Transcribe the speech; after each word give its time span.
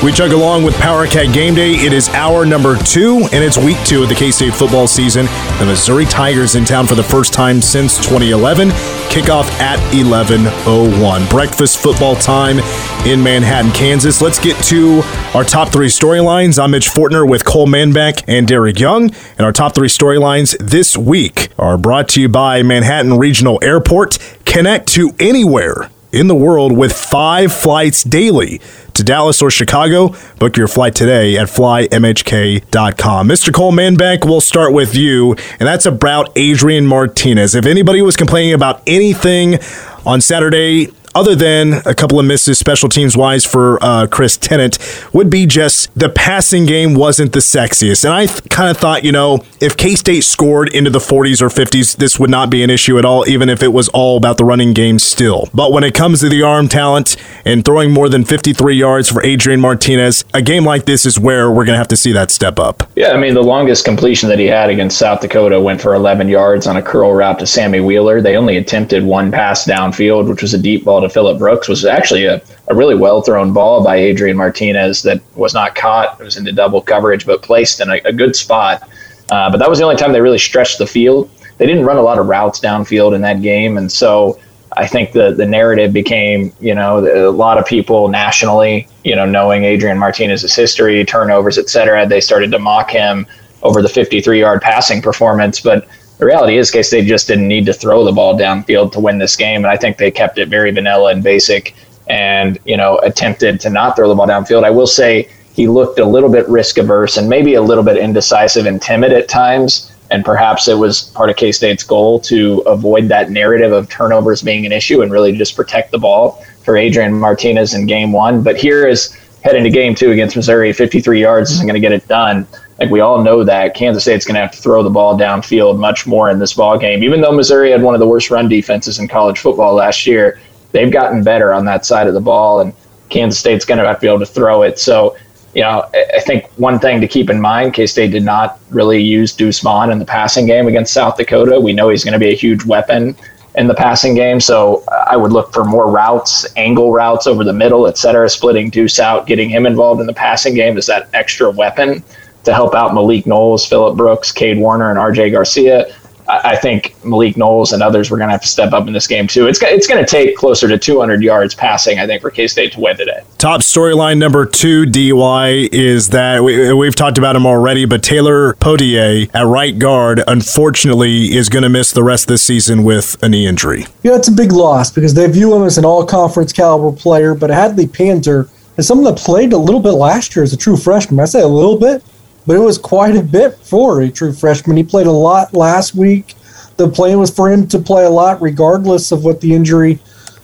We 0.00 0.12
chug 0.12 0.30
along 0.30 0.62
with 0.62 0.76
Power 0.76 1.08
Cat 1.08 1.34
Game 1.34 1.56
Day. 1.56 1.72
It 1.72 1.92
is 1.92 2.08
hour 2.10 2.46
number 2.46 2.76
two, 2.76 3.28
and 3.32 3.42
it's 3.42 3.58
week 3.58 3.76
two 3.84 4.04
of 4.04 4.08
the 4.08 4.14
K 4.14 4.30
State 4.30 4.54
football 4.54 4.86
season. 4.86 5.26
The 5.58 5.66
Missouri 5.66 6.04
Tigers 6.04 6.54
in 6.54 6.64
town 6.64 6.86
for 6.86 6.94
the 6.94 7.02
first 7.02 7.32
time 7.32 7.60
since 7.60 7.96
2011. 7.96 8.68
Kickoff 9.10 9.50
at 9.58 9.80
11:01. 9.92 11.28
Breakfast 11.28 11.78
football 11.78 12.14
time 12.14 12.60
in 13.06 13.20
Manhattan, 13.20 13.72
Kansas. 13.72 14.22
Let's 14.22 14.38
get 14.38 14.56
to 14.66 15.02
our 15.34 15.42
top 15.42 15.70
three 15.70 15.88
storylines. 15.88 16.62
I'm 16.62 16.70
Mitch 16.70 16.88
Fortner 16.88 17.28
with 17.28 17.44
Cole 17.44 17.66
Manbeck 17.66 18.22
and 18.28 18.46
Derek 18.46 18.78
Young, 18.78 19.10
and 19.36 19.40
our 19.40 19.52
top 19.52 19.74
three 19.74 19.88
storylines 19.88 20.56
this 20.60 20.96
week 20.96 21.48
are 21.58 21.76
brought 21.76 22.08
to 22.10 22.20
you 22.20 22.28
by 22.28 22.62
Manhattan 22.62 23.18
Regional 23.18 23.58
Airport. 23.62 24.18
Connect 24.44 24.86
to 24.90 25.12
anywhere 25.18 25.90
in 26.12 26.26
the 26.26 26.34
world 26.34 26.76
with 26.76 26.92
five 26.92 27.52
flights 27.52 28.02
daily 28.02 28.60
to 28.94 29.04
Dallas 29.04 29.40
or 29.42 29.50
Chicago. 29.50 30.14
Book 30.38 30.56
your 30.56 30.68
flight 30.68 30.94
today 30.94 31.36
at 31.36 31.48
flymhk.com. 31.48 33.28
Mr. 33.28 33.54
Cole 33.54 33.72
Manbeck, 33.72 34.24
we'll 34.24 34.40
start 34.40 34.72
with 34.72 34.94
you, 34.94 35.32
and 35.58 35.66
that's 35.66 35.86
about 35.86 36.32
Adrian 36.36 36.86
Martinez. 36.86 37.54
If 37.54 37.66
anybody 37.66 38.02
was 38.02 38.16
complaining 38.16 38.54
about 38.54 38.82
anything 38.86 39.58
on 40.04 40.20
Saturday, 40.20 40.92
other 41.18 41.34
than 41.34 41.82
a 41.84 41.94
couple 41.94 42.20
of 42.20 42.26
misses 42.26 42.60
special 42.60 42.88
teams 42.88 43.16
wise 43.16 43.44
for 43.44 43.82
uh, 43.82 44.06
Chris 44.06 44.36
Tennant, 44.36 44.78
would 45.12 45.28
be 45.28 45.46
just 45.46 45.92
the 45.98 46.08
passing 46.08 46.64
game 46.64 46.94
wasn't 46.94 47.32
the 47.32 47.40
sexiest. 47.40 48.04
And 48.04 48.14
I 48.14 48.26
th- 48.26 48.48
kind 48.50 48.70
of 48.70 48.76
thought, 48.76 49.02
you 49.02 49.10
know, 49.10 49.44
if 49.60 49.76
K 49.76 49.96
State 49.96 50.20
scored 50.22 50.68
into 50.68 50.90
the 50.90 51.00
40s 51.00 51.42
or 51.42 51.48
50s, 51.48 51.96
this 51.96 52.20
would 52.20 52.30
not 52.30 52.50
be 52.50 52.62
an 52.62 52.70
issue 52.70 52.98
at 52.98 53.04
all, 53.04 53.28
even 53.28 53.48
if 53.48 53.64
it 53.64 53.72
was 53.72 53.88
all 53.88 54.16
about 54.16 54.36
the 54.36 54.44
running 54.44 54.72
game 54.72 55.00
still. 55.00 55.48
But 55.52 55.72
when 55.72 55.82
it 55.82 55.92
comes 55.92 56.20
to 56.20 56.28
the 56.28 56.42
arm 56.42 56.68
talent 56.68 57.16
and 57.44 57.64
throwing 57.64 57.90
more 57.90 58.08
than 58.08 58.24
53 58.24 58.76
yards 58.76 59.10
for 59.10 59.20
Adrian 59.24 59.60
Martinez, 59.60 60.24
a 60.32 60.40
game 60.40 60.64
like 60.64 60.84
this 60.84 61.04
is 61.04 61.18
where 61.18 61.50
we're 61.50 61.64
going 61.64 61.74
to 61.74 61.78
have 61.78 61.88
to 61.88 61.96
see 61.96 62.12
that 62.12 62.30
step 62.30 62.60
up. 62.60 62.88
Yeah, 62.94 63.08
I 63.08 63.16
mean, 63.16 63.34
the 63.34 63.42
longest 63.42 63.84
completion 63.84 64.28
that 64.28 64.38
he 64.38 64.46
had 64.46 64.70
against 64.70 64.98
South 64.98 65.20
Dakota 65.20 65.60
went 65.60 65.80
for 65.80 65.94
11 65.94 66.28
yards 66.28 66.68
on 66.68 66.76
a 66.76 66.82
curl 66.82 67.12
route 67.12 67.40
to 67.40 67.46
Sammy 67.46 67.80
Wheeler. 67.80 68.20
They 68.20 68.36
only 68.36 68.56
attempted 68.56 69.02
one 69.02 69.32
pass 69.32 69.66
downfield, 69.66 70.28
which 70.28 70.42
was 70.42 70.54
a 70.54 70.58
deep 70.58 70.84
ball 70.84 71.00
to 71.00 71.07
Phillip 71.08 71.38
Brooks, 71.38 71.68
was 71.68 71.84
actually 71.84 72.24
a, 72.24 72.42
a 72.68 72.74
really 72.74 72.94
well 72.94 73.22
thrown 73.22 73.52
ball 73.52 73.82
by 73.82 73.96
Adrian 73.96 74.36
Martinez 74.36 75.02
that 75.02 75.20
was 75.34 75.54
not 75.54 75.74
caught. 75.74 76.20
It 76.20 76.24
was 76.24 76.36
into 76.36 76.52
double 76.52 76.80
coverage, 76.80 77.26
but 77.26 77.42
placed 77.42 77.80
in 77.80 77.90
a, 77.90 78.00
a 78.04 78.12
good 78.12 78.36
spot. 78.36 78.88
Uh, 79.30 79.50
but 79.50 79.58
that 79.58 79.68
was 79.68 79.78
the 79.78 79.84
only 79.84 79.96
time 79.96 80.12
they 80.12 80.20
really 80.20 80.38
stretched 80.38 80.78
the 80.78 80.86
field. 80.86 81.30
They 81.58 81.66
didn't 81.66 81.84
run 81.84 81.96
a 81.96 82.02
lot 82.02 82.18
of 82.18 82.26
routes 82.26 82.60
downfield 82.60 83.14
in 83.14 83.20
that 83.22 83.42
game, 83.42 83.78
and 83.78 83.90
so 83.90 84.38
I 84.76 84.86
think 84.86 85.12
the 85.12 85.32
the 85.32 85.46
narrative 85.46 85.92
became, 85.92 86.52
you 86.60 86.74
know, 86.74 87.28
a 87.28 87.30
lot 87.30 87.58
of 87.58 87.66
people 87.66 88.08
nationally, 88.08 88.88
you 89.04 89.16
know, 89.16 89.26
knowing 89.26 89.64
Adrian 89.64 89.98
Martinez's 89.98 90.54
history, 90.54 91.04
turnovers, 91.04 91.58
et 91.58 91.68
cetera, 91.68 92.06
they 92.06 92.20
started 92.20 92.50
to 92.52 92.58
mock 92.58 92.90
him 92.90 93.26
over 93.62 93.82
the 93.82 93.88
53 93.88 94.40
yard 94.40 94.62
passing 94.62 95.02
performance. 95.02 95.60
But 95.60 95.88
the 96.18 96.26
reality 96.26 96.58
is, 96.58 96.70
K 96.70 96.82
State 96.82 97.06
just 97.06 97.28
didn't 97.28 97.48
need 97.48 97.66
to 97.66 97.72
throw 97.72 98.04
the 98.04 98.12
ball 98.12 98.36
downfield 98.36 98.92
to 98.92 99.00
win 99.00 99.18
this 99.18 99.36
game, 99.36 99.64
and 99.64 99.66
I 99.66 99.76
think 99.76 99.96
they 99.96 100.10
kept 100.10 100.38
it 100.38 100.48
very 100.48 100.70
vanilla 100.70 101.12
and 101.12 101.22
basic, 101.22 101.74
and 102.08 102.58
you 102.64 102.76
know, 102.76 102.98
attempted 102.98 103.60
to 103.60 103.70
not 103.70 103.96
throw 103.96 104.08
the 104.08 104.14
ball 104.14 104.26
downfield. 104.26 104.64
I 104.64 104.70
will 104.70 104.86
say 104.86 105.28
he 105.58 105.66
looked 105.66 105.98
a 105.98 106.04
little 106.04 106.30
bit 106.30 106.48
risk 106.48 106.78
averse 106.78 107.16
and 107.16 107.28
maybe 107.28 107.54
a 107.54 107.62
little 107.62 107.82
bit 107.82 107.96
indecisive 107.96 108.66
and 108.66 108.80
timid 108.80 109.12
at 109.12 109.28
times. 109.28 109.92
And 110.10 110.24
perhaps 110.24 110.68
it 110.68 110.78
was 110.78 111.02
part 111.16 111.30
of 111.30 111.36
K 111.36 111.50
State's 111.50 111.82
goal 111.82 112.20
to 112.20 112.60
avoid 112.60 113.08
that 113.08 113.30
narrative 113.30 113.72
of 113.72 113.88
turnovers 113.88 114.40
being 114.40 114.64
an 114.66 114.72
issue 114.72 115.02
and 115.02 115.10
really 115.10 115.36
just 115.36 115.56
protect 115.56 115.90
the 115.90 115.98
ball 115.98 116.44
for 116.62 116.76
Adrian 116.76 117.12
Martinez 117.12 117.74
in 117.74 117.86
game 117.86 118.12
one. 118.12 118.42
But 118.42 118.56
here 118.56 118.86
is 118.86 119.12
heading 119.42 119.64
to 119.64 119.70
game 119.70 119.94
two 119.94 120.12
against 120.12 120.36
Missouri, 120.36 120.72
53 120.72 121.20
yards 121.20 121.50
isn't 121.50 121.66
going 121.66 121.74
to 121.74 121.80
get 121.80 121.92
it 121.92 122.06
done. 122.08 122.46
Like 122.78 122.90
we 122.90 123.00
all 123.00 123.22
know 123.22 123.42
that 123.44 123.74
Kansas 123.74 124.04
State's 124.04 124.24
going 124.24 124.36
to 124.36 124.40
have 124.40 124.52
to 124.52 124.58
throw 124.58 124.82
the 124.82 124.90
ball 124.90 125.18
downfield 125.18 125.78
much 125.78 126.06
more 126.06 126.30
in 126.30 126.38
this 126.38 126.54
ball 126.54 126.78
game. 126.78 127.02
Even 127.02 127.20
though 127.20 127.32
Missouri 127.32 127.72
had 127.72 127.82
one 127.82 127.94
of 127.94 128.00
the 128.00 128.06
worst 128.06 128.30
run 128.30 128.48
defenses 128.48 128.98
in 128.98 129.08
college 129.08 129.38
football 129.38 129.74
last 129.74 130.06
year, 130.06 130.40
they've 130.72 130.92
gotten 130.92 131.24
better 131.24 131.52
on 131.52 131.64
that 131.64 131.84
side 131.84 132.06
of 132.06 132.14
the 132.14 132.20
ball, 132.20 132.60
and 132.60 132.72
Kansas 133.08 133.38
State's 133.38 133.64
going 133.64 133.78
to 133.78 133.86
have 133.86 133.96
to 133.96 134.00
be 134.02 134.06
able 134.06 134.20
to 134.20 134.26
throw 134.26 134.62
it. 134.62 134.78
So 134.78 135.16
you 135.54 135.62
know, 135.62 135.88
I 135.94 136.20
think 136.20 136.46
one 136.58 136.78
thing 136.78 137.00
to 137.00 137.08
keep 137.08 137.30
in 137.30 137.40
mind, 137.40 137.74
K 137.74 137.86
State 137.86 138.10
did 138.10 138.22
not 138.22 138.60
really 138.70 139.02
use 139.02 139.32
Deuce 139.32 139.60
Vaughn 139.60 139.90
in 139.90 139.98
the 139.98 140.04
passing 140.04 140.46
game 140.46 140.68
against 140.68 140.92
South 140.92 141.16
Dakota. 141.16 141.58
We 141.58 141.72
know 141.72 141.88
he's 141.88 142.04
going 142.04 142.12
to 142.12 142.18
be 142.18 142.28
a 142.28 142.36
huge 142.36 142.64
weapon 142.64 143.16
in 143.54 143.66
the 143.66 143.74
passing 143.74 144.14
game, 144.14 144.40
so 144.40 144.84
I 145.08 145.16
would 145.16 145.32
look 145.32 145.52
for 145.52 145.64
more 145.64 145.90
routes, 145.90 146.46
angle 146.56 146.92
routes 146.92 147.26
over 147.26 147.42
the 147.42 147.52
middle, 147.52 147.88
et 147.88 147.98
cetera, 147.98 148.28
splitting 148.28 148.70
Deuce 148.70 149.00
out, 149.00 149.26
getting 149.26 149.48
him 149.48 149.66
involved 149.66 150.00
in 150.00 150.06
the 150.06 150.12
passing 150.12 150.54
game 150.54 150.76
as 150.76 150.86
that 150.86 151.08
extra 151.14 151.50
weapon 151.50 152.04
to 152.48 152.54
help 152.54 152.74
out 152.74 152.94
Malik 152.94 153.26
Knowles, 153.26 153.66
Phillip 153.66 153.96
Brooks, 153.96 154.32
Kade 154.32 154.58
Warner, 154.58 154.90
and 154.90 154.98
RJ 154.98 155.32
Garcia. 155.32 155.94
I 156.30 156.56
think 156.56 156.94
Malik 157.04 157.38
Knowles 157.38 157.72
and 157.72 157.82
others 157.82 158.10
were 158.10 158.18
going 158.18 158.28
to 158.28 158.32
have 158.32 158.42
to 158.42 158.48
step 158.48 158.74
up 158.74 158.86
in 158.86 158.92
this 158.92 159.06
game 159.06 159.26
too. 159.26 159.46
It's 159.46 159.62
it's 159.62 159.86
going 159.86 160.04
to 160.04 160.10
take 160.10 160.36
closer 160.36 160.68
to 160.68 160.76
200 160.76 161.22
yards 161.22 161.54
passing, 161.54 161.98
I 161.98 162.06
think, 162.06 162.20
for 162.20 162.30
K 162.30 162.46
State 162.46 162.72
to 162.72 162.80
win 162.80 162.98
today. 162.98 163.22
Top 163.38 163.62
storyline 163.62 164.18
number 164.18 164.44
two, 164.44 164.84
DY, 164.84 165.68
is 165.72 166.10
that 166.10 166.44
we, 166.44 166.70
we've 166.74 166.94
talked 166.94 167.16
about 167.16 167.34
him 167.34 167.46
already, 167.46 167.86
but 167.86 168.02
Taylor 168.02 168.52
Poitier 168.54 169.30
at 169.32 169.46
right 169.46 169.78
guard, 169.78 170.22
unfortunately, 170.26 171.34
is 171.34 171.48
going 171.48 171.62
to 171.62 171.70
miss 171.70 171.92
the 171.92 172.02
rest 172.02 172.24
of 172.24 172.28
the 172.28 172.38
season 172.38 172.84
with 172.84 173.16
a 173.22 173.28
knee 173.28 173.46
injury. 173.46 173.86
Yeah, 174.02 174.16
it's 174.16 174.28
a 174.28 174.32
big 174.32 174.52
loss 174.52 174.90
because 174.90 175.14
they 175.14 175.26
view 175.30 175.54
him 175.54 175.62
as 175.62 175.78
an 175.78 175.86
all-conference 175.86 176.52
caliber 176.52 176.94
player, 176.94 177.34
but 177.34 177.48
Hadley 177.48 177.86
Panzer 177.86 178.50
is 178.76 178.86
someone 178.86 179.12
that 179.12 179.18
played 179.18 179.54
a 179.54 179.58
little 179.58 179.80
bit 179.80 179.92
last 179.92 180.36
year 180.36 180.42
as 180.42 180.52
a 180.52 180.58
true 180.58 180.76
freshman. 180.76 181.18
I 181.20 181.24
say 181.24 181.40
a 181.40 181.48
little 181.48 181.78
bit 181.78 182.04
but 182.48 182.56
it 182.56 182.60
was 182.60 182.78
quite 182.78 183.14
a 183.14 183.22
bit 183.22 183.58
for 183.58 184.00
a 184.00 184.10
true 184.10 184.32
freshman. 184.32 184.78
He 184.78 184.82
played 184.82 185.06
a 185.06 185.12
lot 185.12 185.52
last 185.52 185.94
week. 185.94 186.34
The 186.78 186.88
plan 186.88 187.18
was 187.18 187.30
for 187.30 187.52
him 187.52 187.68
to 187.68 187.78
play 187.78 188.06
a 188.06 188.10
lot, 188.10 188.40
regardless 188.40 189.12
of 189.12 189.22
what 189.22 189.42
the 189.42 189.52
injury, 189.52 189.98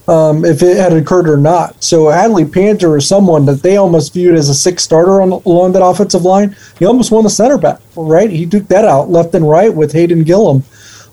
um, 0.06 0.44
if 0.44 0.62
it 0.62 0.76
had 0.76 0.92
occurred 0.92 1.30
or 1.30 1.38
not. 1.38 1.82
So 1.82 2.10
Hadley 2.10 2.44
Panzer 2.44 2.98
is 2.98 3.08
someone 3.08 3.46
that 3.46 3.62
they 3.62 3.78
almost 3.78 4.12
viewed 4.12 4.34
as 4.34 4.50
a 4.50 4.54
six 4.54 4.82
starter 4.82 5.22
on 5.22 5.32
along 5.32 5.72
that 5.72 5.82
offensive 5.82 6.26
line. 6.26 6.54
He 6.78 6.84
almost 6.84 7.10
won 7.10 7.24
the 7.24 7.30
center 7.30 7.56
back, 7.56 7.80
right? 7.96 8.28
He 8.28 8.44
took 8.44 8.68
that 8.68 8.84
out 8.84 9.08
left 9.08 9.34
and 9.34 9.48
right 9.48 9.74
with 9.74 9.94
Hayden 9.94 10.24
Gillum. 10.24 10.62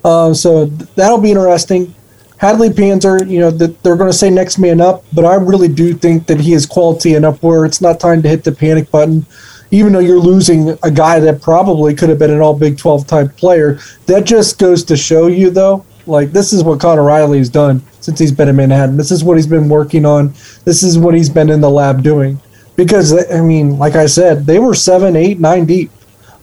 Uh, 0.03 0.33
so 0.33 0.65
that'll 0.65 1.21
be 1.21 1.31
interesting. 1.31 1.95
Hadley 2.35 2.67
Panzer, 2.67 3.25
you 3.29 3.39
know, 3.39 3.51
that 3.51 3.81
they're 3.81 3.95
going 3.95 4.11
to 4.11 4.17
say 4.17 4.29
next 4.29 4.57
man 4.57 4.81
up, 4.81 5.05
but 5.13 5.23
I 5.23 5.35
really 5.35 5.69
do 5.69 5.93
think 5.93 6.27
that 6.27 6.41
he 6.41 6.51
is 6.51 6.65
quality 6.65 7.13
enough 7.13 7.41
where 7.41 7.63
it's 7.63 7.79
not 7.79 8.01
time 8.01 8.21
to 8.23 8.27
hit 8.27 8.43
the 8.43 8.51
panic 8.51 8.91
button 8.91 9.25
even 9.71 9.93
though 9.93 9.99
you're 9.99 10.19
losing 10.19 10.77
a 10.83 10.91
guy 10.91 11.19
that 11.19 11.41
probably 11.41 11.95
could 11.95 12.09
have 12.09 12.19
been 12.19 12.31
an 12.31 12.41
all 12.41 12.57
Big 12.57 12.77
12 12.77 13.07
type 13.07 13.35
player, 13.37 13.79
that 14.05 14.25
just 14.25 14.59
goes 14.59 14.83
to 14.83 14.97
show 14.97 15.27
you, 15.27 15.49
though, 15.49 15.85
like 16.05 16.31
this 16.31 16.51
is 16.53 16.63
what 16.63 16.79
Conor 16.79 17.03
Riley's 17.03 17.49
done 17.49 17.81
since 18.01 18.19
he's 18.19 18.31
been 18.31 18.49
in 18.49 18.55
Manhattan. 18.55 18.97
This 18.97 19.11
is 19.11 19.23
what 19.23 19.37
he's 19.37 19.47
been 19.47 19.69
working 19.69 20.05
on. 20.05 20.33
This 20.65 20.83
is 20.83 20.97
what 20.97 21.15
he's 21.15 21.29
been 21.29 21.49
in 21.49 21.61
the 21.61 21.69
lab 21.69 22.03
doing. 22.03 22.39
Because, 22.75 23.13
I 23.31 23.41
mean, 23.41 23.77
like 23.77 23.95
I 23.95 24.07
said, 24.07 24.45
they 24.45 24.59
were 24.59 24.73
seven, 24.73 25.15
eight, 25.15 25.39
nine 25.39 25.65
deep. 25.65 25.91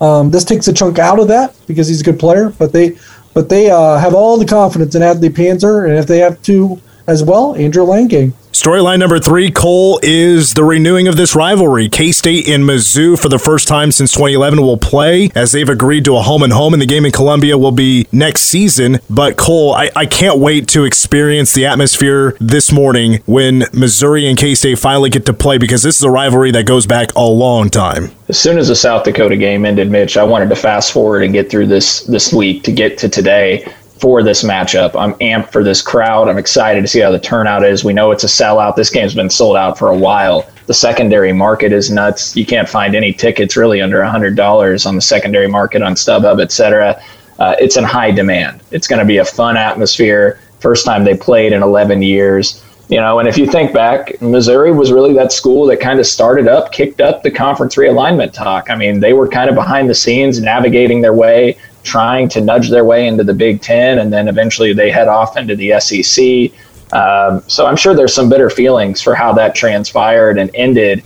Um, 0.01 0.31
this 0.31 0.45
takes 0.45 0.69
a 0.69 0.73
chunk 0.73 0.99
out 0.99 1.19
of 1.19 1.29
that 1.29 1.57
because 1.67 1.89
he's 1.89 2.01
a 2.01 2.05
good 2.05 2.19
player, 2.19 2.51
but 2.51 2.73
they 2.73 2.97
but 3.35 3.49
they 3.49 3.71
uh, 3.71 3.99
have 3.99 4.15
all 4.15 4.39
the 4.39 4.47
confidence 4.47 4.95
in 4.95 5.03
Hadley 5.03 5.29
Panzer, 5.29 5.89
and 5.89 5.99
if 5.99 6.07
they 6.07 6.19
have 6.19 6.41
to 6.43 6.81
as 7.09 7.25
well, 7.25 7.57
Andrew 7.57 7.85
Langay. 7.85 8.33
Storyline 8.53 8.99
number 8.99 9.19
three, 9.19 9.51
Cole, 9.51 10.01
is 10.03 10.55
the 10.55 10.65
renewing 10.65 11.07
of 11.07 11.17
this 11.17 11.35
rivalry. 11.35 11.89
K 11.89 12.13
State 12.13 12.49
and 12.49 12.65
Mizzou, 12.65 13.19
for 13.19 13.29
the 13.29 13.39
first 13.39 13.69
time 13.69 13.93
since 13.93 14.13
2011, 14.13 14.61
will 14.61 14.77
play 14.77 15.31
as 15.35 15.53
they've 15.53 15.69
agreed 15.69 16.05
to 16.07 16.17
a 16.17 16.23
home 16.23 16.43
and 16.43 16.53
home, 16.53 16.73
and 16.73 16.83
the 16.83 16.87
game 16.87 17.05
in 17.07 17.13
Columbia 17.13 17.57
will 17.57 17.73
be 17.73 18.07
next 18.11 18.43
season. 18.43 18.99
But, 19.09 19.37
Cole, 19.37 19.75
I, 19.75 19.91
I 19.95 20.07
can't 20.07 20.39
wait 20.39 20.69
to 20.69 20.85
experience 20.85 21.53
the 21.53 21.67
atmosphere 21.67 22.37
this 22.41 22.73
morning 22.73 23.23
when 23.27 23.65
Missouri 23.73 24.27
and 24.27 24.37
K 24.37 24.55
State 24.55 24.79
finally 24.79 25.09
get 25.09 25.25
to 25.27 25.33
play 25.33 25.59
because 25.59 25.83
this 25.83 25.97
is 25.97 26.03
a 26.03 26.11
rivalry 26.11 26.51
that 26.51 26.67
goes 26.67 26.87
back 26.87 27.15
a 27.15 27.25
long 27.25 27.71
time. 27.71 28.11
As 28.29 28.39
soon 28.39 28.59
as 28.59 28.69
the 28.69 28.77
South 28.77 29.05
Dakota 29.05 29.37
game 29.37 29.65
ended, 29.65 29.91
Mitch, 29.91 30.17
I 30.17 30.25
wanted 30.25 30.49
to 30.51 30.57
fast 30.57 30.93
forward 30.93 31.23
and 31.23 31.33
get 31.33 31.49
through 31.49 31.69
this 31.69 32.03
this 32.03 32.33
week 32.33 32.65
to 32.65 32.73
get 32.73 32.99
to 32.99 33.09
today 33.09 33.73
for 34.01 34.23
this 34.23 34.43
matchup. 34.43 34.99
I'm 35.01 35.15
amped 35.15 35.51
for 35.51 35.65
this 35.65 35.83
crowd. 35.83 36.29
I'm 36.29 36.39
excited 36.39 36.83
to 36.83 36.89
see 36.89 37.01
how 37.01 37.11
the 37.11 37.19
turnout 37.19 37.65
is. 37.65 37.85
We 37.85 37.93
know 37.93 38.11
it's 38.11 38.25
a 38.25 38.29
sellout. 38.29 38.77
This 38.77 38.91
game's 38.91 39.15
been 39.15 39.31
sold 39.31 39.57
out 39.57 39.79
for 39.79 39.89
a 39.89 39.97
while. 39.97 40.49
The 40.67 40.75
secondary 40.75 41.33
market 41.33 41.73
is 41.73 41.91
nuts. 41.91 42.37
You 42.37 42.47
can't 42.47 42.69
find 42.69 42.95
any 42.95 43.13
tickets 43.13 43.57
really 43.57 43.81
under 43.81 44.01
$100 44.01 44.87
on 44.87 44.95
the 44.95 45.01
secondary 45.01 45.49
market 45.49 45.83
on 45.83 45.95
StubHub, 45.95 46.41
et 46.41 46.53
cetera. 46.53 47.01
Uh, 47.39 47.55
it's 47.59 47.77
in 47.77 47.85
high 47.85 48.11
demand. 48.11 48.63
It's 48.71 48.87
going 48.87 48.99
to 48.99 49.05
be 49.05 49.19
a 49.19 49.25
fun 49.25 49.57
atmosphere. 49.57 50.41
First 50.61 50.85
time 50.85 51.05
they 51.05 51.17
played 51.17 51.53
in 51.53 51.63
11 51.63 52.03
years. 52.03 52.65
You 52.89 52.99
know, 53.01 53.19
and 53.19 53.29
if 53.29 53.37
you 53.37 53.47
think 53.47 53.75
back, 53.75 54.21
Missouri 54.23 54.73
was 54.73 54.93
really 54.93 55.13
that 55.13 55.31
school 55.31 55.67
that 55.67 55.79
kind 55.79 56.01
of 56.01 56.07
started 56.07 56.49
up, 56.49 56.73
kicked 56.73 57.03
up 57.03 57.23
the 57.23 57.31
conference 57.31 57.75
realignment 57.75 58.33
talk. 58.33 58.71
I 58.71 58.77
mean, 58.77 59.01
they 59.01 59.13
were 59.13 59.29
kind 59.29 59.51
of 59.51 59.55
behind 59.55 59.91
the 59.91 59.95
scenes, 59.95 60.41
navigating 60.41 61.03
their 61.03 61.13
way 61.13 61.59
trying 61.89 62.29
to 62.29 62.41
nudge 62.41 62.69
their 62.69 62.85
way 62.85 63.09
into 63.09 63.25
the 63.25 63.35
Big 63.35 63.61
Ten, 63.63 63.99
and 63.99 64.13
then 64.13 64.29
eventually 64.29 64.73
they 64.73 64.91
head 64.91 65.09
off 65.09 65.37
into 65.37 65.57
the 65.57 65.81
SEC. 65.81 66.53
Um, 66.93 67.43
so 67.49 67.67
I'm 67.67 67.77
sure 67.77 67.95
there's 67.95 68.15
some 68.15 68.29
bitter 68.29 68.51
feelings 68.51 69.01
for 69.01 69.15
how 69.15 69.33
that 69.35 69.55
transpired 69.55 70.39
and 70.39 70.51
ended. 70.55 71.03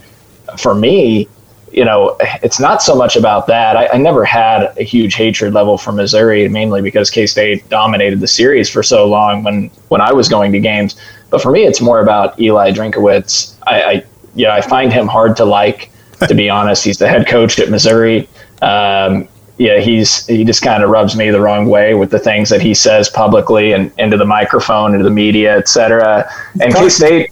for 0.57 0.75
me, 0.75 1.27
you 1.71 1.83
know, 1.83 2.15
it's 2.43 2.59
not 2.59 2.81
so 2.81 2.95
much 2.95 3.15
about 3.15 3.47
that. 3.47 3.75
I, 3.75 3.87
I, 3.93 3.97
never 3.97 4.23
had 4.23 4.77
a 4.77 4.83
huge 4.83 5.15
hatred 5.15 5.53
level 5.53 5.77
for 5.77 5.91
Missouri, 5.91 6.47
mainly 6.47 6.81
because 6.81 7.09
K 7.09 7.25
State 7.25 7.67
dominated 7.69 8.19
the 8.19 8.27
series 8.27 8.69
for 8.69 8.83
so 8.83 9.07
long 9.07 9.43
when 9.43 9.71
when 9.87 9.99
I 9.99 10.13
was 10.13 10.29
going 10.29 10.51
to 10.51 10.59
games. 10.59 10.95
But 11.31 11.41
for 11.41 11.51
me, 11.51 11.63
it's 11.63 11.81
more 11.81 11.99
about 11.99 12.39
Eli 12.39 12.71
Drinkwitz. 12.71 13.55
I, 13.65 13.83
I 13.83 14.03
yeah, 14.35 14.53
I 14.53 14.61
find 14.61 14.93
him 14.93 15.07
hard 15.07 15.35
to 15.37 15.45
like. 15.45 15.89
To 16.27 16.35
be 16.35 16.49
honest, 16.49 16.85
he's 16.85 16.99
the 16.99 17.07
head 17.07 17.27
coach 17.27 17.59
at 17.59 17.69
Missouri. 17.69 18.29
Um, 18.61 19.27
yeah, 19.57 19.79
he's 19.79 20.25
he 20.27 20.43
just 20.43 20.61
kind 20.61 20.83
of 20.83 20.89
rubs 20.89 21.15
me 21.15 21.29
the 21.29 21.39
wrong 21.39 21.67
way 21.67 21.93
with 21.93 22.09
the 22.09 22.19
things 22.19 22.49
that 22.49 22.61
he 22.61 22.73
says 22.73 23.09
publicly 23.09 23.73
and 23.73 23.91
into 23.97 24.17
the 24.17 24.25
microphone, 24.25 24.93
into 24.93 25.03
the 25.03 25.11
media, 25.11 25.57
etc. 25.57 26.29
And 26.59 26.73
K 26.73 26.89
State 26.89 27.31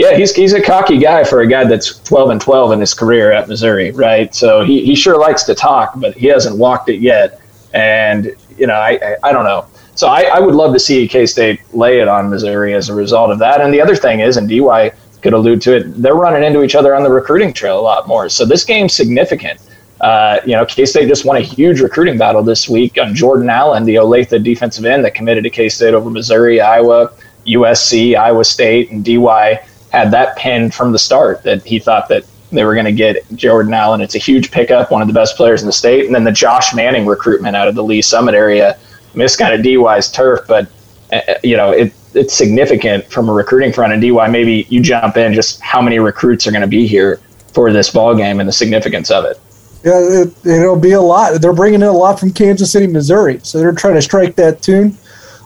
yeah, 0.00 0.16
he's 0.16 0.34
he's 0.34 0.54
a 0.54 0.62
cocky 0.62 0.96
guy 0.96 1.24
for 1.24 1.42
a 1.42 1.46
guy 1.46 1.64
that's 1.64 1.98
12 2.04 2.30
and 2.30 2.40
12 2.40 2.72
in 2.72 2.80
his 2.80 2.94
career 2.94 3.32
at 3.32 3.48
Missouri, 3.48 3.90
right? 3.90 4.34
So 4.34 4.64
he, 4.64 4.82
he 4.82 4.94
sure 4.94 5.18
likes 5.18 5.42
to 5.44 5.54
talk, 5.54 5.92
but 5.96 6.16
he 6.16 6.26
hasn't 6.28 6.56
walked 6.56 6.88
it 6.88 7.00
yet. 7.00 7.38
And 7.74 8.34
you 8.56 8.66
know, 8.66 8.74
I 8.74 8.92
I, 9.02 9.16
I 9.24 9.32
don't 9.32 9.44
know. 9.44 9.66
So 9.94 10.08
I, 10.08 10.22
I 10.22 10.40
would 10.40 10.54
love 10.54 10.72
to 10.72 10.80
see 10.80 11.06
K 11.06 11.26
State 11.26 11.60
lay 11.74 12.00
it 12.00 12.08
on 12.08 12.30
Missouri 12.30 12.72
as 12.72 12.88
a 12.88 12.94
result 12.94 13.30
of 13.30 13.38
that. 13.40 13.60
And 13.60 13.74
the 13.74 13.80
other 13.82 13.94
thing 13.94 14.20
is, 14.20 14.38
and 14.38 14.48
DY 14.48 14.92
could 15.20 15.34
allude 15.34 15.60
to 15.62 15.76
it, 15.76 16.00
they're 16.00 16.14
running 16.14 16.44
into 16.44 16.62
each 16.62 16.74
other 16.74 16.94
on 16.94 17.02
the 17.02 17.10
recruiting 17.10 17.52
trail 17.52 17.78
a 17.78 17.82
lot 17.82 18.08
more. 18.08 18.30
So 18.30 18.46
this 18.46 18.64
game's 18.64 18.94
significant. 18.94 19.60
Uh, 20.00 20.40
you 20.46 20.52
know, 20.52 20.64
K 20.64 20.86
State 20.86 21.08
just 21.08 21.24
won 21.24 21.36
a 21.36 21.40
huge 21.40 21.80
recruiting 21.80 22.16
battle 22.16 22.42
this 22.42 22.68
week 22.68 22.96
on 22.98 23.14
Jordan 23.14 23.50
Allen, 23.50 23.84
the 23.84 23.96
Olathe 23.96 24.42
defensive 24.42 24.84
end 24.84 25.04
that 25.04 25.14
committed 25.14 25.44
to 25.44 25.50
K 25.50 25.68
State 25.68 25.92
over 25.92 26.08
Missouri, 26.08 26.60
Iowa, 26.60 27.12
USC, 27.46 28.16
Iowa 28.16 28.44
State, 28.44 28.90
and 28.90 29.04
DY 29.04 29.62
had 29.92 30.10
that 30.12 30.36
pinned 30.36 30.72
from 30.72 30.92
the 30.92 30.98
start 30.98 31.42
that 31.42 31.64
he 31.64 31.78
thought 31.78 32.08
that 32.08 32.24
they 32.52 32.64
were 32.64 32.74
going 32.74 32.86
to 32.86 32.92
get 32.92 33.24
Jordan 33.34 33.74
Allen. 33.74 34.00
It's 34.00 34.14
a 34.14 34.18
huge 34.18 34.50
pickup, 34.50 34.90
one 34.90 35.02
of 35.02 35.08
the 35.08 35.14
best 35.14 35.36
players 35.36 35.62
in 35.62 35.66
the 35.66 35.72
state. 35.72 36.06
And 36.06 36.14
then 36.14 36.24
the 36.24 36.32
Josh 36.32 36.74
Manning 36.74 37.06
recruitment 37.06 37.54
out 37.54 37.68
of 37.68 37.74
the 37.74 37.84
Lee 37.84 38.02
Summit 38.02 38.34
area. 38.34 38.78
It's 39.14 39.36
kind 39.36 39.54
of 39.54 39.62
DY's 39.62 40.10
turf, 40.10 40.40
but 40.46 40.70
uh, 41.12 41.20
uh, 41.28 41.34
you 41.42 41.56
know 41.56 41.72
it, 41.72 41.92
it's 42.14 42.34
significant 42.34 43.04
from 43.10 43.28
a 43.28 43.32
recruiting 43.32 43.72
front. 43.72 43.92
And 43.92 44.00
DY, 44.00 44.28
maybe 44.28 44.66
you 44.68 44.80
jump 44.80 45.16
in 45.16 45.34
just 45.34 45.60
how 45.60 45.82
many 45.82 45.98
recruits 45.98 46.46
are 46.46 46.52
going 46.52 46.62
to 46.62 46.68
be 46.68 46.86
here 46.86 47.20
for 47.52 47.72
this 47.72 47.90
ball 47.90 48.14
game 48.14 48.40
and 48.40 48.48
the 48.48 48.52
significance 48.52 49.10
of 49.10 49.24
it. 49.24 49.40
Yeah, 49.82 50.24
it, 50.24 50.34
will 50.44 50.78
be 50.78 50.92
a 50.92 51.00
lot. 51.00 51.40
They're 51.40 51.54
bringing 51.54 51.80
in 51.80 51.88
a 51.88 51.92
lot 51.92 52.20
from 52.20 52.32
Kansas 52.32 52.70
City, 52.70 52.86
Missouri, 52.86 53.40
so 53.42 53.58
they're 53.58 53.72
trying 53.72 53.94
to 53.94 54.02
strike 54.02 54.36
that 54.36 54.60
tune. 54.60 54.96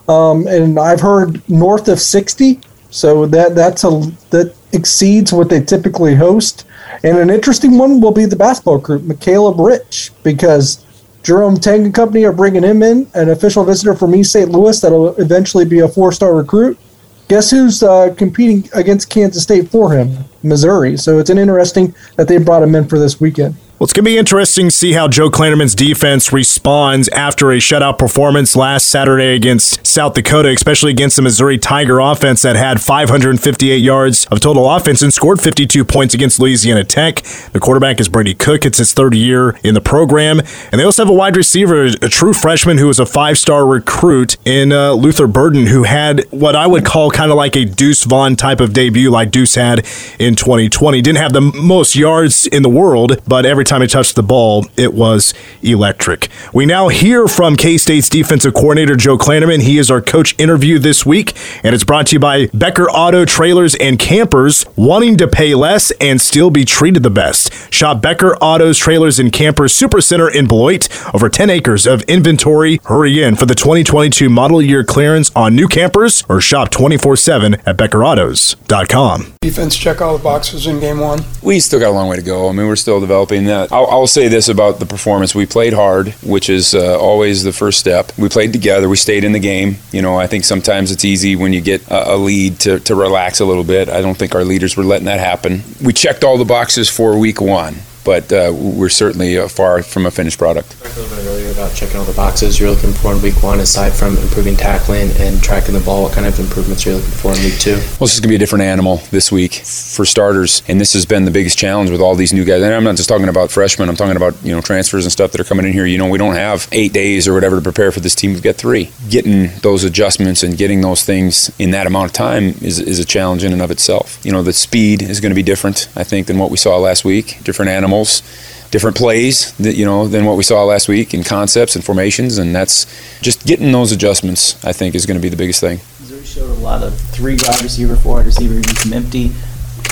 Um, 0.08 0.46
and 0.48 0.78
I've 0.78 1.00
heard 1.00 1.48
north 1.48 1.88
of 1.88 2.00
sixty 2.00 2.60
so 2.94 3.26
that 3.26 3.56
that's 3.56 3.82
a 3.82 3.90
that 4.30 4.54
exceeds 4.72 5.32
what 5.32 5.48
they 5.48 5.60
typically 5.60 6.14
host. 6.14 6.64
And 7.02 7.18
an 7.18 7.28
interesting 7.28 7.76
one 7.76 8.00
will 8.00 8.12
be 8.12 8.24
the 8.24 8.36
basketball 8.36 8.78
group, 8.78 9.02
Macaleab 9.02 9.58
Rich, 9.58 10.12
because 10.22 10.84
Jerome 11.24 11.56
Tang 11.56 11.86
and 11.86 11.92
company 11.92 12.24
are 12.24 12.32
bringing 12.32 12.62
him 12.62 12.84
in, 12.84 13.10
an 13.14 13.30
official 13.30 13.64
visitor 13.64 13.96
from 13.96 14.14
East 14.14 14.30
St. 14.30 14.48
Louis 14.48 14.80
that'll 14.80 15.16
eventually 15.16 15.64
be 15.64 15.80
a 15.80 15.88
four-star 15.88 16.36
recruit. 16.36 16.78
Guess 17.26 17.50
who's 17.50 17.82
uh, 17.82 18.14
competing 18.16 18.68
against 18.74 19.10
Kansas 19.10 19.42
State 19.42 19.68
for 19.70 19.92
him? 19.92 20.16
Missouri. 20.44 20.96
So 20.96 21.18
it's 21.18 21.30
an 21.30 21.38
interesting 21.38 21.92
that 22.14 22.28
they 22.28 22.38
brought 22.38 22.62
him 22.62 22.76
in 22.76 22.86
for 22.86 23.00
this 23.00 23.20
weekend. 23.20 23.56
Well, 23.76 23.86
it's 23.86 23.92
going 23.92 24.04
to 24.04 24.10
be 24.10 24.18
interesting 24.18 24.68
to 24.68 24.70
see 24.70 24.92
how 24.92 25.08
Joe 25.08 25.30
Klanderman's 25.30 25.74
defense 25.74 26.32
responds 26.32 27.08
after 27.08 27.50
a 27.50 27.56
shutout 27.56 27.98
performance 27.98 28.54
last 28.54 28.86
Saturday 28.86 29.34
against 29.34 29.84
South 29.84 30.14
Dakota, 30.14 30.50
especially 30.50 30.92
against 30.92 31.16
the 31.16 31.22
Missouri 31.22 31.58
Tiger 31.58 31.98
offense 31.98 32.42
that 32.42 32.54
had 32.54 32.80
558 32.80 33.76
yards 33.78 34.26
of 34.26 34.38
total 34.38 34.70
offense 34.70 35.02
and 35.02 35.12
scored 35.12 35.40
52 35.40 35.84
points 35.84 36.14
against 36.14 36.38
Louisiana 36.38 36.84
Tech. 36.84 37.24
The 37.52 37.58
quarterback 37.58 37.98
is 37.98 38.08
Brady 38.08 38.32
Cook. 38.32 38.64
It's 38.64 38.78
his 38.78 38.92
third 38.92 39.12
year 39.12 39.58
in 39.64 39.74
the 39.74 39.80
program. 39.80 40.40
And 40.70 40.80
they 40.80 40.84
also 40.84 41.02
have 41.02 41.10
a 41.10 41.12
wide 41.12 41.36
receiver, 41.36 41.82
a 41.82 42.08
true 42.08 42.32
freshman 42.32 42.78
who 42.78 42.86
was 42.86 43.00
a 43.00 43.06
five 43.06 43.38
star 43.38 43.66
recruit 43.66 44.36
in 44.44 44.70
uh, 44.70 44.92
Luther 44.92 45.26
Burden, 45.26 45.66
who 45.66 45.82
had 45.82 46.24
what 46.30 46.54
I 46.54 46.68
would 46.68 46.84
call 46.84 47.10
kind 47.10 47.32
of 47.32 47.36
like 47.36 47.56
a 47.56 47.64
Deuce 47.64 48.04
Vaughn 48.04 48.36
type 48.36 48.60
of 48.60 48.72
debut, 48.72 49.10
like 49.10 49.32
Deuce 49.32 49.56
had 49.56 49.80
in 50.20 50.36
2020. 50.36 51.02
Didn't 51.02 51.18
have 51.18 51.32
the 51.32 51.40
most 51.40 51.96
yards 51.96 52.46
in 52.46 52.62
the 52.62 52.70
world, 52.70 53.20
but 53.26 53.44
every 53.44 53.63
time 53.64 53.80
he 53.80 53.86
touched 53.86 54.14
the 54.14 54.22
ball, 54.22 54.66
it 54.76 54.94
was 54.94 55.34
electric. 55.62 56.28
We 56.52 56.66
now 56.66 56.88
hear 56.88 57.26
from 57.26 57.56
K 57.56 57.78
State's 57.78 58.08
defensive 58.08 58.54
coordinator, 58.54 58.96
Joe 58.96 59.18
Klanderman. 59.18 59.62
He 59.62 59.78
is 59.78 59.90
our 59.90 60.00
coach 60.00 60.34
interview 60.38 60.78
this 60.78 61.04
week, 61.04 61.32
and 61.62 61.74
it's 61.74 61.84
brought 61.84 62.08
to 62.08 62.16
you 62.16 62.20
by 62.20 62.48
Becker 62.54 62.90
Auto 62.90 63.24
Trailers 63.24 63.74
and 63.74 63.98
Campers, 63.98 64.66
wanting 64.76 65.16
to 65.16 65.28
pay 65.28 65.54
less 65.54 65.90
and 66.00 66.20
still 66.20 66.50
be 66.50 66.64
treated 66.64 67.02
the 67.02 67.10
best. 67.10 67.72
Shop 67.72 68.00
Becker 68.00 68.36
Autos 68.36 68.78
Trailers 68.78 69.18
and 69.18 69.32
Campers 69.32 69.74
Super 69.74 70.00
Center 70.00 70.28
in 70.28 70.46
Beloit. 70.46 70.88
Over 71.14 71.28
10 71.28 71.50
acres 71.50 71.86
of 71.86 72.02
inventory. 72.02 72.80
Hurry 72.84 73.22
in 73.22 73.36
for 73.36 73.46
the 73.46 73.54
2022 73.54 74.28
model 74.28 74.60
year 74.62 74.84
clearance 74.84 75.30
on 75.34 75.54
new 75.54 75.68
campers 75.68 76.24
or 76.28 76.40
shop 76.40 76.70
24 76.70 77.16
7 77.16 77.54
at 77.66 77.76
BeckerAutos.com. 77.76 79.34
Defense 79.40 79.76
check 79.76 80.00
all 80.00 80.16
the 80.16 80.22
boxes 80.22 80.66
in 80.66 80.80
game 80.80 80.98
one. 80.98 81.20
We 81.42 81.60
still 81.60 81.80
got 81.80 81.90
a 81.90 81.96
long 81.96 82.08
way 82.08 82.16
to 82.16 82.22
go. 82.22 82.48
I 82.48 82.52
mean, 82.52 82.66
we're 82.66 82.76
still 82.76 83.00
developing 83.00 83.44
that. 83.54 83.72
I'll, 83.72 83.86
I'll 83.86 84.06
say 84.06 84.28
this 84.28 84.48
about 84.48 84.78
the 84.78 84.86
performance: 84.86 85.34
we 85.34 85.46
played 85.46 85.72
hard, 85.72 86.08
which 86.22 86.48
is 86.50 86.74
uh, 86.74 86.98
always 86.98 87.42
the 87.42 87.52
first 87.52 87.78
step. 87.78 88.12
We 88.18 88.28
played 88.28 88.52
together. 88.52 88.88
We 88.88 88.96
stayed 88.96 89.24
in 89.24 89.32
the 89.32 89.40
game. 89.40 89.76
You 89.92 90.02
know, 90.02 90.16
I 90.18 90.26
think 90.26 90.44
sometimes 90.44 90.90
it's 90.90 91.04
easy 91.04 91.36
when 91.36 91.52
you 91.52 91.60
get 91.60 91.86
a, 91.88 92.14
a 92.14 92.16
lead 92.16 92.60
to, 92.60 92.80
to 92.80 92.94
relax 92.94 93.40
a 93.40 93.44
little 93.44 93.64
bit. 93.64 93.88
I 93.88 94.00
don't 94.00 94.16
think 94.16 94.34
our 94.34 94.44
leaders 94.44 94.76
were 94.76 94.84
letting 94.84 95.06
that 95.06 95.20
happen. 95.20 95.62
We 95.82 95.92
checked 95.92 96.24
all 96.24 96.38
the 96.38 96.44
boxes 96.44 96.88
for 96.88 97.18
week 97.18 97.40
one 97.40 97.76
but 98.04 98.32
uh, 98.32 98.52
we're 98.54 98.88
certainly 98.88 99.38
uh, 99.38 99.48
far 99.48 99.82
from 99.82 100.06
a 100.06 100.10
finished 100.10 100.38
product. 100.38 100.70
Talked 100.82 100.96
a 100.96 101.00
little 101.00 101.16
bit 101.16 101.26
earlier 101.26 101.50
about 101.52 101.74
checking 101.74 101.96
all 101.96 102.04
the 102.04 102.12
boxes 102.14 102.58
you're 102.58 102.70
looking 102.70 102.92
for 102.92 103.12
in 103.12 103.22
week 103.22 103.42
one, 103.42 103.60
aside 103.60 103.92
from 103.92 104.16
improving 104.18 104.56
tackling 104.56 105.10
and 105.18 105.42
tracking 105.42 105.74
the 105.74 105.80
ball. 105.80 106.04
What 106.04 106.12
kind 106.12 106.26
of 106.26 106.38
improvements 106.38 106.84
you're 106.84 106.94
you 106.94 107.00
looking 107.00 107.14
for 107.14 107.32
in 107.32 107.42
week 107.42 107.58
two? 107.58 107.74
Well, 107.74 108.06
this 108.06 108.14
is 108.14 108.20
going 108.20 108.28
to 108.28 108.32
be 108.32 108.36
a 108.36 108.38
different 108.38 108.64
animal 108.64 108.96
this 109.10 109.30
week 109.32 109.54
for 109.54 110.04
starters, 110.04 110.62
and 110.68 110.80
this 110.80 110.92
has 110.92 111.06
been 111.06 111.24
the 111.24 111.30
biggest 111.30 111.58
challenge 111.58 111.90
with 111.90 112.00
all 112.00 112.14
these 112.14 112.32
new 112.32 112.44
guys. 112.44 112.62
And 112.62 112.74
I'm 112.74 112.84
not 112.84 112.96
just 112.96 113.08
talking 113.08 113.28
about 113.28 113.50
freshmen; 113.50 113.88
I'm 113.88 113.96
talking 113.96 114.16
about 114.16 114.34
you 114.42 114.54
know 114.54 114.60
transfers 114.60 115.04
and 115.04 115.12
stuff 115.12 115.32
that 115.32 115.40
are 115.40 115.44
coming 115.44 115.66
in 115.66 115.72
here. 115.72 115.86
You 115.86 115.98
know, 115.98 116.08
we 116.08 116.18
don't 116.18 116.34
have 116.34 116.68
eight 116.72 116.92
days 116.92 117.26
or 117.28 117.34
whatever 117.34 117.56
to 117.56 117.62
prepare 117.62 117.92
for 117.92 118.00
this 118.00 118.14
team. 118.14 118.32
We've 118.32 118.42
got 118.42 118.56
three. 118.56 118.90
Getting 119.08 119.50
those 119.60 119.84
adjustments 119.84 120.42
and 120.42 120.56
getting 120.56 120.80
those 120.80 121.04
things 121.04 121.50
in 121.58 121.70
that 121.72 121.86
amount 121.86 122.06
of 122.06 122.12
time 122.12 122.54
is, 122.60 122.78
is 122.78 122.98
a 122.98 123.04
challenge 123.04 123.44
in 123.44 123.52
and 123.52 123.62
of 123.62 123.70
itself. 123.70 124.24
You 124.24 124.32
know, 124.32 124.42
the 124.42 124.52
speed 124.52 125.02
is 125.02 125.20
going 125.20 125.30
to 125.30 125.36
be 125.36 125.42
different, 125.42 125.88
I 125.96 126.04
think, 126.04 126.26
than 126.26 126.38
what 126.38 126.50
we 126.50 126.56
saw 126.56 126.76
last 126.78 127.04
week. 127.04 127.42
Different 127.44 127.70
animals 127.94 128.22
different 128.70 128.96
plays 128.96 129.52
that 129.58 129.76
you 129.76 129.84
know 129.84 130.08
than 130.08 130.24
what 130.24 130.36
we 130.36 130.42
saw 130.42 130.64
last 130.64 130.88
week 130.88 131.14
in 131.14 131.22
concepts 131.22 131.76
and 131.76 131.84
formations, 131.84 132.38
and 132.38 132.54
that's 132.54 132.86
just 133.20 133.46
getting 133.46 133.70
those 133.70 133.92
adjustments. 133.92 134.62
I 134.64 134.72
think 134.72 134.94
is 134.94 135.06
going 135.06 135.18
to 135.18 135.22
be 135.22 135.28
the 135.28 135.36
biggest 135.36 135.60
thing. 135.60 135.78
Missouri 136.00 136.24
showed 136.24 136.50
a 136.50 136.60
lot 136.60 136.82
of 136.82 136.98
three 136.98 137.36
wide 137.46 137.62
receiver, 137.62 137.94
four 137.96 138.16
wide 138.16 138.26
receiver, 138.26 138.60
some 138.74 138.92
empty. 138.92 139.28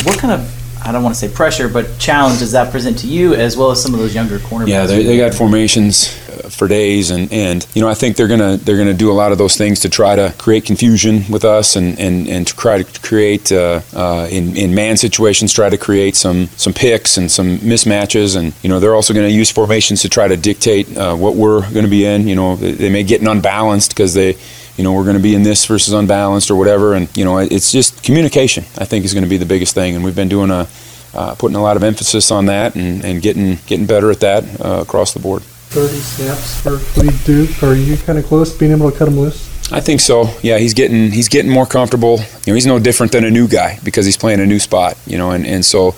What 0.03 0.19
kind 0.19 0.33
of 0.33 0.62
I 0.85 0.93
don't 0.93 1.03
want 1.03 1.15
to 1.15 1.21
say 1.21 1.33
pressure, 1.33 1.69
but 1.69 1.99
challenge 1.99 2.41
does 2.41 2.53
that 2.53 2.71
present 2.71 2.99
to 3.01 3.07
you 3.07 3.35
as 3.35 3.57
well 3.57 3.71
as 3.71 3.83
some 3.83 3.95
of 3.95 4.01
those 4.01 4.15
younger 4.15 4.39
cornerbacks? 4.39 4.69
Yeah, 4.69 4.87
they, 4.87 5.03
they 5.03 5.17
got 5.17 5.33
formations 5.33 6.19
uh, 6.29 6.49
for 6.49 6.67
days, 6.67 7.11
and, 7.11 7.33
and 7.33 7.67
you 7.75 7.83
know 7.83 7.89
I 7.89 7.95
think 7.95 8.17
they're 8.17 8.29
gonna 8.29 8.57
they're 8.57 8.77
gonna 8.77 8.95
do 8.95 9.11
a 9.11 9.15
lot 9.15 9.33
of 9.33 9.39
those 9.39 9.57
things 9.57 9.81
to 9.81 9.89
try 9.89 10.17
to 10.17 10.35
create 10.39 10.65
confusion 10.65 11.25
with 11.31 11.45
us, 11.45 11.77
and, 11.77 11.99
and, 11.99 12.27
and 12.29 12.47
to 12.47 12.57
try 12.57 12.83
to 12.83 13.01
create 13.01 13.53
uh, 13.53 13.81
uh, 13.95 14.29
in 14.31 14.57
in 14.57 14.75
man 14.75 14.97
situations, 14.97 15.53
try 15.53 15.71
to 15.71 15.79
create 15.79 16.17
some 16.17 16.49
some 16.57 16.73
picks 16.73 17.17
and 17.17 17.31
some 17.31 17.59
mismatches, 17.59 18.37
and 18.37 18.53
you 18.63 18.69
know 18.69 18.81
they're 18.81 18.95
also 18.95 19.15
going 19.15 19.29
to 19.29 19.35
use 19.35 19.51
formations 19.51 20.03
to 20.03 20.09
try 20.09 20.27
to 20.27 20.37
dictate 20.37 20.97
uh, 20.97 21.15
what 21.15 21.37
we're 21.37 21.61
going 21.73 21.85
to 21.85 21.91
be 21.91 22.05
in. 22.05 22.27
You 22.27 22.35
know 22.35 22.57
they, 22.57 22.73
they 22.73 22.91
may 22.91 23.05
get 23.05 23.23
unbalanced 23.23 23.91
because 23.91 24.15
they 24.15 24.37
you 24.77 24.85
know, 24.85 24.93
we're 24.93 25.05
going 25.05 25.17
to 25.17 25.23
be 25.23 25.35
in 25.35 25.43
this 25.43 25.65
versus 25.67 25.93
unbalanced 25.93 26.51
or 26.51 26.57
whatever. 26.57 26.95
And, 26.95 27.15
you 27.17 27.25
know, 27.25 27.39
it's 27.39 27.71
just 27.73 28.03
communication, 28.03 28.65
I 28.79 28.85
think, 28.85 29.05
is 29.05 29.13
going 29.15 29.25
to 29.25 29.31
be 29.31 29.37
the 29.37 29.47
biggest 29.47 29.75
thing. 29.75 29.95
And 29.95 30.05
we've 30.05 30.17
been 30.17 30.29
doing 30.29 30.51
a, 30.51 30.69
uh, 31.15 31.35
putting 31.35 31.57
a 31.57 31.63
lot 31.63 31.77
of 31.77 31.83
emphasis 31.83 32.31
on 32.31 32.47
that 32.47 32.75
and, 32.75 33.05
and 33.05 33.21
getting, 33.21 33.59
getting 33.67 33.87
better 33.87 34.11
at 34.11 34.21
that 34.21 34.45
uh, 34.61 34.81
across 34.81 35.13
the 35.13 35.21
board. 35.21 35.43
30 35.43 35.95
snaps 35.95 36.61
for 36.61 37.25
Duke. 37.25 37.63
Are 37.63 37.75
you 37.75 37.97
kind 37.97 38.19
of 38.19 38.27
close 38.27 38.57
being 38.57 38.73
able 38.73 38.91
to 38.91 38.97
cut 38.97 39.09
him 39.09 39.19
loose? 39.19 39.49
I 39.73 39.81
think 39.81 40.01
so. 40.01 40.29
Yeah, 40.43 40.59
he's 40.59 40.75
getting 40.75 41.11
he's 41.13 41.29
getting 41.29 41.51
more 41.51 41.65
comfortable. 41.65 42.19
You 42.45 42.53
know, 42.53 42.55
he's 42.55 42.67
no 42.67 42.79
different 42.79 43.13
than 43.13 43.25
a 43.25 43.31
new 43.31 43.49
guy 43.49 43.79
because 43.83 44.05
he's 44.05 44.19
playing 44.19 44.41
a 44.41 44.47
new 44.47 44.59
spot. 44.59 44.99
You 45.07 45.17
know, 45.17 45.31
and, 45.31 45.47
and 45.47 45.65
so 45.65 45.93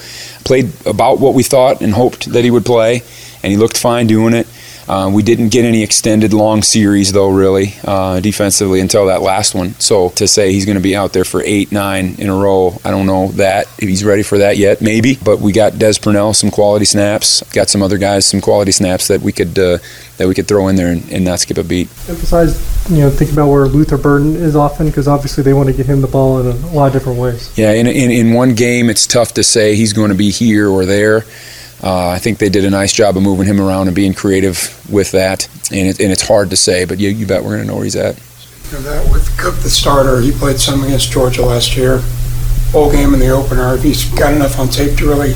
played 0.45 0.71
about 0.87 1.19
what 1.19 1.35
we 1.35 1.43
thought 1.43 1.81
and 1.81 1.93
hoped 1.93 2.33
that 2.33 2.45
he 2.45 2.53
would 2.53 2.65
play, 2.65 3.03
and 3.43 3.51
he 3.51 3.57
looked 3.57 3.77
fine 3.77 4.07
doing 4.07 4.33
it. 4.33 4.47
Uh, 4.89 5.11
we 5.13 5.23
didn't 5.23 5.49
get 5.49 5.65
any 5.65 5.83
extended 5.83 6.33
long 6.33 6.63
series, 6.63 7.13
though, 7.13 7.31
really, 7.31 7.75
uh, 7.85 8.21
defensively 8.21 8.81
until 8.81 9.07
that 9.07 9.23
last 9.23 9.55
one. 9.55 9.75
So 9.75 10.11
to 10.11 10.29
say 10.29 10.53
he's 10.53 10.67
going 10.67 10.77
to 10.77 10.83
be 10.83 10.95
out 10.95 11.13
there 11.13 11.25
for 11.25 11.43
eight, 11.43 11.73
nine 11.73 12.17
in 12.19 12.29
a 12.29 12.35
row, 12.35 12.79
I 12.85 12.91
don't 12.91 13.07
know 13.07 13.29
that 13.33 13.67
if 13.79 13.89
he's 13.89 14.05
ready 14.05 14.23
for 14.23 14.39
that 14.39 14.57
yet. 14.59 14.83
Maybe, 14.83 15.17
but 15.17 15.41
we 15.41 15.53
got 15.53 15.79
Des 15.79 15.95
Purnell 16.01 16.35
some 16.35 16.51
quality 16.51 16.85
snaps, 16.85 17.43
got 17.53 17.69
some 17.69 17.83
other 17.83 17.99
guys 17.99 18.27
some 18.27 18.41
quality 18.41 18.73
snaps 18.73 19.09
that 19.09 19.21
we 19.21 19.33
could 19.33 19.59
uh, 19.59 19.79
that 20.19 20.29
we 20.29 20.35
could 20.35 20.47
throw 20.47 20.69
in 20.69 20.77
there 20.77 20.93
and, 20.93 21.11
and, 21.11 21.25
not 21.25 21.41
skip 21.41 21.59
a 21.59 21.65
beat. 21.65 21.89
Emphasize, 22.09 22.91
you 22.91 22.99
know, 22.99 23.11
think 23.11 23.33
about 23.33 23.49
where 23.49 23.67
Luther 23.67 23.99
Burden 23.99 24.37
is 24.37 24.55
often 24.55 24.87
because 24.87 25.09
obviously 25.09 25.43
they 25.43 25.53
want 25.53 25.69
to 25.69 25.73
get 25.73 25.87
him 25.87 26.01
the 26.01 26.07
ball 26.07 26.41
in 26.41 26.47
a 26.47 26.73
lot 26.73 26.87
of 26.87 26.93
different 26.93 27.19
ways. 27.19 27.57
Yeah, 27.59 27.73
in, 27.73 27.87
in, 27.87 28.11
in 28.11 28.33
one 28.33 28.55
game, 28.55 28.91
it's 28.91 29.07
tough 29.07 29.35
to 29.35 29.43
say 29.43 29.75
he's 29.75 29.93
going 29.93 30.11
to 30.11 30.17
be 30.17 30.31
here 30.31 30.69
or 30.69 30.85
there. 30.87 31.25
Uh, 31.85 32.09
I 32.09 32.19
think 32.19 32.39
they 32.39 32.49
did 32.49 32.65
a 32.65 32.71
nice 32.71 32.95
job 32.95 33.15
of 33.19 33.23
moving 33.23 33.47
him 33.47 33.61
around 33.61 33.89
and 33.89 33.95
being 33.95 34.15
creative 34.15 34.81
with 34.91 35.11
that, 35.11 35.47
and, 35.71 35.87
it, 35.87 36.01
and 36.01 36.11
it's 36.11 36.27
hard 36.27 36.49
to 36.49 36.57
say, 36.57 36.87
but 36.87 36.99
you, 36.99 37.11
you 37.11 37.27
bet 37.27 37.45
we're 37.45 37.57
going 37.57 37.61
to 37.61 37.67
know 37.67 37.75
where 37.75 37.85
he's 37.85 37.95
at. 37.95 38.17
You 38.73 38.79
know, 38.79 38.81
that 38.85 39.13
with 39.13 39.37
Cook, 39.37 39.57
the 39.57 39.69
starter, 39.69 40.23
he 40.23 40.33
played 40.33 40.59
some 40.59 40.83
against 40.83 41.13
Georgia 41.13 41.45
last 41.45 41.77
year, 41.77 42.01
whole 42.73 42.91
game 42.91 43.13
in 43.13 43.21
the 43.21 43.29
opener. 43.29 43.75
If 43.75 43.83
he's 43.83 44.05
got 44.19 44.33
enough 44.33 44.59
on 44.59 44.69
tape 44.69 44.97
to 44.97 45.07
really 45.07 45.35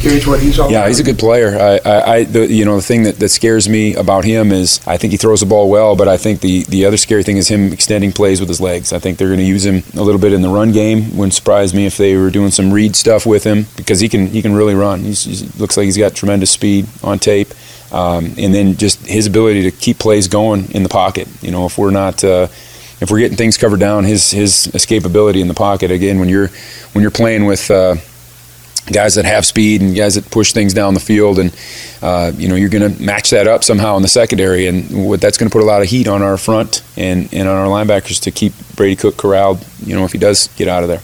gauge 0.00 0.26
what 0.26 0.40
he's 0.40 0.58
all 0.58 0.70
Yeah, 0.70 0.88
he's 0.88 1.00
a 1.00 1.04
good 1.04 1.18
player. 1.18 1.56
I, 1.58 1.80
I, 1.84 2.12
I 2.14 2.24
the, 2.24 2.46
you 2.46 2.64
know, 2.64 2.76
the 2.76 2.82
thing 2.82 3.04
that, 3.04 3.16
that 3.16 3.28
scares 3.28 3.68
me 3.68 3.94
about 3.94 4.24
him 4.24 4.52
is 4.52 4.80
I 4.86 4.96
think 4.96 5.12
he 5.12 5.16
throws 5.16 5.40
the 5.40 5.46
ball 5.46 5.70
well, 5.70 5.96
but 5.96 6.08
I 6.08 6.16
think 6.16 6.40
the, 6.40 6.64
the 6.64 6.84
other 6.86 6.96
scary 6.96 7.22
thing 7.22 7.36
is 7.36 7.48
him 7.48 7.72
extending 7.72 8.12
plays 8.12 8.40
with 8.40 8.48
his 8.48 8.60
legs. 8.60 8.92
I 8.92 8.98
think 8.98 9.18
they're 9.18 9.28
going 9.28 9.38
to 9.38 9.44
use 9.44 9.64
him 9.64 9.82
a 9.94 10.02
little 10.02 10.20
bit 10.20 10.32
in 10.32 10.42
the 10.42 10.48
run 10.48 10.72
game. 10.72 11.16
Wouldn't 11.16 11.34
surprise 11.34 11.74
me 11.74 11.86
if 11.86 11.96
they 11.96 12.16
were 12.16 12.30
doing 12.30 12.50
some 12.50 12.72
read 12.72 12.96
stuff 12.96 13.26
with 13.26 13.44
him 13.44 13.66
because 13.76 14.00
he 14.00 14.08
can 14.08 14.26
he 14.28 14.42
can 14.42 14.54
really 14.54 14.74
run. 14.74 15.00
He 15.00 15.14
looks 15.58 15.76
like 15.76 15.84
he's 15.84 15.98
got 15.98 16.14
tremendous 16.14 16.50
speed 16.50 16.86
on 17.02 17.18
tape. 17.18 17.48
Um, 17.92 18.34
and 18.38 18.54
then 18.54 18.76
just 18.76 19.04
his 19.04 19.26
ability 19.26 19.62
to 19.62 19.72
keep 19.72 19.98
plays 19.98 20.28
going 20.28 20.70
in 20.70 20.84
the 20.84 20.88
pocket. 20.88 21.26
You 21.42 21.50
know, 21.50 21.66
if 21.66 21.76
we're 21.76 21.90
not 21.90 22.22
uh, 22.22 22.46
if 23.00 23.10
we're 23.10 23.18
getting 23.18 23.36
things 23.36 23.56
covered 23.56 23.80
down, 23.80 24.04
his 24.04 24.30
his 24.30 24.68
escapability 24.68 25.40
in 25.40 25.48
the 25.48 25.54
pocket 25.54 25.90
again 25.90 26.20
when 26.20 26.28
you're 26.28 26.48
when 26.92 27.02
you're 27.02 27.10
playing 27.10 27.46
with 27.46 27.70
uh, 27.70 27.96
guys 28.86 29.14
that 29.14 29.24
have 29.24 29.46
speed 29.46 29.80
and 29.80 29.94
guys 29.94 30.14
that 30.14 30.30
push 30.30 30.52
things 30.52 30.74
down 30.74 30.94
the 30.94 31.00
field, 31.00 31.38
and 31.38 31.54
uh, 32.02 32.32
you 32.36 32.48
know 32.48 32.54
you're 32.54 32.68
going 32.68 32.92
to 32.92 33.02
match 33.02 33.30
that 33.30 33.46
up 33.46 33.64
somehow 33.64 33.96
in 33.96 34.02
the 34.02 34.08
secondary, 34.08 34.66
and 34.66 35.06
what 35.08 35.20
that's 35.20 35.38
going 35.38 35.48
to 35.48 35.52
put 35.52 35.62
a 35.62 35.66
lot 35.66 35.82
of 35.82 35.88
heat 35.88 36.08
on 36.08 36.22
our 36.22 36.36
front 36.36 36.82
and, 36.96 37.32
and 37.32 37.48
on 37.48 37.56
our 37.56 37.66
linebackers 37.66 38.20
to 38.22 38.30
keep 38.30 38.52
Brady 38.76 38.96
Cook 38.96 39.16
corralled. 39.16 39.64
You 39.84 39.94
know 39.94 40.04
if 40.04 40.12
he 40.12 40.18
does 40.18 40.48
get 40.56 40.68
out 40.68 40.82
of 40.82 40.88
there. 40.88 41.02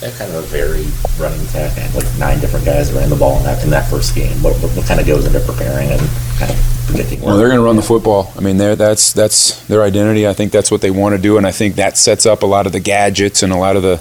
That 0.00 0.12
kind 0.18 0.30
of 0.30 0.44
a 0.44 0.46
very 0.48 0.84
running 1.18 1.40
attack, 1.46 1.78
and 1.78 1.94
like 1.94 2.06
nine 2.18 2.38
different 2.38 2.66
guys 2.66 2.92
ran 2.92 3.08
the 3.08 3.16
ball 3.16 3.38
in 3.38 3.44
that 3.44 3.64
in 3.64 3.70
that 3.70 3.88
first 3.88 4.14
game. 4.14 4.42
What, 4.42 4.54
what, 4.62 4.76
what 4.76 4.86
kind 4.86 5.00
of 5.00 5.06
goes 5.06 5.24
into 5.24 5.40
preparing 5.40 5.90
and 5.90 6.00
kind 6.38 6.50
of 6.50 6.84
predicting? 6.86 7.22
Well, 7.22 7.38
they're 7.38 7.48
going 7.48 7.60
to 7.60 7.64
run 7.64 7.76
the 7.76 7.82
football. 7.82 8.30
I 8.36 8.40
mean, 8.40 8.58
that's 8.58 9.14
that's 9.14 9.64
their 9.66 9.82
identity. 9.82 10.28
I 10.28 10.34
think 10.34 10.52
that's 10.52 10.70
what 10.70 10.82
they 10.82 10.90
want 10.90 11.16
to 11.16 11.20
do, 11.20 11.38
and 11.38 11.46
I 11.46 11.50
think 11.50 11.76
that 11.76 11.96
sets 11.96 12.26
up 12.26 12.42
a 12.42 12.46
lot 12.46 12.66
of 12.66 12.72
the 12.72 12.80
gadgets 12.80 13.42
and 13.42 13.54
a 13.54 13.56
lot 13.56 13.76
of 13.76 13.82
the 13.82 13.96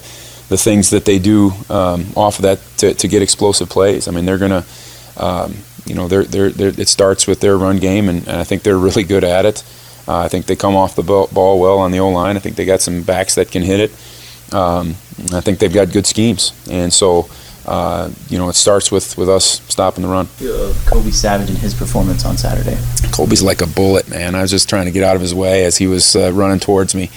the 0.50 0.58
things 0.58 0.92
that 0.92 1.06
they 1.06 1.20
do 1.20 1.52
um, 1.70 2.06
off 2.16 2.38
of 2.38 2.44
that 2.44 2.60
to, 2.78 2.94
to, 2.94 3.08
get 3.08 3.22
explosive 3.22 3.70
plays. 3.70 4.08
I 4.08 4.12
mean, 4.12 4.26
they're 4.26 4.38
going 4.38 4.64
to, 4.64 5.24
um, 5.24 5.56
you 5.86 5.96
know, 5.96 6.08
they're, 6.08 6.24
they're, 6.24 6.50
they're, 6.50 6.80
it 6.80 6.88
starts 6.88 7.26
with 7.26 7.40
their 7.40 7.58
run 7.58 7.78
game, 7.78 8.10
and, 8.10 8.28
and 8.28 8.38
I 8.38 8.44
think 8.44 8.64
they're 8.64 8.78
really 8.78 9.04
good 9.04 9.24
at 9.24 9.46
it. 9.46 9.64
Uh, 10.08 10.20
I 10.20 10.28
think 10.28 10.46
they 10.46 10.56
come 10.56 10.76
off 10.76 10.96
the 10.96 11.04
ball 11.04 11.60
well 11.60 11.80
on 11.80 11.92
the 11.92 12.00
O 12.00 12.10
line. 12.10 12.36
I 12.36 12.40
think 12.40 12.56
they 12.56 12.66
got 12.66 12.82
some 12.82 13.02
backs 13.02 13.36
that 13.36 13.50
can 13.50 13.64
hit 13.64 13.80
it. 13.80 14.54
Um, 14.54 14.92
I 15.34 15.42
think 15.42 15.58
they've 15.58 15.74
got 15.74 15.92
good 15.92 16.06
schemes, 16.06 16.54
and 16.70 16.92
so. 16.94 17.30
Uh, 17.68 18.12
you 18.30 18.38
know, 18.38 18.48
it 18.48 18.54
starts 18.54 18.92
with, 18.92 19.18
with 19.18 19.28
us 19.28 19.60
stopping 19.68 20.04
the 20.04 20.08
run. 20.08 20.28
Uh, 20.40 20.72
Kobe 20.86 21.10
Savage 21.10 21.50
and 21.50 21.58
his 21.58 21.74
performance 21.74 22.24
on 22.24 22.38
Saturday. 22.38 22.78
Kobe's 23.12 23.42
like 23.42 23.62
a 23.62 23.66
bullet, 23.66 24.08
man. 24.08 24.36
I 24.36 24.44
was 24.44 24.52
just 24.52 24.70
trying 24.70 24.86
to 24.86 24.92
get 24.92 25.02
out 25.02 25.16
of 25.16 25.22
his 25.24 25.34
way 25.34 25.66
as 25.66 25.76
he 25.76 25.88
was 25.88 26.16
uh, 26.16 26.32
running 26.32 26.60
towards 26.60 26.94
me. 26.94 27.10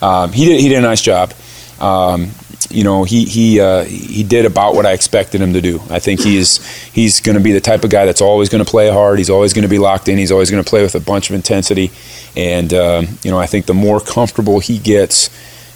Um, 0.00 0.30
he 0.30 0.44
did 0.44 0.60
he 0.60 0.68
did 0.68 0.78
a 0.78 0.82
nice 0.82 1.02
job. 1.02 1.32
Um, 1.80 2.30
you 2.76 2.84
know, 2.84 3.04
he 3.04 3.24
he 3.24 3.58
uh, 3.58 3.84
he 3.84 4.22
did 4.22 4.44
about 4.44 4.74
what 4.74 4.84
I 4.84 4.92
expected 4.92 5.40
him 5.40 5.54
to 5.54 5.62
do. 5.62 5.80
I 5.88 5.98
think 5.98 6.20
he's 6.20 6.62
he's 6.92 7.20
going 7.20 7.38
to 7.38 7.42
be 7.42 7.52
the 7.52 7.60
type 7.60 7.84
of 7.84 7.90
guy 7.90 8.04
that's 8.04 8.20
always 8.20 8.50
going 8.50 8.62
to 8.62 8.70
play 8.70 8.90
hard. 8.90 9.16
He's 9.16 9.30
always 9.30 9.54
going 9.54 9.62
to 9.62 9.68
be 9.68 9.78
locked 9.78 10.10
in. 10.10 10.18
He's 10.18 10.30
always 10.30 10.50
going 10.50 10.62
to 10.62 10.68
play 10.68 10.82
with 10.82 10.94
a 10.94 11.00
bunch 11.00 11.30
of 11.30 11.36
intensity. 11.36 11.90
And 12.36 12.74
um, 12.74 13.18
you 13.22 13.30
know, 13.30 13.38
I 13.38 13.46
think 13.46 13.64
the 13.64 13.72
more 13.72 13.98
comfortable 13.98 14.60
he 14.60 14.76
gets 14.76 15.30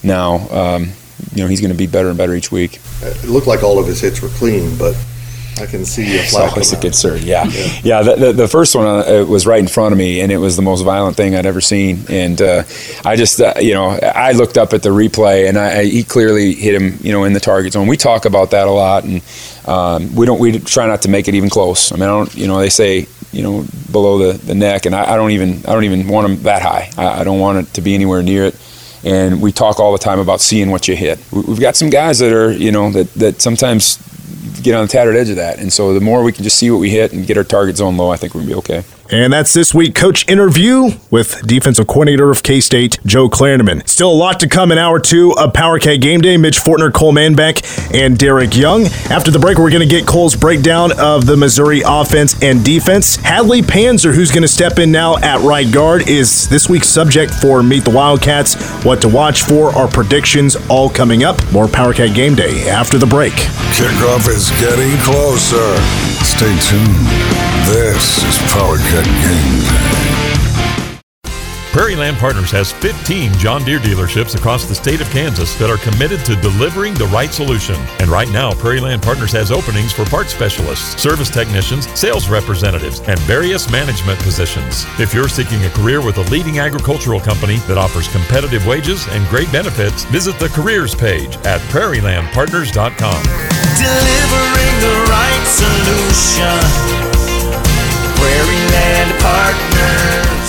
now, 0.05 0.47
um, 0.51 0.91
you 1.35 1.43
know, 1.43 1.49
he's 1.49 1.63
going 1.63 1.73
to 1.73 1.79
be 1.79 1.87
better 1.87 2.11
and 2.11 2.19
better 2.19 2.35
each 2.35 2.53
week. 2.53 2.81
It 3.01 3.31
looked 3.31 3.47
like 3.47 3.63
all 3.63 3.79
of 3.79 3.87
his 3.87 4.03
hits 4.03 4.21
were 4.21 4.29
clean, 4.29 4.77
but 4.77 4.95
I 5.61 5.67
can 5.67 5.85
see 5.85 6.19
a 6.19 6.23
flash. 6.23 6.51
Always 6.51 6.73
a 6.73 6.81
concern. 6.81 7.21
Yeah, 7.23 7.45
yeah. 7.45 7.81
yeah 7.83 8.03
the, 8.03 8.15
the, 8.17 8.33
the, 8.33 8.49
first 8.49 8.75
one 8.75 8.87
uh, 8.87 9.25
was 9.29 9.47
right 9.47 9.61
in 9.61 9.69
front 9.69 9.93
of 9.93 9.99
me, 9.99 10.21
and 10.21 10.33
it 10.33 10.39
was 10.39 10.57
the 10.57 10.63
most 10.63 10.83
violent 10.83 11.17
thing 11.17 11.35
I'd 11.35 11.47
ever 11.47 11.61
seen. 11.61 12.05
And 12.09 12.41
uh, 12.41 12.63
I 13.05 13.17
just, 13.17 13.41
uh, 13.41 13.55
you 13.61 13.75
know, 13.75 13.91
I 13.91 14.33
looked 14.33 14.57
up 14.57 14.73
at 14.73 14.83
the 14.83 14.89
replay, 14.89 15.49
and 15.49 15.59
I, 15.59 15.81
I, 15.81 15.85
he 15.85 16.03
clearly 16.03 16.55
hit 16.55 16.81
him, 16.81 16.99
you 17.03 17.13
know, 17.13 17.25
in 17.25 17.33
the 17.33 17.41
target 17.41 17.75
zone. 17.75 17.87
We 17.87 17.97
talk 17.97 18.25
about 18.25 18.53
that 18.53 18.67
a 18.67 18.71
lot, 18.71 19.05
and 19.05 19.23
um, 19.67 20.15
we 20.15 20.27
don't. 20.27 20.41
We 20.41 20.59
try 20.59 20.87
not 20.87 21.03
to 21.03 21.09
make 21.09 21.29
it 21.29 21.35
even 21.35 21.51
close. 21.51 21.93
I 21.93 21.97
mean, 21.97 22.05
I 22.05 22.07
don't. 22.07 22.35
You 22.35 22.49
know, 22.49 22.59
they 22.59 22.71
say, 22.71 23.07
you 23.33 23.43
know, 23.43 23.67
below 23.93 24.33
the, 24.33 24.39
the 24.39 24.55
neck, 24.55 24.87
and 24.87 24.95
I, 24.95 25.13
I 25.13 25.17
don't 25.17 25.33
even. 25.33 25.59
I 25.67 25.75
don't 25.75 25.85
even 25.85 26.09
want 26.09 26.27
them 26.27 26.43
that 26.45 26.63
high. 26.63 26.91
I, 26.97 27.21
I 27.21 27.25
don't 27.25 27.39
want 27.39 27.59
it 27.67 27.75
to 27.75 27.81
be 27.81 27.95
anywhere 27.95 28.23
near 28.23 28.45
it 28.45 28.57
and 29.03 29.41
we 29.41 29.51
talk 29.51 29.81
all 29.81 29.93
the 29.93 29.99
time 29.99 30.19
about 30.19 30.43
seeing 30.43 30.71
what 30.71 30.87
you 30.87 30.95
hit. 30.95 31.19
We've 31.33 31.59
got 31.59 31.75
some 31.75 31.89
guys 31.89 32.19
that 32.19 32.35
are, 32.35 32.53
you 32.53 32.71
know, 32.71 32.91
that, 32.91 33.13
that 33.15 33.41
sometimes 33.41 33.97
get 34.63 34.75
on 34.75 34.87
the 34.87 34.93
tattered 34.93 35.17
edge 35.17 35.31
of 35.31 35.37
that. 35.37 35.59
And 35.59 35.73
so 35.73 35.95
the 35.95 36.01
more 36.01 36.23
we 36.23 36.33
can 36.33 36.45
just 36.45 36.57
see 36.57 36.71
what 36.71 36.79
we 36.79 36.91
hit 36.91 37.13
and 37.13 37.27
get 37.27 37.37
our 37.37 37.45
target 37.45 37.77
zone 37.77 37.97
low, 37.97 38.11
I 38.11 38.17
think 38.17 38.35
we're 38.35 38.43
to 38.43 38.47
be 38.47 38.55
okay. 38.55 38.85
And 39.13 39.33
that's 39.33 39.53
this 39.53 39.75
week 39.75 39.97
coach 39.97 40.29
interview 40.29 40.91
with 41.11 41.45
defensive 41.45 41.89
coordinator 41.89 42.31
of 42.31 42.45
K 42.45 42.61
State, 42.61 43.01
Joe 43.05 43.29
Klanderman. 43.29 43.87
Still 43.89 44.13
a 44.13 44.15
lot 44.15 44.39
to 44.41 44.49
come 44.49 44.71
in 44.71 44.79
hour 44.79 45.01
two 45.01 45.35
of 45.37 45.53
Power 45.53 45.81
Cat 45.81 46.01
Game 46.01 46.21
Day. 46.21 46.37
Mitch 46.37 46.59
Fortner, 46.59 46.93
Cole 46.93 47.13
Manbeck, 47.13 47.93
and 47.93 48.17
Derek 48.17 48.57
Young. 48.57 48.87
After 49.11 49.33
the 49.33 49.41
break, 49.41 49.59
we're 49.59 49.71
going 49.71 49.87
to 49.87 49.93
get 49.93 50.07
Cole's 50.07 50.37
breakdown 50.37 50.93
of 50.99 51.27
the 51.27 51.37
Missouri 51.37 51.83
offense 51.85 52.41
and 52.41 52.65
defense. 52.65 53.17
Hadley 53.17 53.63
Panzer, 53.63 54.15
who's 54.15 54.31
going 54.31 54.43
to 54.43 54.49
step 54.49 54.79
in 54.79 54.93
now 54.93 55.17
at 55.19 55.41
right 55.41 55.71
guard, 55.73 56.09
is 56.09 56.49
this 56.49 56.69
week's 56.69 56.89
subject 56.89 57.35
for 57.35 57.65
Meet 57.65 57.85
the 57.85 57.91
Wildcats. 57.91 58.55
What 58.85 59.01
to 59.03 59.09
watch 59.09 59.43
for, 59.43 59.71
our 59.75 59.89
predictions 59.89 60.57
all 60.69 60.89
coming 60.89 61.25
up. 61.25 61.37
More 61.51 61.67
Power 61.67 61.93
Cat 61.93 62.15
Game 62.15 62.37
Day 62.37 62.69
after 62.69 62.97
the 62.97 63.07
break. 63.07 63.33
Kickoff 63.75 64.29
is 64.29 64.51
getting 64.61 64.97
closer. 65.03 65.77
Stay 66.23 66.57
tuned. 66.61 67.07
This 67.67 68.23
is 68.23 68.39
Power 68.53 68.79
Game 68.79 69.00
Prairie 71.73 71.95
Land 71.95 72.17
Partners 72.17 72.51
has 72.51 72.73
15 72.73 73.33
John 73.35 73.65
Deere 73.65 73.79
dealerships 73.79 74.37
across 74.37 74.65
the 74.65 74.75
state 74.75 75.01
of 75.01 75.09
Kansas 75.11 75.55
that 75.55 75.71
are 75.71 75.79
committed 75.79 76.25
to 76.27 76.35
delivering 76.35 76.95
the 76.95 77.07
right 77.07 77.31
solution. 77.31 77.77
And 78.01 78.09
right 78.09 78.29
now, 78.29 78.53
Prairie 78.53 78.81
Land 78.81 79.03
Partners 79.03 79.31
has 79.33 79.53
openings 79.53 79.93
for 79.93 80.05
parts 80.05 80.35
specialists, 80.35 81.01
service 81.01 81.31
technicians, 81.31 81.89
sales 81.99 82.29
representatives, 82.29 83.01
and 83.07 83.19
various 83.21 83.71
management 83.71 84.19
positions. 84.19 84.85
If 84.99 85.15
you're 85.15 85.29
seeking 85.29 85.65
a 85.65 85.71
career 85.71 86.05
with 86.05 86.19
a 86.19 86.29
leading 86.31 86.59
agricultural 86.59 87.21
company 87.21 87.59
that 87.69 87.79
offers 87.79 88.09
competitive 88.09 88.67
wages 88.67 89.07
and 89.09 89.25
great 89.29 89.51
benefits, 89.53 90.03
visit 90.05 90.41
the 90.41 90.49
careers 90.49 90.97
page 90.97 91.37
at 91.47 91.61
prairielandpartners.com. 91.71 93.23
Delivering 93.79 94.77
the 94.83 95.07
right 95.07 95.47
solution. 95.47 97.10
Prairie 98.21 98.65
Land 98.71 99.11
Partners. 99.21 100.49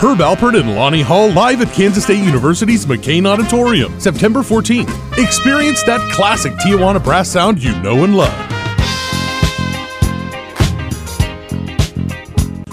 Herb 0.00 0.18
Alpert 0.18 0.58
and 0.58 0.74
Lani 0.74 1.02
Hall 1.02 1.30
live 1.30 1.60
at 1.60 1.70
Kansas 1.74 2.04
State 2.04 2.24
University's 2.24 2.86
McCain 2.86 3.26
Auditorium, 3.26 4.00
September 4.00 4.40
14th. 4.40 4.88
Experience 5.18 5.82
that 5.82 6.00
classic 6.12 6.54
Tijuana 6.54 7.04
brass 7.04 7.28
sound 7.28 7.62
you 7.62 7.78
know 7.82 8.02
and 8.04 8.16
love. 8.16 8.32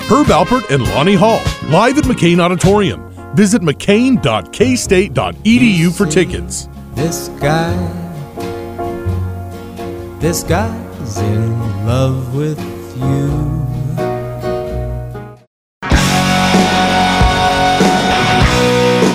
Herb 0.09 0.27
Alpert 0.27 0.69
and 0.73 0.83
Lani 0.83 1.15
Hall, 1.15 1.41
live 1.69 1.97
at 1.97 2.05
McCain 2.05 2.39
Auditorium. 2.39 3.03
Visit 3.35 3.61
mccain.kstate.edu 3.61 5.97
for 5.97 6.05
tickets. 6.05 6.69
This 6.93 7.27
guy, 7.39 7.73
this 10.19 10.43
guy 10.43 10.86
is 11.07 11.17
in 11.19 11.85
love 11.85 12.35
with 12.35 12.59
you. 12.97 13.47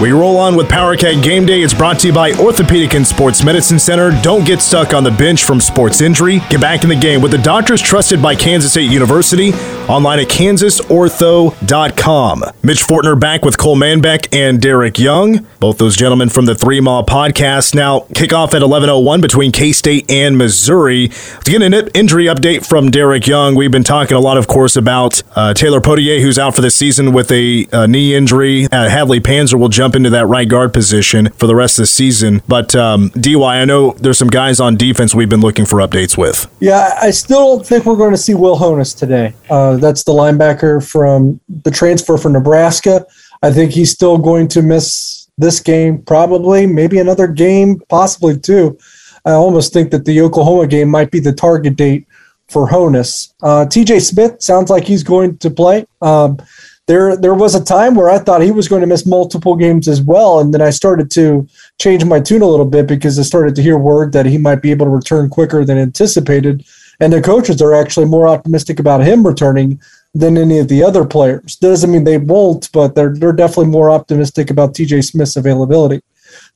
We 0.01 0.11
roll 0.11 0.37
on 0.39 0.57
with 0.57 0.69
Power 0.69 0.97
Cat 0.97 1.23
Game 1.23 1.47
Day. 1.47 1.63
It's 1.63 1.75
brought 1.75 2.01
to 2.01 2.09
you 2.09 2.13
by 2.13 2.33
Orthopedic 2.33 2.95
and 2.95 3.07
Sports 3.07 3.45
Medicine 3.45 3.79
Center. 3.79 4.11
Don't 4.23 4.45
get 4.45 4.61
stuck 4.61 4.95
on 4.95 5.05
the 5.05 5.13
bench 5.13 5.45
from 5.45 5.61
sports 5.61 6.01
injury. 6.01 6.41
Get 6.51 6.61
back 6.61 6.83
in 6.83 6.89
the 6.89 6.97
game 6.97 7.21
with 7.21 7.31
the 7.31 7.39
doctors 7.39 7.81
trusted 7.81 8.21
by 8.21 8.35
Kansas 8.35 8.73
State 8.73 8.91
University. 8.91 9.53
Online 9.89 10.21
at 10.21 10.29
kansasortho.com. 10.29 12.45
Mitch 12.63 12.85
Fortner 12.85 13.19
back 13.19 13.45
with 13.45 13.59
Cole 13.59 13.75
Manbeck 13.77 14.29
and 14.33 14.63
Derek 14.63 14.97
Young, 14.99 15.45
both 15.59 15.79
those 15.79 15.97
gentlemen 15.97 16.29
from 16.29 16.45
the 16.47 16.55
Three 16.55 16.81
Mile 16.81 17.05
Podcast. 17.05 17.75
Now, 17.75 18.01
kickoff 18.15 18.55
at 18.55 18.63
11:01 18.63 19.21
between 19.21 19.51
K-State 19.53 20.09
and 20.11 20.39
Missouri. 20.39 21.09
To 21.09 21.51
get 21.51 21.63
an 21.63 21.75
injury 21.95 22.27
update 22.27 22.65
from 22.65 22.91
Derek 22.91 23.27
Young, 23.27 23.55
we've 23.57 23.73
been 23.73 23.83
talking 23.85 24.17
a 24.17 24.21
lot, 24.21 24.37
of 24.39 24.47
course, 24.47 24.77
about 24.77 25.23
uh, 25.35 25.53
Taylor 25.53 25.81
Poitier, 25.81 26.23
who's 26.23 26.39
out 26.39 26.55
for 26.55 26.61
the 26.61 26.71
season 26.71 27.13
with 27.13 27.33
a, 27.33 27.67
a 27.73 27.89
knee 27.89 28.15
injury. 28.15 28.67
Uh, 28.71 28.89
Hadley 28.89 29.19
Panzer 29.21 29.59
will 29.59 29.69
jump 29.69 29.97
into 29.97 30.11
that 30.11 30.27
right 30.27 30.49
guard 30.49 30.73
position 30.73 31.29
for 31.31 31.49
the 31.49 31.57
rest 31.57 31.77
of 31.79 31.83
the 31.83 31.87
season. 31.89 32.41
But 32.47 32.77
um, 32.77 33.09
DY, 33.11 33.43
I 33.43 33.65
know 33.65 33.93
there's 33.99 34.19
some 34.19 34.29
guys 34.29 34.61
on 34.61 34.77
defense 34.77 35.13
we've 35.15 35.29
been 35.29 35.41
looking 35.41 35.67
for 35.67 35.81
updates 35.81 36.17
with. 36.17 36.47
Yeah, 36.61 36.97
I 37.03 37.11
still 37.11 37.57
don't 37.57 37.67
think 37.67 37.85
we're 37.85 37.97
going 37.97 38.13
to 38.13 38.17
see 38.19 38.35
Will 38.35 38.59
Honas 38.59 38.97
today. 38.97 39.35
Uh, 39.51 39.72
that's 39.77 40.05
the 40.05 40.13
linebacker 40.13 40.87
from 40.87 41.41
the 41.49 41.71
transfer 41.71 42.17
from 42.19 42.33
Nebraska. 42.33 43.07
I 43.43 43.51
think 43.53 43.73
he's 43.73 43.91
still 43.91 44.19
going 44.19 44.49
to 44.49 44.63
miss 44.63 45.29
this 45.39 45.61
game, 45.61 46.03
probably, 46.03 46.67
maybe 46.67 46.99
another 46.99 47.27
game, 47.27 47.81
possibly 47.89 48.39
two. 48.39 48.79
I 49.25 49.33
almost 49.33 49.73
think 49.73 49.91
that 49.91 50.05
the 50.05 50.21
Oklahoma 50.21 50.67
game 50.67 50.89
might 50.89 51.11
be 51.11 51.21
the 51.21 51.33
target 51.33 51.77
date 51.77 52.07
for 52.49 52.69
Honas. 52.69 53.33
Uh, 53.43 53.67
TJ 53.67 54.03
Smith 54.03 54.43
sounds 54.43 54.71
like 54.71 54.85
he's 54.85 55.03
going 55.03 55.39
to 55.39 55.51
play. 55.51 55.87
Um, 56.01 56.39
there, 56.87 57.17
there 57.17 57.35
was 57.35 57.55
a 57.55 57.65
time 57.65 57.95
where 57.95 58.11
I 58.11 58.19
thought 58.19 58.43
he 58.43 58.51
was 58.51 58.69
going 58.69 58.81
to 58.81 58.87
miss 58.87 59.07
multiple 59.07 59.55
games 59.55 59.87
as 59.87 60.03
well, 60.03 60.41
and 60.41 60.53
then 60.53 60.61
I 60.61 60.71
started 60.71 61.11
to 61.13 61.49
change 61.81 62.05
my 62.05 62.21
tune 62.21 62.43
a 62.43 62.47
little 62.47 62.67
bit 62.67 62.87
because 62.87 63.19
I 63.19 63.23
started 63.23 63.55
to 63.57 63.63
hear 63.63 63.79
word 63.79 64.13
that 64.13 64.27
he 64.27 64.37
might 64.37 64.63
be 64.63 64.73
able 64.73 64.87
to 64.87 64.91
return 64.91 65.31
quicker 65.31 65.65
than 65.65 65.79
anticipated, 65.79 66.67
and 67.01 67.13
the 67.13 67.21
coaches 67.21 67.61
are 67.63 67.75
actually 67.75 68.07
more 68.07 68.29
optimistic 68.29 68.79
about 68.79 69.03
him 69.03 69.27
returning 69.27 69.81
than 70.15 70.37
any 70.37 70.59
of 70.59 70.69
the 70.69 70.83
other 70.83 71.05
players. 71.05 71.57
Doesn't 71.57 71.91
mean 71.91 72.05
they 72.05 72.19
won't, 72.19 72.71
but 72.73 72.95
they're 72.95 73.15
they're 73.15 73.33
definitely 73.33 73.67
more 73.67 73.91
optimistic 73.91 74.51
about 74.51 74.75
TJ 74.75 75.05
Smith's 75.05 75.37
availability. 75.37 76.03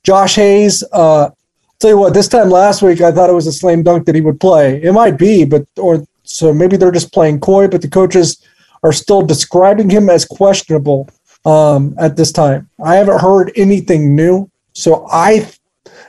Josh 0.03 0.37
Hayes, 0.37 0.85
uh, 0.93 1.31
tell 1.79 1.91
you 1.91 1.99
what, 1.99 2.15
this 2.15 2.29
time 2.29 2.51
last 2.51 2.83
week 2.83 3.01
I 3.01 3.13
thought 3.13 3.31
it 3.31 3.35
was 3.35 3.47
a 3.47 3.53
slam 3.53 3.83
dunk 3.83 4.07
that 4.07 4.15
he 4.15 4.21
would 4.21 4.41
play. 4.41 4.83
It 4.83 4.93
might 4.93 5.19
be, 5.19 5.45
but 5.45 5.67
or 5.79 6.07
so 6.23 6.53
maybe 6.53 6.77
they're 6.77 6.91
just 6.91 7.13
playing 7.13 7.41
coy, 7.41 7.69
but 7.69 7.83
the 7.83 7.89
coaches 7.89 8.43
are 8.83 8.93
still 8.93 9.23
describing 9.23 9.89
him 9.89 10.11
as 10.11 10.25
questionable 10.25 11.09
um, 11.45 11.95
at 11.99 12.17
this 12.17 12.33
time. 12.33 12.69
I 12.85 12.97
haven't 12.97 13.21
heard 13.21 13.53
anything 13.57 14.15
new, 14.15 14.51
so 14.73 15.07
I 15.11 15.49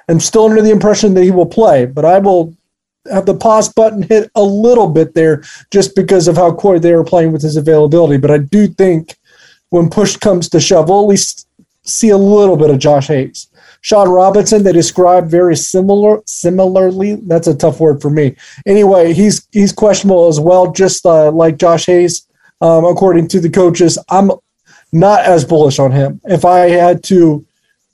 am 0.09 0.19
still 0.19 0.45
under 0.45 0.61
the 0.61 0.71
impression 0.71 1.13
that 1.13 1.23
he 1.23 1.31
will 1.31 1.45
play, 1.45 1.85
but 1.85 2.03
I 2.03 2.19
will 2.19 2.56
have 3.11 3.25
the 3.25 3.35
pause 3.35 3.71
button 3.71 4.03
hit 4.03 4.29
a 4.35 4.43
little 4.43 4.87
bit 4.87 5.13
there 5.13 5.43
just 5.71 5.95
because 5.95 6.27
of 6.27 6.35
how 6.35 6.53
coy 6.53 6.79
they 6.79 6.93
were 6.93 7.03
playing 7.03 7.31
with 7.31 7.41
his 7.41 7.57
availability. 7.57 8.17
But 8.17 8.31
I 8.31 8.39
do 8.39 8.67
think 8.67 9.15
when 9.69 9.89
push 9.89 10.15
comes 10.17 10.49
to 10.49 10.59
shove, 10.59 10.89
we'll 10.89 11.01
at 11.01 11.07
least 11.07 11.47
see 11.83 12.09
a 12.09 12.17
little 12.17 12.57
bit 12.57 12.69
of 12.69 12.79
Josh 12.79 13.07
Hayes. 13.07 13.47
Sean 13.81 14.09
Robinson, 14.09 14.63
they 14.63 14.73
describe 14.73 15.27
very 15.27 15.55
similar. 15.55 16.21
Similarly, 16.25 17.15
that's 17.15 17.47
a 17.47 17.55
tough 17.55 17.79
word 17.79 18.01
for 18.01 18.09
me. 18.09 18.35
Anyway, 18.65 19.13
he's 19.13 19.47
he's 19.51 19.71
questionable 19.71 20.27
as 20.27 20.39
well, 20.39 20.71
just 20.71 21.05
uh, 21.05 21.31
like 21.31 21.57
Josh 21.57 21.85
Hayes, 21.85 22.27
um, 22.61 22.85
according 22.85 23.27
to 23.29 23.39
the 23.39 23.49
coaches. 23.49 23.97
I'm 24.09 24.31
not 24.91 25.21
as 25.21 25.45
bullish 25.45 25.79
on 25.79 25.91
him. 25.91 26.19
If 26.25 26.43
I 26.45 26.69
had 26.69 27.03
to 27.05 27.45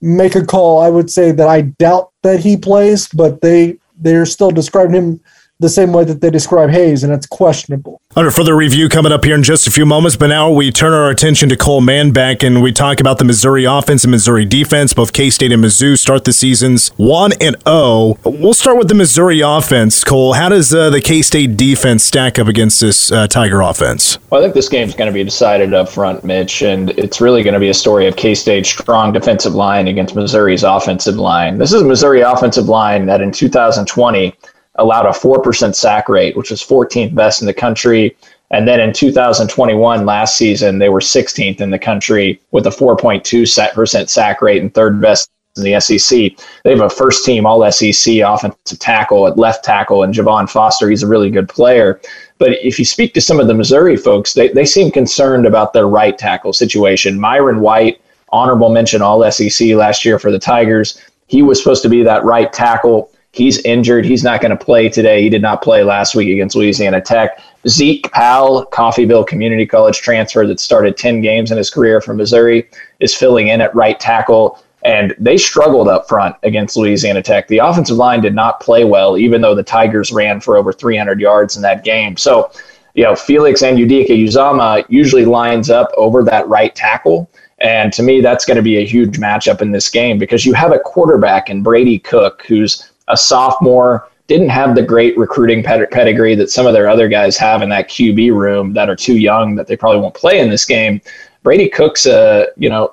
make 0.02 0.36
a 0.36 0.46
call, 0.46 0.82
I 0.82 0.90
would 0.90 1.10
say 1.10 1.32
that 1.32 1.48
I 1.48 1.62
doubt 1.62 2.12
that 2.24 2.40
he 2.40 2.58
plays, 2.58 3.08
but 3.08 3.42
they 3.42 3.78
they're 3.98 4.26
still 4.26 4.52
describing 4.52 4.96
him 4.96 5.22
the 5.60 5.70
same 5.70 5.94
way 5.94 6.04
that 6.04 6.22
they 6.22 6.30
describe 6.30 6.70
Hayes, 6.70 7.04
and 7.04 7.14
it's 7.14 7.26
questionable. 7.26 8.02
Under 8.16 8.30
further 8.30 8.56
review 8.56 8.90
coming 8.90 9.12
up 9.12 9.24
here 9.24 9.34
in 9.34 9.42
just 9.42 9.66
a 9.66 9.72
few 9.72 9.86
moments, 9.86 10.16
but 10.16 10.28
now 10.28 10.52
we 10.52 10.72
turn 10.72 10.94
our 10.94 11.10
attention 11.10 11.50
to 11.50 11.58
Cole 11.58 11.82
Manbeck 11.82 12.46
and 12.46 12.62
we 12.62 12.72
talk 12.72 13.00
about 13.00 13.18
the 13.18 13.26
Missouri 13.26 13.66
offense 13.66 14.04
and 14.04 14.12
Missouri 14.12 14.46
defense. 14.46 14.94
Both 14.94 15.14
K 15.14 15.32
State 15.32 15.52
and 15.52 15.64
Mizzou 15.64 15.98
start 15.98 16.26
the 16.26 16.34
seasons 16.34 16.90
1 16.98 17.34
and 17.42 17.56
0. 17.68 18.20
We'll 18.24 18.54
start 18.54 18.78
with 18.78 18.88
the 18.88 18.94
Missouri 18.94 19.40
offense. 19.40 20.04
Cole, 20.04 20.34
how 20.34 20.50
does 20.50 20.74
uh, 20.74 20.92
the 20.92 21.02
K 21.02 21.24
State 21.24 21.58
defense 21.58 22.04
stack 22.04 22.38
up 22.38 22.48
against 22.48 22.82
this 22.82 23.12
uh, 23.12 23.28
Tiger 23.28 23.62
offense? 23.62 24.20
Well, 24.30 24.42
I 24.42 24.44
think 24.44 24.54
this 24.54 24.70
game's 24.70 24.94
going 24.94 25.08
to 25.08 25.14
be 25.14 25.24
decided 25.24 25.74
up 25.74 25.90
front, 25.90 26.24
Mitch, 26.24 26.62
and 26.62 26.92
it's 26.92 27.20
really 27.20 27.42
going 27.42 27.56
to 27.56 27.60
be 27.60 27.70
a 27.70 27.74
story 27.74 28.06
of 28.06 28.16
K 28.16 28.36
State's 28.36 28.70
strong 28.70 29.12
defensive 29.12 29.56
line 29.56 29.88
against 29.88 30.16
Missouri's 30.16 30.64
offensive 30.64 31.16
line. 31.16 31.58
This 31.58 31.74
is 31.74 31.82
a 31.82 31.86
Missouri 31.86 32.22
offensive 32.22 32.70
line 32.70 33.08
that 33.08 33.22
in 33.22 33.32
2020 33.32 34.36
allowed 34.76 35.06
a 35.06 35.10
4% 35.10 35.76
sack 35.76 36.10
rate, 36.10 36.36
which 36.36 36.52
was 36.52 36.62
14th 36.62 37.14
best 37.14 37.42
in 37.42 37.48
the 37.48 37.54
country. 37.54 38.16
And 38.52 38.68
then 38.68 38.80
in 38.80 38.94
2021, 38.94 40.06
last 40.06 40.38
season, 40.38 40.80
they 40.80 40.90
were 40.90 41.00
16th 41.00 41.62
in 41.62 41.70
the 41.70 41.80
country 41.80 42.40
with 42.52 42.68
a 42.68 42.70
4.2% 42.70 44.10
sack 44.10 44.42
rate 44.42 44.62
and 44.62 44.74
third 44.74 45.02
best 45.02 45.30
in 45.58 45.64
the 45.64 45.80
SEC. 45.80 46.32
They 46.64 46.72
have 46.72 46.82
a 46.82 46.90
first 46.90 47.26
team 47.26 47.46
All 47.46 47.70
SEC 47.72 48.18
offensive 48.18 48.80
tackle 48.80 49.28
at 49.28 49.38
left 49.38 49.64
tackle, 49.64 50.04
and 50.04 50.14
Javon 50.14 50.50
Foster. 50.50 50.90
He's 50.90 51.04
a 51.04 51.08
really 51.08 51.30
good 51.30 51.50
player. 51.50 52.02
But 52.40 52.52
if 52.64 52.80
you 52.80 52.86
speak 52.86 53.14
to 53.14 53.22
some 53.22 53.40
of 53.40 53.48
the 53.48 53.54
Missouri 53.54 53.96
folks, 53.96 54.34
they, 54.34 54.50
they 54.50 54.66
seem 54.66 54.92
concerned 54.92 55.46
about 55.46 55.74
their 55.74 55.88
right 55.88 56.18
tackle 56.18 56.54
situation. 56.54 57.20
Hyrin 57.20 57.60
White, 57.60 58.02
honorable 58.30 58.70
mention 58.70 59.02
All 59.02 59.32
SEC 59.32 59.70
last 59.76 60.04
year 60.04 60.18
for 60.20 60.32
the 60.32 60.40
Tigers. 60.40 61.02
He 61.28 61.42
was 61.42 61.60
supposed 61.60 61.84
to 61.84 61.90
be 61.90 62.04
that 62.04 62.24
right 62.24 62.52
tackle. 62.52 63.10
He's 63.34 63.58
injured. 63.66 64.06
He's 64.06 64.24
not 64.24 64.42
going 64.42 64.56
to 64.56 64.66
play 64.66 64.90
today. 64.90 65.24
He 65.24 65.30
did 65.30 65.42
not 65.42 65.64
play 65.64 65.84
last 65.84 66.14
week 66.14 66.30
against 66.30 66.56
Louisiana 66.56 67.02
Tech. 67.02 67.40
Zeke 67.68 68.12
Powell, 68.12 68.68
Coffeyville 68.72 69.26
Community 69.26 69.66
College 69.66 69.98
transfer 69.98 70.46
that 70.46 70.60
started 70.60 70.98
10 70.98 71.22
games 71.22 71.50
in 71.50 71.58
his 71.58 71.72
career 71.72 72.00
for 72.00 72.14
Missouri, 72.14 72.70
is 73.00 73.16
filling 73.16 73.48
in 73.48 73.60
at 73.60 73.74
right 73.74 74.00
tackle. 74.00 74.64
And 74.86 75.16
they 75.18 75.38
struggled 75.38 75.88
up 75.88 76.08
front 76.08 76.36
against 76.44 76.78
Louisiana 76.78 77.24
Tech. 77.24 77.48
The 77.48 77.58
offensive 77.58 77.98
line 77.98 78.22
did 78.22 78.36
not 78.36 78.60
play 78.60 78.84
well, 78.84 79.18
even 79.18 79.42
though 79.42 79.56
the 79.56 79.64
Tigers 79.64 80.12
ran 80.12 80.40
for 80.40 80.56
over 80.56 80.72
300 80.72 81.20
yards 81.20 81.56
in 81.56 81.64
that 81.64 81.84
game. 81.84 82.16
So, 82.18 82.52
you 82.94 83.04
know, 83.04 83.16
Felix 83.16 83.64
Anudike-Uzomah 83.64 84.86
usually 84.90 85.26
lines 85.26 85.72
up 85.72 85.90
over 85.98 86.22
that 86.24 86.48
right 86.48 86.76
tackle. 86.76 87.32
And 87.60 87.92
to 87.94 88.04
me, 88.04 88.22
that's 88.22 88.46
going 88.46 88.58
to 88.58 88.62
be 88.62 88.78
a 88.78 88.86
huge 88.86 89.18
matchup 89.18 89.62
in 89.62 89.72
this 89.72 89.90
game 89.90 90.20
because 90.20 90.46
you 90.46 90.54
have 90.54 90.72
a 90.74 90.80
quarterback 90.80 91.50
in 91.50 91.64
Brady 91.64 91.98
Cook 91.98 92.44
who's 92.46 92.92
a 93.08 93.18
sophomore, 93.18 94.10
didn't 94.28 94.50
have 94.50 94.76
the 94.76 94.82
great 94.82 95.18
recruiting 95.18 95.62
pedigree 95.62 96.36
that 96.36 96.50
some 96.50 96.66
of 96.66 96.74
their 96.74 96.88
other 96.88 97.08
guys 97.08 97.38
have 97.38 97.62
in 97.62 97.70
that 97.70 97.90
QB 97.90 98.34
room 98.34 98.74
that 98.74 98.90
are 98.90 98.96
too 98.96 99.18
young 99.18 99.56
that 99.56 99.68
they 99.68 99.76
probably 99.76 100.00
won't 100.00 100.16
play 100.16 100.40
in 100.40 100.50
this 100.50 100.66
game. 100.66 101.02
Brady 101.44 101.68
Cook's 101.68 102.06
a 102.06 102.48
you 102.56 102.70
know 102.70 102.90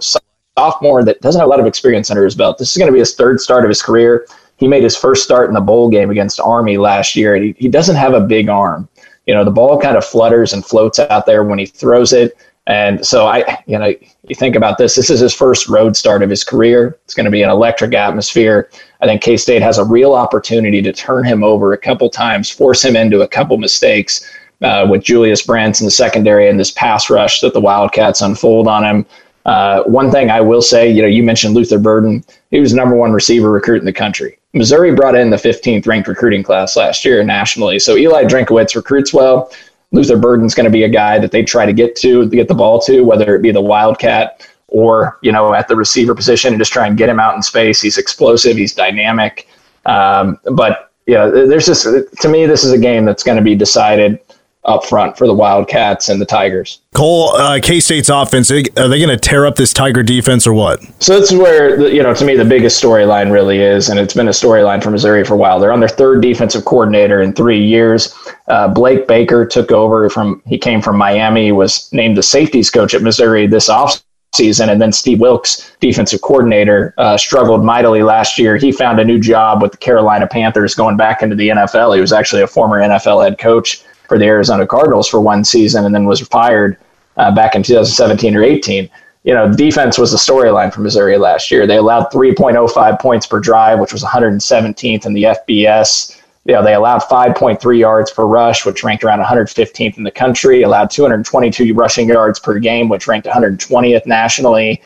sophomore 0.58 1.04
that 1.04 1.20
doesn't 1.20 1.40
have 1.40 1.46
a 1.46 1.50
lot 1.50 1.60
of 1.60 1.66
experience 1.66 2.10
under 2.10 2.24
his 2.24 2.34
belt. 2.34 2.58
This 2.58 2.72
is 2.72 2.76
going 2.76 2.88
to 2.88 2.92
be 2.92 2.98
his 2.98 3.14
third 3.14 3.40
start 3.40 3.64
of 3.64 3.68
his 3.68 3.82
career. 3.82 4.26
He 4.56 4.68
made 4.68 4.82
his 4.82 4.96
first 4.96 5.24
start 5.24 5.48
in 5.48 5.54
the 5.54 5.60
bowl 5.60 5.88
game 5.88 6.10
against 6.10 6.40
Army 6.40 6.76
last 6.76 7.16
year, 7.16 7.34
and 7.34 7.44
he, 7.44 7.54
he 7.56 7.68
doesn't 7.68 7.96
have 7.96 8.12
a 8.12 8.20
big 8.20 8.48
arm. 8.48 8.88
You 9.26 9.34
know, 9.34 9.44
the 9.44 9.50
ball 9.50 9.80
kind 9.80 9.96
of 9.96 10.04
flutters 10.04 10.52
and 10.52 10.64
floats 10.64 10.98
out 10.98 11.24
there 11.24 11.44
when 11.44 11.58
he 11.58 11.66
throws 11.66 12.12
it. 12.12 12.36
And 12.70 13.04
so 13.04 13.26
I, 13.26 13.58
you 13.66 13.76
know, 13.76 13.92
you 14.28 14.36
think 14.36 14.54
about 14.54 14.78
this. 14.78 14.94
This 14.94 15.10
is 15.10 15.18
his 15.18 15.34
first 15.34 15.68
road 15.68 15.96
start 15.96 16.22
of 16.22 16.30
his 16.30 16.44
career. 16.44 16.96
It's 17.04 17.14
going 17.14 17.24
to 17.24 17.30
be 17.30 17.42
an 17.42 17.50
electric 17.50 17.94
atmosphere. 17.94 18.70
I 19.00 19.06
think 19.06 19.22
K 19.22 19.36
State 19.36 19.60
has 19.60 19.78
a 19.78 19.84
real 19.84 20.14
opportunity 20.14 20.80
to 20.82 20.92
turn 20.92 21.24
him 21.24 21.42
over 21.42 21.72
a 21.72 21.78
couple 21.78 22.08
times, 22.08 22.48
force 22.48 22.84
him 22.84 22.94
into 22.94 23.22
a 23.22 23.28
couple 23.28 23.58
mistakes 23.58 24.24
uh, 24.62 24.86
with 24.88 25.02
Julius 25.02 25.42
Brents 25.42 25.80
in 25.80 25.84
the 25.84 25.90
secondary 25.90 26.48
and 26.48 26.60
this 26.60 26.70
pass 26.70 27.10
rush 27.10 27.40
that 27.40 27.54
the 27.54 27.60
Wildcats 27.60 28.20
unfold 28.20 28.68
on 28.68 28.84
him. 28.84 29.06
Uh, 29.46 29.82
one 29.82 30.12
thing 30.12 30.30
I 30.30 30.40
will 30.40 30.62
say, 30.62 30.88
you 30.88 31.02
know, 31.02 31.08
you 31.08 31.24
mentioned 31.24 31.54
Luther 31.54 31.78
Burden. 31.78 32.22
He 32.52 32.60
was 32.60 32.72
number 32.72 32.94
one 32.94 33.10
receiver 33.10 33.50
recruit 33.50 33.80
in 33.80 33.84
the 33.84 33.92
country. 33.92 34.38
Missouri 34.52 34.94
brought 34.94 35.16
in 35.16 35.30
the 35.30 35.36
15th 35.36 35.88
ranked 35.88 36.06
recruiting 36.06 36.44
class 36.44 36.76
last 36.76 37.04
year 37.04 37.24
nationally. 37.24 37.80
So 37.80 37.96
Eli 37.96 38.24
Drinkwitz 38.24 38.76
recruits 38.76 39.12
well. 39.12 39.50
Luther 39.92 40.16
Burden's 40.16 40.54
going 40.54 40.64
to 40.64 40.70
be 40.70 40.84
a 40.84 40.88
guy 40.88 41.18
that 41.18 41.32
they 41.32 41.42
try 41.42 41.66
to 41.66 41.72
get 41.72 41.96
to, 41.96 42.28
get 42.28 42.48
the 42.48 42.54
ball 42.54 42.80
to, 42.82 43.02
whether 43.02 43.34
it 43.34 43.42
be 43.42 43.50
the 43.50 43.60
Wildcat 43.60 44.46
or 44.68 45.18
you 45.22 45.32
know 45.32 45.52
at 45.52 45.66
the 45.66 45.74
receiver 45.76 46.14
position, 46.14 46.52
and 46.52 46.60
just 46.60 46.72
try 46.72 46.86
and 46.86 46.96
get 46.96 47.08
him 47.08 47.18
out 47.18 47.34
in 47.34 47.42
space. 47.42 47.80
He's 47.80 47.98
explosive. 47.98 48.56
He's 48.56 48.72
dynamic. 48.72 49.48
Um, 49.86 50.38
but 50.52 50.92
yeah, 51.06 51.26
there's 51.26 51.66
just 51.66 51.84
to 51.84 52.28
me, 52.28 52.46
this 52.46 52.62
is 52.62 52.72
a 52.72 52.78
game 52.78 53.04
that's 53.04 53.22
going 53.22 53.36
to 53.36 53.42
be 53.42 53.56
decided 53.56 54.20
up 54.64 54.84
front 54.84 55.16
for 55.16 55.26
the 55.26 55.32
Wildcats 55.32 56.08
and 56.08 56.20
the 56.20 56.26
Tigers. 56.26 56.80
Cole, 56.94 57.34
uh, 57.36 57.60
K 57.62 57.80
State's 57.80 58.08
offense, 58.08 58.50
are 58.50 58.62
they 58.62 58.98
going 58.98 59.08
to 59.08 59.16
tear 59.16 59.46
up 59.46 59.56
this 59.56 59.72
Tiger 59.72 60.02
defense 60.02 60.46
or 60.46 60.52
what? 60.52 60.82
So 61.02 61.18
this 61.18 61.32
is 61.32 61.38
where, 61.38 61.88
you 61.88 62.02
know, 62.02 62.12
to 62.12 62.24
me, 62.24 62.36
the 62.36 62.44
biggest 62.44 62.82
storyline 62.82 63.32
really 63.32 63.60
is, 63.60 63.88
and 63.88 63.98
it's 63.98 64.12
been 64.12 64.28
a 64.28 64.32
storyline 64.32 64.82
for 64.82 64.90
Missouri 64.90 65.24
for 65.24 65.34
a 65.34 65.38
while. 65.38 65.58
They're 65.58 65.72
on 65.72 65.80
their 65.80 65.88
third 65.88 66.20
defensive 66.20 66.64
coordinator 66.64 67.22
in 67.22 67.32
three 67.32 67.62
years. 67.62 68.14
Uh, 68.48 68.68
Blake 68.68 69.06
Baker 69.06 69.46
took 69.46 69.72
over 69.72 70.10
from, 70.10 70.42
he 70.46 70.58
came 70.58 70.82
from 70.82 70.96
Miami, 70.96 71.52
was 71.52 71.90
named 71.92 72.16
the 72.16 72.22
safeties 72.22 72.68
coach 72.68 72.92
at 72.92 73.02
Missouri 73.02 73.46
this 73.46 73.68
offseason 73.68 74.02
season. 74.32 74.68
And 74.68 74.80
then 74.80 74.92
Steve 74.92 75.20
Wilks, 75.20 75.72
defensive 75.80 76.20
coordinator, 76.22 76.94
uh, 76.98 77.16
struggled 77.16 77.64
mightily 77.64 78.02
last 78.02 78.38
year. 78.38 78.56
He 78.56 78.70
found 78.70 79.00
a 79.00 79.04
new 79.04 79.18
job 79.18 79.60
with 79.60 79.72
the 79.72 79.78
Carolina 79.78 80.26
Panthers 80.26 80.74
going 80.74 80.96
back 80.96 81.22
into 81.22 81.34
the 81.34 81.48
NFL. 81.48 81.94
He 81.94 82.00
was 82.00 82.12
actually 82.12 82.42
a 82.42 82.46
former 82.46 82.80
NFL 82.80 83.24
head 83.24 83.38
coach 83.38 83.82
for 84.10 84.18
the 84.18 84.24
Arizona 84.24 84.66
Cardinals 84.66 85.06
for 85.06 85.20
one 85.20 85.44
season 85.44 85.84
and 85.84 85.94
then 85.94 86.04
was 86.04 86.20
fired 86.20 86.76
uh, 87.16 87.32
back 87.32 87.54
in 87.54 87.62
2017 87.62 88.34
or 88.34 88.42
18. 88.42 88.90
You 89.22 89.34
know, 89.34 89.54
defense 89.54 89.98
was 89.98 90.10
the 90.10 90.16
storyline 90.16 90.74
for 90.74 90.80
Missouri 90.80 91.16
last 91.16 91.48
year. 91.48 91.64
They 91.64 91.76
allowed 91.76 92.10
3.05 92.10 93.00
points 93.00 93.28
per 93.28 93.38
drive, 93.38 93.78
which 93.78 93.92
was 93.92 94.02
117th 94.02 95.06
in 95.06 95.12
the 95.14 95.22
FBS. 95.22 96.20
You 96.44 96.54
know, 96.54 96.64
they 96.64 96.74
allowed 96.74 97.02
5.3 97.02 97.78
yards 97.78 98.10
per 98.10 98.24
rush, 98.24 98.66
which 98.66 98.82
ranked 98.82 99.04
around 99.04 99.20
115th 99.20 99.96
in 99.96 100.02
the 100.02 100.10
country. 100.10 100.62
Allowed 100.62 100.90
222 100.90 101.72
rushing 101.74 102.08
yards 102.08 102.40
per 102.40 102.58
game, 102.58 102.88
which 102.88 103.06
ranked 103.06 103.28
120th 103.28 104.06
nationally. 104.06 104.82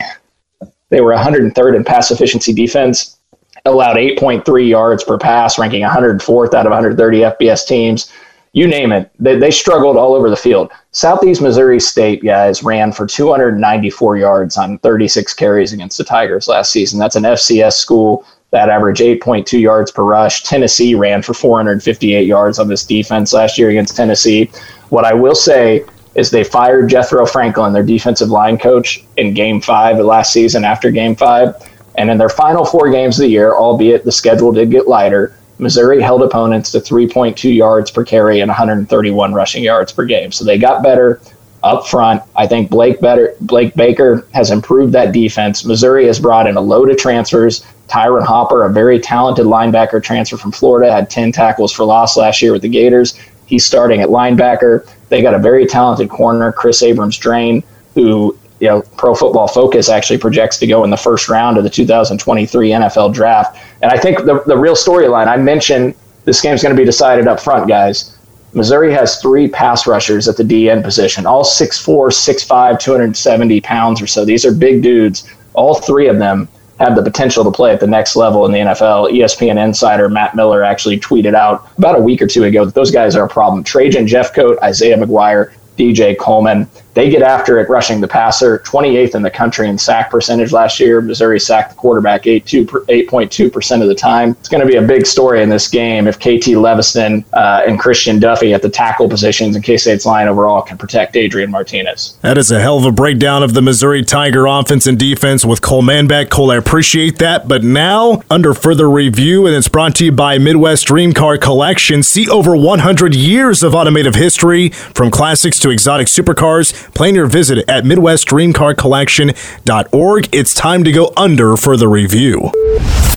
They 0.89 1.01
were 1.01 1.15
103rd 1.15 1.77
in 1.77 1.83
pass 1.83 2.11
efficiency 2.11 2.53
defense. 2.53 3.17
Allowed 3.65 3.95
8.3 3.95 4.69
yards 4.69 5.03
per 5.03 5.17
pass, 5.17 5.57
ranking 5.57 5.81
104th 5.81 6.53
out 6.53 6.67
of 6.67 6.69
130 6.69 7.21
FBS 7.21 7.65
teams 7.65 8.11
you 8.55 8.67
name 8.69 8.93
it, 8.93 9.11
they, 9.19 9.37
they 9.37 9.51
struggled 9.51 9.97
all 9.97 10.13
over 10.13 10.29
the 10.29 10.35
field. 10.37 10.71
Southeast 10.91 11.41
Missouri 11.41 11.77
State 11.77 12.23
guys 12.23 12.63
ran 12.63 12.93
for 12.93 13.05
294 13.05 14.17
yards 14.17 14.55
on 14.55 14.77
36 14.77 15.33
carries 15.33 15.73
against 15.73 15.97
the 15.97 16.05
Tigers 16.05 16.47
last 16.47 16.71
season. 16.71 16.97
That's 16.97 17.17
an 17.17 17.23
FCS 17.23 17.73
school 17.73 18.25
that 18.51 18.69
averaged 18.69 19.01
8.2 19.01 19.59
yards 19.59 19.91
per 19.91 20.03
rush. 20.03 20.43
Tennessee 20.43 20.95
ran 20.95 21.21
for 21.21 21.33
458 21.33 22.25
yards 22.25 22.57
on 22.57 22.69
this 22.69 22.85
defense 22.85 23.33
last 23.33 23.57
year 23.57 23.71
against 23.71 23.97
Tennessee. 23.97 24.49
What 24.87 25.03
I 25.03 25.13
will 25.13 25.35
say 25.35 25.83
is 26.15 26.31
they 26.31 26.45
fired 26.45 26.89
Jethro 26.89 27.25
Franklin, 27.25 27.73
their 27.73 27.83
defensive 27.83 28.29
line 28.29 28.57
coach, 28.57 29.03
in 29.17 29.33
game 29.33 29.59
five 29.59 29.99
of 29.99 30.05
last 30.05 30.31
season 30.31 30.63
after 30.63 30.91
game 30.91 31.17
five. 31.17 31.55
And 31.97 32.09
in 32.09 32.17
their 32.17 32.29
final 32.29 32.63
four 32.63 32.89
games 32.89 33.19
of 33.19 33.23
the 33.23 33.29
year, 33.29 33.53
albeit 33.53 34.05
the 34.05 34.13
schedule 34.13 34.53
did 34.53 34.71
get 34.71 34.87
lighter, 34.87 35.37
Missouri 35.57 36.01
held 36.01 36.21
opponents 36.21 36.71
to 36.71 36.79
3.2 36.79 37.55
yards 37.55 37.91
per 37.91 38.03
carry 38.03 38.41
and 38.41 38.49
131 38.49 39.33
rushing 39.33 39.63
yards 39.63 39.91
per 39.91 40.05
game. 40.05 40.31
So 40.31 40.43
they 40.43 40.57
got 40.57 40.83
better 40.83 41.21
up 41.63 41.87
front. 41.87 42.21
I 42.35 42.45
think 42.45 42.69
Blake 42.69 43.01
better 43.01 43.35
Blake 43.41 43.73
Baker 43.75 44.27
has 44.33 44.51
improved 44.51 44.93
that 44.93 45.11
defense. 45.11 45.65
Missouri 45.65 46.05
has 46.05 46.19
brought 46.19 46.47
in 46.47 46.57
a 46.57 46.61
load 46.61 46.89
of 46.89 46.97
transfers. 46.97 47.65
Tyron 47.87 48.25
Hopper, 48.25 48.65
a 48.65 48.71
very 48.71 48.99
talented 48.99 49.45
linebacker 49.45 50.01
transfer 50.01 50.37
from 50.37 50.51
Florida, 50.51 50.91
had 50.91 51.09
10 51.09 51.31
tackles 51.31 51.71
for 51.71 51.83
loss 51.83 52.17
last 52.17 52.41
year 52.41 52.51
with 52.51 52.61
the 52.61 52.69
Gators. 52.69 53.19
He's 53.45 53.65
starting 53.65 54.01
at 54.01 54.09
linebacker. 54.09 54.87
They 55.09 55.21
got 55.21 55.35
a 55.35 55.39
very 55.39 55.65
talented 55.65 56.09
corner, 56.09 56.51
Kris 56.51 56.81
Abrams-Draine, 56.81 57.63
who 57.93 58.37
you 58.59 58.67
know, 58.67 58.81
Pro 58.97 59.13
Football 59.13 59.47
Focus 59.47 59.89
actually 59.89 60.17
projects 60.17 60.57
to 60.57 60.67
go 60.67 60.83
in 60.83 60.89
the 60.89 60.97
first 60.97 61.27
round 61.27 61.57
of 61.57 61.63
the 61.63 61.69
2023 61.69 62.69
NFL 62.69 63.13
Draft. 63.13 63.57
And 63.81 63.91
I 63.91 63.97
think 63.97 64.19
the, 64.19 64.43
the 64.45 64.57
real 64.57 64.75
storyline, 64.75 65.27
I 65.27 65.37
mentioned 65.37 65.95
this 66.23 66.41
game's 66.41 66.61
going 66.61 66.75
to 66.75 66.79
be 66.79 66.85
decided 66.85 67.27
up 67.27 67.39
front, 67.39 67.67
guys. 67.67 68.17
Missouri 68.53 68.93
has 68.93 69.21
three 69.21 69.49
pass 69.49 69.85
rushers 69.85 70.29
at 70.29 70.37
the 70.37 70.43
DN 70.43 70.81
position, 70.81 71.25
all 71.25 71.43
6'4, 71.43 72.07
6'5, 72.07 72.79
270 72.79 73.61
pounds 73.61 74.01
or 74.01 74.07
so. 74.07 74.23
These 74.23 74.45
are 74.45 74.53
big 74.53 74.81
dudes. 74.81 75.29
All 75.53 75.75
three 75.75 76.07
of 76.07 76.19
them 76.19 76.47
have 76.79 76.95
the 76.95 77.03
potential 77.03 77.43
to 77.43 77.51
play 77.51 77.71
at 77.71 77.79
the 77.79 77.87
next 77.87 78.15
level 78.15 78.45
in 78.45 78.51
the 78.51 78.59
NFL. 78.59 79.11
ESPN 79.11 79.61
insider 79.61 80.09
Matt 80.09 80.35
Miller 80.35 80.63
actually 80.63 80.99
tweeted 80.99 81.33
out 81.33 81.69
about 81.77 81.97
a 81.97 82.01
week 82.01 82.21
or 82.21 82.27
two 82.27 82.43
ago 82.45 82.65
that 82.65 82.75
those 82.75 82.91
guys 82.91 83.15
are 83.15 83.25
a 83.25 83.29
problem. 83.29 83.63
Trajan 83.63 84.05
Jeffcoat, 84.05 84.61
Isaiah 84.61 84.97
McGuire, 84.97 85.53
DJ 85.77 86.17
Coleman. 86.17 86.69
They 86.95 87.09
get 87.09 87.21
after 87.21 87.59
it 87.59 87.69
rushing 87.69 87.99
the 87.99 88.07
passer, 88.07 88.59
28th 88.59 89.15
in 89.15 89.21
the 89.21 89.29
country 89.29 89.67
in 89.67 89.77
sack 89.77 90.09
percentage 90.09 90.53
last 90.53 90.79
year. 90.79 91.01
Missouri 91.01 91.41
sacked 91.41 91.71
the 91.71 91.75
quarterback 91.75 92.23
8.2% 92.23 93.81
of 93.81 93.87
the 93.89 93.95
time. 93.95 94.29
It's 94.39 94.47
going 94.47 94.65
to 94.65 94.67
be 94.67 94.77
a 94.77 94.81
big 94.81 95.05
story 95.05 95.43
in 95.43 95.49
this 95.49 95.67
game 95.67 96.07
if 96.07 96.17
KT 96.17 96.55
Leveston 96.55 97.25
uh, 97.33 97.63
and 97.67 97.77
Christian 97.77 98.17
Duffie 98.17 98.55
at 98.55 98.61
the 98.61 98.69
tackle 98.69 99.09
positions 99.09 99.57
and 99.57 99.65
K 99.65 99.75
State's 99.75 100.05
line 100.05 100.29
overall 100.29 100.61
can 100.61 100.77
protect 100.77 101.17
Adrian 101.17 101.51
Martinez. 101.51 102.17
That 102.21 102.37
is 102.37 102.49
a 102.49 102.61
hell 102.61 102.77
of 102.77 102.85
a 102.85 102.93
breakdown 102.93 103.43
of 103.43 103.53
the 103.53 103.61
Missouri 103.61 104.01
Tiger 104.01 104.45
offense 104.45 104.87
and 104.87 104.97
defense 104.97 105.43
with 105.43 105.61
Cole 105.61 105.83
Manbeck. 105.83 106.29
Cole, 106.29 106.51
I 106.51 106.55
appreciate 106.55 107.19
that. 107.19 107.49
But 107.49 107.61
now, 107.61 108.21
under 108.29 108.53
further 108.53 108.89
review, 108.89 109.45
and 109.47 109.53
it's 109.53 109.67
brought 109.67 109.95
to 109.95 110.05
you 110.05 110.13
by 110.13 110.37
Midwest 110.37 110.85
Dream 110.85 111.11
Car 111.11 111.37
Collection. 111.37 112.03
See 112.03 112.29
over 112.29 112.55
100 112.55 113.13
years 113.13 113.63
of 113.63 113.75
automotive 113.75 114.15
history 114.15 114.69
from 114.69 115.11
classics 115.11 115.59
to 115.59 115.69
exotic 115.71 116.07
supercars 116.07 116.84
Plan 116.93 117.15
your 117.15 117.27
visit 117.27 117.65
at 117.67 117.83
MidwestDreamCarCollection.org. 117.83 120.35
It's 120.35 120.53
time 120.53 120.83
to 120.83 120.91
go 120.91 121.11
under 121.17 121.57
for 121.57 121.75
the 121.77 121.87
review. 121.87 122.51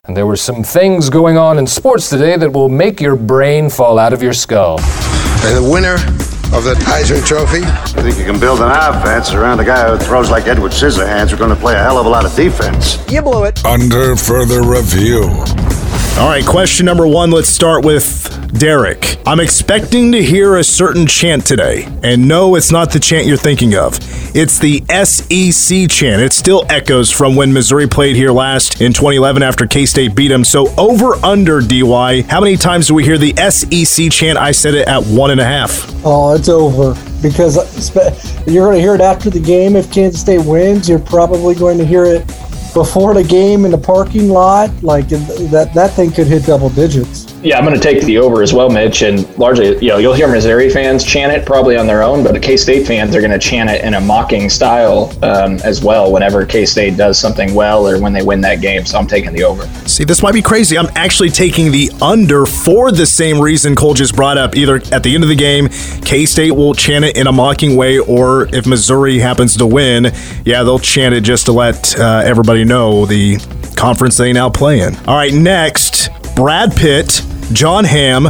And 0.05 0.17
there 0.17 0.27
were 0.27 0.37
some 0.37 0.65
things 0.65 1.11
going 1.11 1.37
on 1.37 1.59
in 1.59 1.67
sports 1.67 2.09
today 2.09 2.37
that 2.37 2.53
will 2.53 2.71
make 2.71 3.01
your 3.01 3.17
brain 3.17 3.69
fall 3.69 3.99
out 3.99 4.13
of 4.13 4.23
your 4.23 4.33
skull. 4.33 4.79
And 4.81 5.65
the 5.65 5.71
winner 5.71 5.97
of 6.53 6.65
the 6.65 6.75
Heisman 6.75 7.25
Trophy. 7.27 7.63
I 7.63 8.03
think 8.03 8.19
you 8.19 8.25
can 8.25 8.41
build 8.41 8.61
an 8.61 8.71
offense 8.71 9.33
around 9.33 9.61
a 9.61 9.65
guy 9.65 9.89
who 9.91 9.99
throws 10.03 10.31
like 10.31 10.47
Edward 10.47 10.73
Scissorhands. 10.73 11.31
We're 11.31 11.39
going 11.39 11.51
to 11.55 11.57
play 11.57 11.75
a 11.75 11.79
hell 11.79 11.99
of 11.99 12.07
a 12.07 12.09
lot 12.09 12.25
of 12.25 12.35
defense. 12.35 12.99
You 13.11 13.23
blew 13.23 13.45
it. 13.45 13.65
Under 13.65 14.17
further 14.17 14.63
review. 14.63 15.25
All 16.19 16.29
right, 16.29 16.45
question 16.45 16.87
number 16.87 17.07
one. 17.07 17.31
Let's 17.31 17.49
start 17.49 17.85
with 17.85 18.53
Derek. 18.59 19.19
I'm 19.27 19.41
expecting 19.41 20.11
to 20.13 20.23
hear 20.23 20.57
a 20.57 20.65
certain 20.65 21.07
chant 21.07 21.47
today. 21.47 21.87
And 22.03 22.27
no, 22.27 22.57
it's 22.57 22.73
not 22.73 22.91
the 22.91 22.99
chant 22.99 23.27
you're 23.27 23.37
thinking 23.37 23.77
of. 23.77 23.99
It's 24.35 24.59
the 24.59 24.85
SEC 24.89 25.89
chant. 25.89 26.23
It 26.23 26.33
still 26.33 26.65
echoes 26.69 27.11
from 27.11 27.37
when 27.37 27.53
Missouri 27.53 27.87
played 27.87 28.17
here 28.17 28.31
last 28.31 28.81
in 28.81 28.93
2011 28.93 29.43
after 29.43 29.67
K 29.67 29.87
State 29.87 30.15
beat 30.15 30.29
them. 30.29 30.45
So 30.45 30.75
over 30.77 31.15
under 31.25 31.61
DY. 31.61 32.23
How 32.23 32.41
many 32.41 32.57
times 32.57 32.89
do 32.89 32.95
we 32.95 33.05
hear 33.05 33.19
the 33.19 33.35
SEC 33.51 34.11
chant? 34.11 34.39
I 34.39 34.51
said 34.53 34.75
it 34.75 34.89
at 34.89 35.05
one 35.05 35.31
and 35.31 35.41
a 35.41 35.45
half. 35.45 35.89
Oh, 36.05 36.38
it's 36.39 36.49
over 36.49 36.95
because 37.21 37.57
you're 38.47 38.67
going 38.67 38.77
to 38.77 38.81
hear 38.81 38.95
it 38.95 39.01
after 39.01 39.29
the 39.29 39.41
game. 39.41 39.77
If 39.77 39.93
Kansas 39.93 40.21
State 40.21 40.45
wins, 40.45 40.89
you're 40.89 40.99
probably 40.99 41.55
going 41.55 41.79
to 41.79 41.85
hear 41.85 42.05
it 42.05 42.27
before 42.73 43.13
the 43.15 43.25
game 43.25 43.65
in 43.65 43.71
the 43.71 43.79
parking 43.79 44.29
lot, 44.29 44.71
like 44.83 45.09
that 45.09 45.73
that 45.75 45.91
thing 45.93 46.13
could 46.13 46.27
hit 46.27 46.45
double 46.47 46.71
digits. 46.71 47.28
Yeah, 47.43 47.57
I'm 47.57 47.65
going 47.65 47.77
to 47.77 47.81
take 47.81 48.03
the 48.03 48.19
over 48.19 48.43
as 48.43 48.53
well, 48.53 48.69
Mitch. 48.69 49.03
And 49.03 49.29
largely, 49.39 49.79
you 49.79 49.89
know, 49.89 49.99
you'll 49.99 50.15
hear 50.15 50.27
Missouri 50.27 50.69
fans 50.71 51.05
chant 51.05 51.33
it 51.33 51.47
probably 51.47 51.77
on 51.77 51.87
their 51.87 52.03
own, 52.03 52.25
but 52.25 52.41
K 52.43 52.57
State 52.57 52.87
fans 52.87 53.15
are 53.15 53.21
going 53.21 53.31
to 53.31 53.39
chant 53.39 53.71
it 53.71 53.85
in 53.85 53.95
a 53.95 54.01
mocking 54.01 54.51
style 54.51 55.13
um, 55.25 55.59
as 55.65 55.83
well 55.83 56.11
whenever 56.11 56.45
K 56.45 56.67
State 56.67 56.97
does 56.97 57.19
something 57.19 57.55
well 57.55 57.89
or 57.89 58.01
when 58.01 58.13
they 58.13 58.23
win 58.23 58.41
that 58.41 58.61
game. 58.61 58.85
So 58.85 58.99
I'm 58.99 59.07
taking 59.07 59.33
the 59.33 59.45
over. 59.45 59.67
See, 59.87 60.05
this 60.05 60.23
might 60.23 60.35
be 60.35 60.43
crazy. 60.43 60.77
I'm 60.77 60.89
actually 60.97 61.31
taking 61.31 61.71
the 61.71 61.91
under 62.03 62.45
for 62.45 62.91
the 62.91 63.07
same 63.07 63.41
reason 63.41 63.77
Cole 63.77 63.95
just 63.95 64.17
brought 64.17 64.37
up. 64.37 64.57
Either 64.57 64.77
at 64.91 65.03
the 65.03 65.15
end 65.15 65.23
of 65.23 65.29
the 65.29 65.37
game, 65.37 65.69
K 66.05 66.27
State 66.27 66.51
will 66.51 66.75
chant 66.75 67.05
it 67.05 67.17
in 67.17 67.29
a 67.29 67.33
mocking 67.33 67.77
way, 67.77 67.99
or 67.99 68.49
if 68.55 68.67
Missouri 68.67 69.19
happens 69.19 69.57
to 69.59 69.67
win, 69.67 70.13
yeah, 70.45 70.65
they'll 70.65 70.79
chant 70.79 71.15
it 71.15 71.21
just 71.21 71.47
to 71.47 71.53
let 71.53 71.99
uh, 71.99 72.23
everybody 72.25 72.65
know 72.65 73.07
the 73.07 73.37
conference 73.77 74.17
they 74.17 74.33
now 74.33 74.51
play 74.51 74.81
in. 74.81 74.97
All 75.07 75.15
right, 75.15 75.33
next, 75.33 76.09
Brad 76.35 76.75
Pitt, 76.75 77.23
Jon 77.53 77.85
Hamm, 77.85 78.27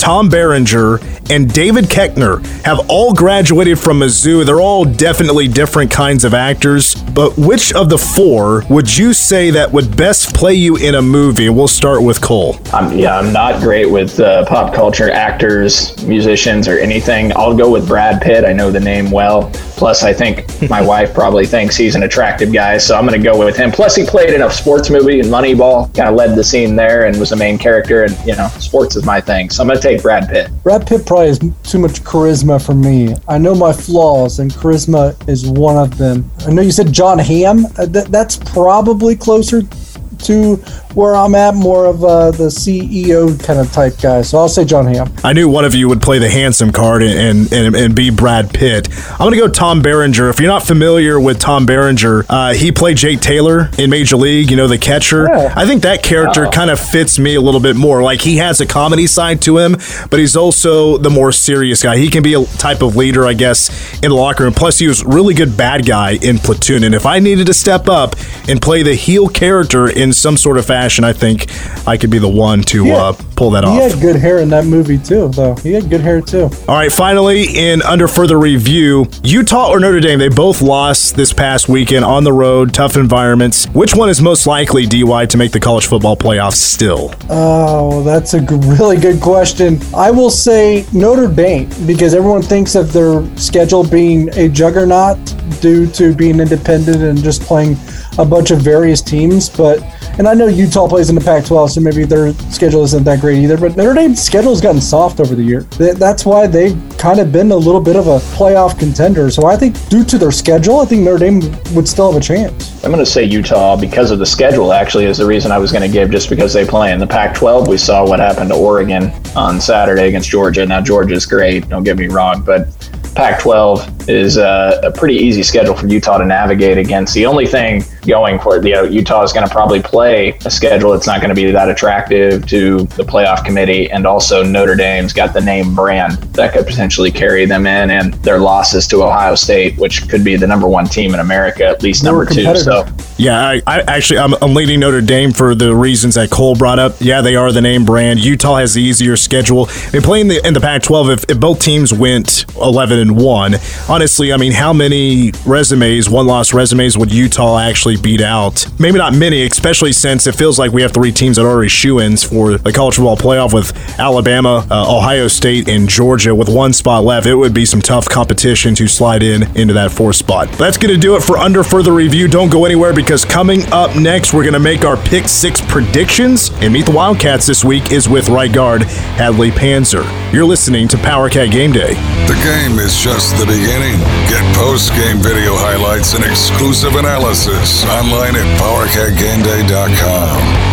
Tom 0.00 0.30
Berenger, 0.30 0.98
and 1.28 1.52
David 1.52 1.84
Koechner 1.84 2.42
have 2.64 2.88
all 2.88 3.12
graduated 3.12 3.78
from 3.78 4.00
Mizzou. 4.00 4.46
They're 4.46 4.60
all 4.60 4.86
definitely 4.86 5.46
different 5.46 5.90
kinds 5.90 6.24
of 6.24 6.32
actors, 6.32 6.94
but 6.94 7.36
which 7.36 7.74
of 7.74 7.90
the 7.90 7.98
four 7.98 8.64
would 8.70 8.96
you 8.96 9.12
say 9.12 9.50
that 9.50 9.70
would 9.70 9.94
best 9.98 10.34
play 10.34 10.54
you 10.54 10.76
in 10.76 10.94
a 10.94 11.02
movie? 11.02 11.50
We'll 11.50 11.68
start 11.68 12.02
with 12.02 12.18
Cole. 12.22 12.56
I'm, 12.72 12.96
yeah, 12.96 13.18
I'm 13.18 13.30
not 13.30 13.60
great 13.60 13.90
with 13.90 14.18
uh, 14.18 14.46
pop 14.46 14.74
culture 14.74 15.10
actors, 15.10 16.02
musicians, 16.06 16.66
or 16.66 16.78
anything. 16.78 17.36
I'll 17.36 17.54
go 17.54 17.70
with 17.70 17.86
Brad 17.86 18.22
Pitt. 18.22 18.46
I 18.46 18.54
know 18.54 18.70
the 18.70 18.80
name 18.80 19.10
well. 19.10 19.50
Plus, 19.76 20.02
I 20.02 20.14
think 20.14 20.46
my 20.70 20.80
wife 20.92 21.12
probably 21.12 21.46
thinks 21.46 21.76
he's 21.76 21.94
an 21.94 22.04
attractive 22.04 22.52
guy, 22.54 22.78
so 22.78 22.96
I'm 22.96 23.06
going 23.06 23.20
to 23.20 23.24
go 23.24 23.38
with 23.38 23.56
him. 23.56 23.70
Plus, 23.70 23.96
he 23.96 24.06
played 24.06 24.30
in 24.30 24.40
a 24.42 24.50
sports 24.50 24.88
movie 24.88 25.20
in 25.20 25.26
Moneyball, 25.26 25.94
kind 25.94 26.08
of 26.08 26.14
led 26.14 26.36
the 26.36 26.44
scene 26.44 26.74
there 26.74 27.04
and 27.04 27.18
was 27.20 27.32
a 27.32 27.36
main 27.36 27.58
character. 27.58 28.04
And, 28.04 28.16
you 28.26 28.34
know, 28.34 28.48
sports 28.58 28.96
is 28.96 29.04
my 29.04 29.20
thing. 29.20 29.50
So 29.50 29.62
I'm 29.62 29.68
going 29.68 29.80
to 29.80 29.82
take 29.82 29.89
Brad 29.98 30.28
Pitt. 30.28 30.50
Brad 30.62 30.86
Pitt 30.86 31.06
probably 31.06 31.28
has 31.28 31.38
too 31.38 31.78
much 31.78 32.02
charisma 32.02 32.64
for 32.64 32.74
me. 32.74 33.14
I 33.28 33.38
know 33.38 33.54
my 33.54 33.72
flaws, 33.72 34.38
and 34.38 34.50
charisma 34.50 35.16
is 35.28 35.46
one 35.48 35.76
of 35.76 35.96
them. 35.98 36.30
I 36.46 36.50
know 36.50 36.62
you 36.62 36.72
said 36.72 36.92
Jon 36.92 37.18
Hamm. 37.18 37.66
Uh, 37.78 37.86
th- 37.86 38.06
that's 38.06 38.36
probably 38.36 39.16
closer 39.16 39.62
to 39.62 40.56
where 40.94 41.14
I'm 41.14 41.34
at, 41.34 41.54
more 41.54 41.86
of 41.86 42.02
uh, 42.04 42.30
the 42.32 42.50
CEO 42.50 43.42
kind 43.42 43.58
of 43.58 43.70
type 43.72 44.00
guy. 44.00 44.22
So 44.22 44.38
I'll 44.38 44.48
say 44.48 44.64
Jon 44.64 44.86
Hamm. 44.86 45.12
I 45.24 45.32
knew 45.32 45.48
one 45.48 45.64
of 45.64 45.74
you 45.74 45.88
would 45.88 46.02
play 46.02 46.18
the 46.18 46.28
handsome 46.30 46.72
card 46.72 47.02
and 47.02 47.52
and, 47.52 47.74
and 47.76 47.94
be 47.94 48.10
Brad 48.10 48.52
Pitt. 48.52 48.88
I'm 49.12 49.18
going 49.18 49.32
to 49.32 49.38
go 49.38 49.48
Tom 49.48 49.82
Berenger. 49.82 50.28
If 50.30 50.40
you're 50.40 50.48
not 50.50 50.62
familiar 50.66 51.18
with 51.20 51.38
Tom 51.38 51.66
Berenger, 51.66 52.24
uh, 52.28 52.54
he 52.54 52.72
played 52.72 52.96
Jake 52.96 53.20
Taylor 53.20 53.70
in 53.78 53.90
Major 53.90 54.16
League, 54.16 54.50
you 54.50 54.56
know, 54.56 54.66
the 54.68 54.78
catcher. 54.78 55.26
Yeah. 55.28 55.52
I 55.56 55.66
think 55.66 55.82
that 55.82 56.02
character 56.02 56.46
Oh. 56.46 56.50
kind 56.50 56.70
of 56.70 56.80
fits 56.80 57.18
me 57.18 57.34
a 57.34 57.40
little 57.40 57.60
bit 57.60 57.76
more. 57.76 58.02
Like 58.02 58.20
he 58.20 58.36
has 58.38 58.60
a 58.60 58.66
comedy 58.66 59.06
side 59.06 59.42
to 59.42 59.58
him, 59.58 59.76
but 60.10 60.18
he's 60.18 60.36
also 60.36 60.96
the 60.98 61.10
more 61.10 61.32
serious 61.32 61.82
guy. 61.82 61.96
He 61.98 62.08
can 62.10 62.22
be 62.22 62.34
a 62.34 62.44
type 62.44 62.82
of 62.82 62.96
leader, 62.96 63.26
I 63.26 63.34
guess, 63.34 63.68
in 64.02 64.10
the 64.10 64.14
locker 64.16 64.44
room. 64.44 64.52
Plus, 64.54 64.78
he 64.78 64.86
was 64.88 65.04
really 65.04 65.34
good 65.34 65.56
bad 65.56 65.86
guy 65.86 66.12
in 66.12 66.38
Platoon. 66.38 66.84
And 66.84 66.94
if 66.94 67.06
I 67.06 67.18
needed 67.18 67.46
to 67.46 67.54
step 67.54 67.88
up 67.88 68.16
and 68.48 68.60
play 68.60 68.82
the 68.82 68.94
heel 68.94 69.28
character 69.28 69.88
in 69.88 70.12
some 70.12 70.36
sort 70.36 70.56
of 70.58 70.66
fashion, 70.66 70.79
fashion, 70.80 71.04
I 71.04 71.12
think 71.12 71.46
I 71.86 71.98
could 71.98 72.08
be 72.10 72.18
the 72.18 72.28
one 72.28 72.62
to 72.62 72.86
Yeah. 72.86 72.96
uh, 72.96 73.12
pull 73.36 73.50
that 73.50 73.64
He 73.64 73.70
off. 73.70 73.76
He 73.76 73.90
had 73.90 74.00
good 74.00 74.16
hair 74.16 74.38
in 74.38 74.48
that 74.50 74.64
movie 74.64 74.96
too, 74.96 75.28
though. 75.28 75.54
He 75.62 75.72
had 75.74 75.90
good 75.90 76.00
hair 76.00 76.22
too. 76.22 76.48
All 76.68 76.74
right, 76.74 76.90
finally, 76.90 77.42
in 77.54 77.82
under 77.82 78.08
further 78.08 78.38
review, 78.38 79.06
Utah 79.22 79.68
or 79.68 79.78
Notre 79.78 80.00
Dame, 80.00 80.18
they 80.18 80.30
both 80.30 80.62
lost 80.62 81.16
this 81.16 81.34
past 81.34 81.68
weekend 81.68 82.02
on 82.04 82.24
the 82.24 82.32
road, 82.32 82.72
tough 82.72 82.96
environments. 82.96 83.66
Which 83.74 83.94
one 83.94 84.08
is 84.08 84.22
most 84.22 84.46
likely, 84.46 84.86
DY, 84.86 85.26
to 85.26 85.36
make 85.36 85.52
the 85.52 85.60
college 85.60 85.86
football 85.86 86.16
playoffs 86.16 86.54
still? 86.54 87.12
Oh, 87.28 88.02
that's 88.02 88.32
a 88.32 88.40
g- 88.40 88.54
really 88.62 88.96
good 88.96 89.20
question. 89.20 89.78
I 89.94 90.10
will 90.10 90.30
say 90.30 90.86
Notre 90.94 91.28
Dame 91.28 91.68
because 91.86 92.14
everyone 92.14 92.40
thinks 92.42 92.74
of 92.74 92.94
their 92.94 93.22
schedule 93.36 93.84
being 93.84 94.30
a 94.38 94.48
juggernaut 94.48 95.18
due 95.60 95.86
to 95.88 96.14
being 96.14 96.40
independent 96.40 97.02
and 97.02 97.22
just 97.22 97.42
playing 97.42 97.76
a 98.18 98.24
bunch 98.24 98.50
of 98.50 98.60
various 98.60 99.00
teams. 99.00 99.48
But 99.48 99.82
and 100.18 100.28
I 100.28 100.34
know 100.34 100.48
Utah 100.48 100.88
plays 100.88 101.08
in 101.08 101.14
the 101.14 101.20
Pac-12, 101.20 101.70
so 101.70 101.80
maybe 101.80 102.04
their 102.04 102.32
schedule 102.50 102.84
isn't 102.84 103.04
that 103.04 103.20
great 103.20 103.38
either. 103.38 103.56
But 103.56 103.76
Notre 103.76 103.94
Dame's 103.94 104.20
schedule 104.20 104.50
has 104.50 104.60
gotten 104.60 104.80
soft 104.80 105.20
over 105.20 105.34
the 105.34 105.42
year. 105.42 105.62
That's 105.78 106.26
why 106.26 106.46
they've 106.46 106.76
kind 106.98 107.20
of 107.20 107.32
been 107.32 107.50
a 107.52 107.56
little 107.56 107.80
bit 107.80 107.96
of 107.96 108.06
a 108.06 108.18
playoff 108.36 108.78
contender. 108.78 109.30
So 109.30 109.46
I 109.46 109.56
think 109.56 109.88
due 109.88 110.04
to 110.04 110.18
their 110.18 110.32
schedule, 110.32 110.80
I 110.80 110.84
think 110.84 111.02
Notre 111.02 111.18
Dame 111.18 111.40
would 111.74 111.88
still 111.88 112.12
have 112.12 112.20
a 112.20 112.24
chance. 112.24 112.84
I'm 112.84 112.90
going 112.90 113.04
to 113.04 113.10
say 113.10 113.24
Utah 113.24 113.76
because 113.76 114.10
of 114.10 114.18
the 114.18 114.26
schedule, 114.26 114.72
actually, 114.72 115.06
is 115.06 115.18
the 115.18 115.26
reason 115.26 115.52
I 115.52 115.58
was 115.58 115.72
going 115.72 115.88
to 115.88 115.92
give 115.92 116.10
just 116.10 116.28
because 116.28 116.52
they 116.52 116.66
play 116.66 116.92
in 116.92 116.98
the 116.98 117.06
Pac 117.06 117.34
12. 117.34 117.68
We 117.68 117.78
saw 117.78 118.06
what 118.06 118.20
happened 118.20 118.50
to 118.50 118.56
Oregon 118.56 119.12
on 119.34 119.60
Saturday 119.60 120.08
against 120.08 120.28
Georgia. 120.28 120.66
Now, 120.66 120.80
Georgia's 120.80 121.24
great, 121.24 121.68
don't 121.68 121.84
get 121.84 121.96
me 121.96 122.08
wrong, 122.08 122.42
but 122.42 122.68
Pac 123.14 123.40
12 123.40 124.08
is 124.08 124.38
uh, 124.38 124.80
a 124.84 124.90
pretty 124.90 125.16
easy 125.16 125.42
schedule 125.42 125.74
for 125.74 125.86
Utah 125.86 126.18
to 126.18 126.24
navigate 126.24 126.78
against. 126.78 127.12
The 127.14 127.26
only 127.26 127.46
thing 127.46 127.84
going 128.10 128.38
for 128.38 128.56
it, 128.56 128.64
you 128.66 128.74
know, 128.74 128.82
Utah 128.82 129.22
is 129.22 129.32
going 129.32 129.46
to 129.46 129.52
probably 129.52 129.80
play 129.80 130.36
a 130.44 130.50
schedule 130.50 130.90
that's 130.92 131.06
not 131.06 131.20
going 131.20 131.30
to 131.30 131.34
be 131.34 131.50
that 131.50 131.70
attractive 131.70 132.46
to 132.48 132.78
the 132.98 133.04
playoff 133.04 133.44
committee. 133.44 133.90
And 133.90 134.06
also, 134.06 134.42
Notre 134.42 134.74
Dame's 134.74 135.12
got 135.14 135.32
the 135.32 135.40
name 135.40 135.74
brand 135.74 136.18
that 136.34 136.52
could 136.52 136.66
potentially 136.66 137.10
carry 137.10 137.46
them 137.46 137.66
in, 137.66 137.90
and 137.90 138.12
their 138.24 138.38
losses 138.38 138.86
to 138.88 139.04
Ohio 139.04 139.34
State, 139.34 139.78
which 139.78 140.08
could 140.08 140.24
be 140.24 140.36
the 140.36 140.46
number 140.46 140.66
one 140.66 140.86
team 140.86 141.14
in 141.14 141.20
America, 141.20 141.64
at 141.64 141.82
least 141.82 142.04
number 142.04 142.26
two. 142.26 142.54
So, 142.56 142.84
Yeah, 143.20 143.38
I, 143.38 143.60
I 143.66 143.80
actually 143.80 144.18
I'm, 144.18 144.32
I'm 144.40 144.54
leading 144.54 144.80
Notre 144.80 145.02
Dame 145.02 145.32
for 145.32 145.54
the 145.54 145.76
reasons 145.76 146.14
that 146.14 146.30
Cole 146.30 146.54
brought 146.54 146.78
up. 146.78 146.94
Yeah, 147.00 147.20
they 147.20 147.36
are 147.36 147.52
the 147.52 147.60
name 147.60 147.84
brand. 147.84 148.24
Utah 148.24 148.56
has 148.56 148.72
the 148.72 148.80
easier 148.80 149.14
schedule. 149.14 149.66
They 149.90 150.00
play 150.00 150.22
in 150.22 150.28
the 150.28 150.40
in 150.46 150.54
the 150.54 150.60
Pac-12. 150.60 151.12
If, 151.12 151.24
if 151.28 151.38
both 151.38 151.60
teams 151.60 151.92
went 151.92 152.46
11 152.56 152.98
and 152.98 153.18
one, 153.18 153.56
honestly, 153.90 154.32
I 154.32 154.38
mean, 154.38 154.52
how 154.52 154.72
many 154.72 155.32
resumes, 155.44 156.08
one 156.08 156.26
loss 156.26 156.54
resumes, 156.54 156.96
would 156.96 157.12
Utah 157.12 157.58
actually 157.58 157.98
beat 157.98 158.22
out? 158.22 158.66
Maybe 158.80 158.96
not 158.96 159.12
many, 159.12 159.44
especially 159.44 159.92
since 159.92 160.26
it 160.26 160.34
feels 160.34 160.58
like 160.58 160.72
we 160.72 160.80
have 160.80 160.92
three 160.92 161.12
teams 161.12 161.36
that 161.36 161.44
are 161.44 161.50
already 161.50 161.68
shoe-ins 161.68 162.24
for 162.24 162.56
the 162.56 162.72
college 162.72 162.94
football 162.94 163.18
playoff 163.18 163.52
with 163.52 163.76
Alabama, 164.00 164.66
uh, 164.70 164.96
Ohio 164.96 165.28
State, 165.28 165.68
and 165.68 165.90
Georgia 165.90 166.34
with 166.34 166.48
one 166.48 166.72
spot 166.72 167.04
left. 167.04 167.26
It 167.26 167.34
would 167.34 167.52
be 167.52 167.66
some 167.66 167.82
tough 167.82 168.08
competition 168.08 168.74
to 168.76 168.88
slide 168.88 169.22
in 169.22 169.42
into 169.58 169.74
that 169.74 169.92
fourth 169.92 170.16
spot. 170.16 170.50
That's 170.52 170.78
going 170.78 170.94
to 170.94 170.98
do 170.98 171.16
it 171.16 171.22
for 171.22 171.36
under 171.36 171.62
further 171.62 171.92
review. 171.92 172.26
Don't 172.26 172.50
go 172.50 172.64
anywhere 172.64 172.94
because 172.94 173.09
coming 173.24 173.64
up 173.72 173.96
next, 173.96 174.32
we're 174.32 174.44
going 174.44 174.52
to 174.52 174.60
make 174.60 174.84
our 174.84 174.96
pick 174.96 175.26
six 175.26 175.60
predictions. 175.60 176.50
And 176.62 176.72
Meet 176.72 176.86
the 176.86 176.92
Wildcats 176.92 177.44
this 177.44 177.64
week 177.64 177.90
is 177.90 178.08
with 178.08 178.28
right 178.28 178.52
guard 178.52 178.84
Hadley 179.18 179.50
Panzer. 179.50 180.04
You're 180.32 180.44
listening 180.44 180.86
to 180.86 180.96
Power 180.98 181.28
Cat 181.28 181.50
Game 181.50 181.72
Day. 181.72 181.94
The 182.28 182.38
game 182.44 182.78
is 182.78 182.96
just 182.96 183.36
the 183.36 183.46
beginning. 183.46 183.98
Get 184.30 184.44
post 184.54 184.92
game 184.92 185.18
video 185.18 185.56
highlights 185.56 186.14
and 186.14 186.24
exclusive 186.24 186.94
analysis 186.94 187.84
online 187.86 188.36
at 188.36 188.46
PowerCatGameDay.com. 188.60 190.69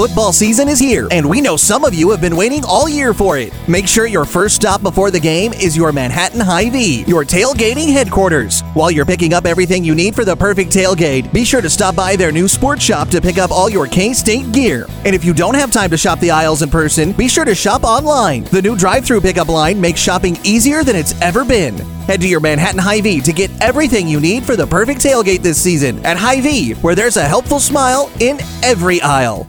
Football 0.00 0.32
season 0.32 0.66
is 0.66 0.78
here, 0.78 1.08
and 1.10 1.28
we 1.28 1.42
know 1.42 1.58
some 1.58 1.84
of 1.84 1.92
you 1.92 2.10
have 2.10 2.22
been 2.22 2.34
waiting 2.34 2.64
all 2.64 2.88
year 2.88 3.12
for 3.12 3.36
it. 3.36 3.52
Make 3.68 3.86
sure 3.86 4.06
your 4.06 4.24
first 4.24 4.56
stop 4.56 4.82
before 4.82 5.10
the 5.10 5.20
game 5.20 5.52
is 5.52 5.76
your 5.76 5.92
Manhattan 5.92 6.40
Hy-Vee, 6.40 7.04
your 7.06 7.22
tailgating 7.22 7.92
headquarters. 7.92 8.62
While 8.72 8.90
you're 8.90 9.04
picking 9.04 9.34
up 9.34 9.44
everything 9.44 9.84
you 9.84 9.94
need 9.94 10.14
for 10.14 10.24
the 10.24 10.34
perfect 10.34 10.70
tailgate, 10.70 11.30
be 11.34 11.44
sure 11.44 11.60
to 11.60 11.68
stop 11.68 11.96
by 11.96 12.16
their 12.16 12.32
new 12.32 12.48
sports 12.48 12.82
shop 12.82 13.08
to 13.10 13.20
pick 13.20 13.36
up 13.36 13.50
all 13.50 13.68
your 13.68 13.86
K-State 13.86 14.52
gear. 14.52 14.86
And 15.04 15.14
if 15.14 15.22
you 15.22 15.34
don't 15.34 15.52
have 15.52 15.70
time 15.70 15.90
to 15.90 15.98
shop 15.98 16.18
the 16.20 16.30
aisles 16.30 16.62
in 16.62 16.70
person, 16.70 17.12
be 17.12 17.28
sure 17.28 17.44
to 17.44 17.54
shop 17.54 17.84
online. 17.84 18.44
The 18.44 18.62
new 18.62 18.78
drive-through 18.78 19.20
pickup 19.20 19.48
line 19.48 19.78
makes 19.78 20.00
shopping 20.00 20.38
easier 20.44 20.82
than 20.82 20.96
it's 20.96 21.12
ever 21.20 21.44
been. 21.44 21.76
Head 22.06 22.22
to 22.22 22.26
your 22.26 22.40
Manhattan 22.40 22.80
Hy-Vee 22.80 23.20
to 23.20 23.34
get 23.34 23.50
everything 23.60 24.08
you 24.08 24.18
need 24.18 24.44
for 24.44 24.56
the 24.56 24.66
perfect 24.66 25.02
tailgate 25.02 25.42
this 25.42 25.60
season 25.60 26.02
at 26.06 26.16
Hy-Vee, 26.16 26.72
where 26.76 26.94
there's 26.94 27.18
a 27.18 27.28
helpful 27.28 27.60
smile 27.60 28.10
in 28.18 28.38
every 28.62 29.02
aisle. 29.02 29.46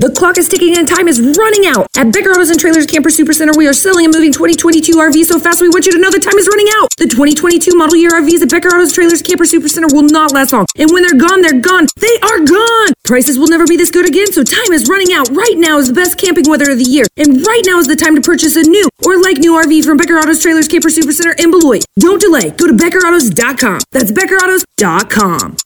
The 0.00 0.08
clock 0.08 0.38
is 0.40 0.48
ticking 0.48 0.80
and 0.80 0.88
time 0.88 1.12
is 1.12 1.20
running 1.20 1.68
out. 1.68 1.84
At 1.92 2.08
Becker 2.08 2.32
Autos 2.32 2.48
and 2.48 2.56
Trailers 2.56 2.88
Camper 2.88 3.12
Supercenter, 3.12 3.52
we 3.52 3.68
are 3.68 3.76
selling 3.76 4.08
and 4.08 4.14
moving 4.16 4.32
2022 4.32 4.96
RVs 4.96 5.28
so 5.28 5.36
fast 5.36 5.60
we 5.60 5.68
want 5.68 5.84
you 5.84 5.92
to 5.92 6.00
know 6.00 6.08
the 6.08 6.16
time 6.16 6.40
is 6.40 6.48
running 6.48 6.72
out. 6.80 6.88
The 6.96 7.04
2022 7.04 7.76
model 7.76 8.00
year 8.00 8.08
RVs 8.08 8.40
at 8.40 8.48
Becker 8.48 8.72
Autos 8.72 8.96
Trailers 8.96 9.20
Camper 9.20 9.44
Supercenter 9.44 9.92
will 9.92 10.08
not 10.08 10.32
last 10.32 10.56
long. 10.56 10.64
And 10.80 10.88
when 10.88 11.04
they're 11.04 11.20
gone, 11.20 11.44
they're 11.44 11.60
gone. 11.60 11.84
They 12.00 12.16
are 12.24 12.40
gone. 12.40 12.96
Prices 13.04 13.36
will 13.36 13.52
never 13.52 13.68
be 13.68 13.76
this 13.76 13.92
good 13.92 14.08
again, 14.08 14.32
so 14.32 14.40
time 14.40 14.72
is 14.72 14.88
running 14.88 15.12
out. 15.12 15.28
Right 15.36 15.60
now 15.60 15.76
is 15.76 15.92
the 15.92 15.98
best 16.00 16.16
camping 16.16 16.48
weather 16.48 16.72
of 16.72 16.80
the 16.80 16.88
year. 16.88 17.04
And 17.20 17.44
right 17.44 17.60
now 17.68 17.76
is 17.76 17.84
the 17.86 17.92
time 17.92 18.16
to 18.16 18.24
purchase 18.24 18.56
a 18.56 18.64
new 18.64 18.88
or 19.04 19.20
like 19.20 19.36
new 19.36 19.52
RV 19.52 19.84
from 19.84 20.00
Becker 20.00 20.16
Autos 20.16 20.40
Trailers 20.40 20.64
Camper 20.64 20.88
Supercenter 20.88 21.36
in 21.36 21.52
Beloit. 21.52 21.84
Don't 22.00 22.24
delay. 22.24 22.56
Go 22.56 22.64
to 22.64 22.72
BeckerAutos.com. 22.72 23.84
That's 23.92 24.16
BeckerAutos.com. 24.16 25.60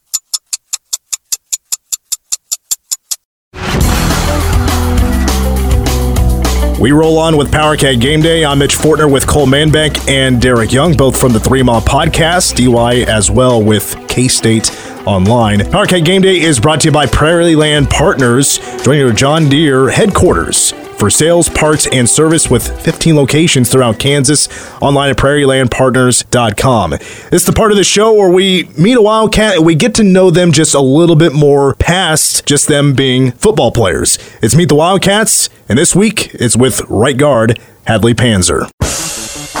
We 6.79 6.91
roll 6.91 7.17
on 7.17 7.37
with 7.37 7.53
Power 7.53 7.77
Cat 7.77 8.01
Game 8.01 8.21
Day. 8.21 8.43
I'm 8.43 8.59
Mitch 8.59 8.75
Fortner 8.75 9.09
with 9.09 9.25
Cole 9.25 9.47
Manbeck 9.47 10.09
and 10.09 10.41
Derek 10.41 10.73
Young, 10.73 10.93
both 10.93 11.17
from 11.17 11.31
the 11.31 11.39
Three 11.39 11.63
Mile 11.63 11.79
Podcast, 11.81 12.55
DY 12.55 13.09
as 13.09 13.31
well 13.31 13.63
with 13.63 13.95
K 14.09 14.27
State 14.27 14.71
Online. 15.07 15.69
Power 15.71 15.85
Cat 15.85 16.03
Game 16.03 16.21
Day 16.21 16.41
is 16.41 16.59
brought 16.59 16.81
to 16.81 16.89
you 16.89 16.91
by 16.91 17.05
Prairie 17.05 17.55
Land 17.55 17.89
Partners, 17.89 18.59
joining 18.83 18.99
your 18.99 19.13
John 19.13 19.47
Deere 19.47 19.89
headquarters 19.89 20.73
for 21.05 21.11
sales, 21.11 21.49
parts, 21.49 21.85
and 21.91 22.09
service 22.09 22.49
with 22.49 22.83
15 22.83 23.15
locations 23.15 23.69
throughout 23.69 23.99
Kansas. 23.99 24.49
Online 24.81 25.11
at 25.11 25.17
prairielandpartners.com. 25.17 26.89
This 26.89 27.31
is 27.31 27.45
the 27.45 27.53
part 27.53 27.69
of 27.69 27.77
the 27.77 27.83
show 27.83 28.11
where 28.11 28.31
we 28.31 28.63
meet 28.75 28.97
a 28.97 29.01
Wildcat 29.03 29.57
and 29.57 29.65
we 29.67 29.75
get 29.75 29.93
to 29.95 30.03
know 30.03 30.31
them 30.31 30.51
just 30.51 30.73
a 30.73 30.79
little 30.79 31.15
bit 31.15 31.31
more 31.31 31.75
past 31.75 32.47
just 32.47 32.67
them 32.67 32.95
being 32.95 33.33
football 33.33 33.71
players. 33.71 34.17
It's 34.41 34.55
Meet 34.55 34.69
the 34.69 34.73
Wildcats, 34.73 35.51
and 35.69 35.77
this 35.77 35.95
week 35.95 36.33
it's 36.33 36.57
with 36.57 36.81
right 36.89 37.15
guard 37.15 37.59
Hadley 37.85 38.15
Panzer. 38.15 38.67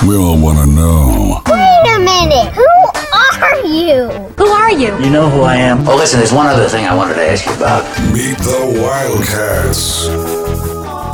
We 0.07 0.15
all 0.15 0.41
want 0.41 0.57
to 0.57 0.65
know. 0.65 1.43
Wait 1.45 1.95
a 1.95 1.99
minute. 1.99 2.53
Who 2.53 2.65
are 3.13 3.65
you? 3.67 4.07
Who 4.35 4.47
are 4.47 4.71
you? 4.71 4.97
You 4.97 5.11
know 5.11 5.29
who 5.29 5.41
I 5.41 5.57
am. 5.57 5.87
Oh, 5.87 5.95
listen, 5.95 6.19
there's 6.19 6.33
one 6.33 6.47
other 6.47 6.67
thing 6.67 6.87
I 6.87 6.95
wanted 6.95 7.13
to 7.13 7.21
ask 7.21 7.45
you 7.45 7.53
about. 7.53 7.83
Meet 8.11 8.39
the 8.39 8.81
Wildcats. 8.81 10.34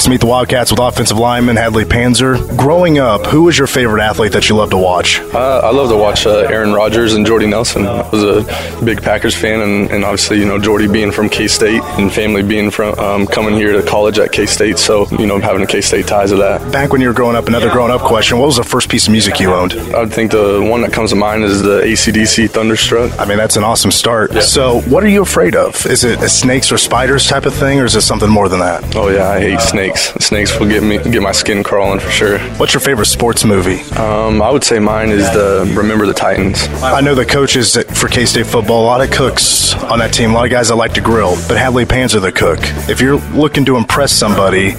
Let's 0.02 0.10
meet 0.10 0.20
the 0.22 0.26
Wildcats 0.26 0.72
with 0.72 0.80
offensive 0.80 1.20
lineman 1.20 1.58
Hadley 1.58 1.86
Panzer. 1.86 2.58
Growing 2.58 2.98
up, 2.98 3.28
who 3.28 3.44
was 3.44 3.56
your 3.56 3.68
favorite 3.68 4.02
athlete 4.02 4.32
that 4.32 4.50
you 4.50 4.56
loved 4.56 4.72
to 4.72 4.78
watch? 4.80 5.20
Uh, 5.20 5.62
I 5.64 5.70
love 5.70 5.90
to 5.90 5.96
watch 5.96 6.26
uh, 6.26 6.40
Aaron 6.50 6.74
Rodgers 6.74 7.14
and 7.14 7.24
Jordy 7.24 7.46
Nelson. 7.46 7.86
I 7.86 8.10
was 8.10 8.24
a 8.24 8.84
big 8.84 9.04
Packers 9.04 9.36
fan, 9.36 9.60
and, 9.60 9.92
and 9.92 10.04
obviously, 10.04 10.40
you 10.40 10.48
know, 10.48 10.58
Jordy 10.58 10.88
being 10.88 11.12
from 11.12 11.30
K 11.30 11.48
State 11.48 11.84
and 12.00 12.12
family 12.12 12.42
being 12.42 12.72
from 12.72 12.98
um, 12.98 13.28
coming 13.28 13.54
here 13.54 13.74
to 13.74 13.88
college 13.88 14.18
at 14.18 14.32
K 14.32 14.48
State, 14.48 14.80
so 14.80 15.08
you 15.20 15.28
know, 15.28 15.40
having 15.40 15.62
a 15.62 15.68
K 15.68 15.82
State 15.82 16.08
ties 16.08 16.32
to 16.32 16.38
that. 16.38 16.72
Back 16.72 16.92
when 16.92 17.02
you 17.02 17.08
were 17.08 17.14
growing 17.14 17.36
up, 17.36 17.48
another 17.48 17.70
growing 17.70 17.92
up 17.92 18.02
question, 18.02 18.40
what 18.40 18.48
was 18.48 18.58
the 18.58 18.64
first 18.64 18.90
piece 18.90 19.06
of 19.06 19.12
music 19.12 19.40
you 19.40 19.54
owned? 19.54 19.74
I 19.74 20.00
would 20.00 20.12
think 20.12 20.32
the 20.32 20.68
one 20.68 20.82
that 20.82 20.94
comes 20.94 21.12
to 21.12 21.16
mind 21.16 21.44
is 21.44 21.62
the 21.62 21.82
ACDC 21.82 22.50
Thunderstruck. 22.50 23.20
I 23.20 23.26
mean, 23.26 23.38
that's 23.38 23.56
an 23.56 23.64
awesome 23.64 23.92
start. 23.92 24.34
So, 24.42 24.82
what 24.82 25.04
are 25.04 25.10
you 25.10 25.22
afraid 25.22 25.56
of? 25.56 25.86
Is 25.86 26.04
it 26.04 26.24
a 26.24 26.30
snakes 26.30 26.72
or 26.72 26.80
spiders 26.80 27.28
type 27.28 27.46
of 27.46 27.54
thing, 27.54 27.80
or 27.80 27.86
is 27.86 27.96
it 27.96 28.02
something 28.02 28.32
more 28.32 28.50
than 28.50 28.62
that? 28.62 28.96
Oh 28.96 29.10
yeah, 29.10 29.30
I 29.30 29.40
hate 29.40 29.62
snakes. 29.62 29.91
Snakes 29.98 30.60
will 30.60 30.68
get 30.68 30.84
me 30.84 30.98
get 30.98 31.22
my 31.22 31.32
skin 31.32 31.64
crawling 31.64 32.00
for 32.00 32.10
sure. 32.10 32.40
What's 32.58 32.74
your 32.74 32.82
favorite 32.82 33.06
sports 33.08 33.44
movie? 33.46 33.82
Um, 33.96 34.42
I 34.42 34.50
would 34.52 34.64
say 34.64 34.80
mine 34.80 35.10
is 35.10 35.26
the 35.34 35.72
Remember 35.76 36.06
the 36.06 36.14
Titans. 36.14 36.68
I 36.84 37.02
know 37.02 37.16
the 37.16 37.26
coaches 37.26 37.76
for 37.96 38.08
K 38.08 38.26
State 38.26 38.48
football, 38.48 38.84
a 38.84 38.86
lot 38.86 39.02
of 39.02 39.12
cooks 39.12 39.74
on 39.76 40.00
that 40.00 40.14
team, 40.14 40.32
a 40.32 40.34
lot 40.34 40.46
of 40.46 40.52
guys 40.52 40.70
that 40.70 40.76
like 40.76 40.94
to 40.94 41.02
grill, 41.02 41.36
but 41.48 41.58
Hadley 41.58 41.86
Panzer 41.86 42.22
the 42.22 42.32
cook. 42.32 42.60
If 42.90 43.02
you're 43.02 43.18
looking 43.32 43.66
to 43.66 43.78
impress 43.78 44.12
somebody, 44.12 44.72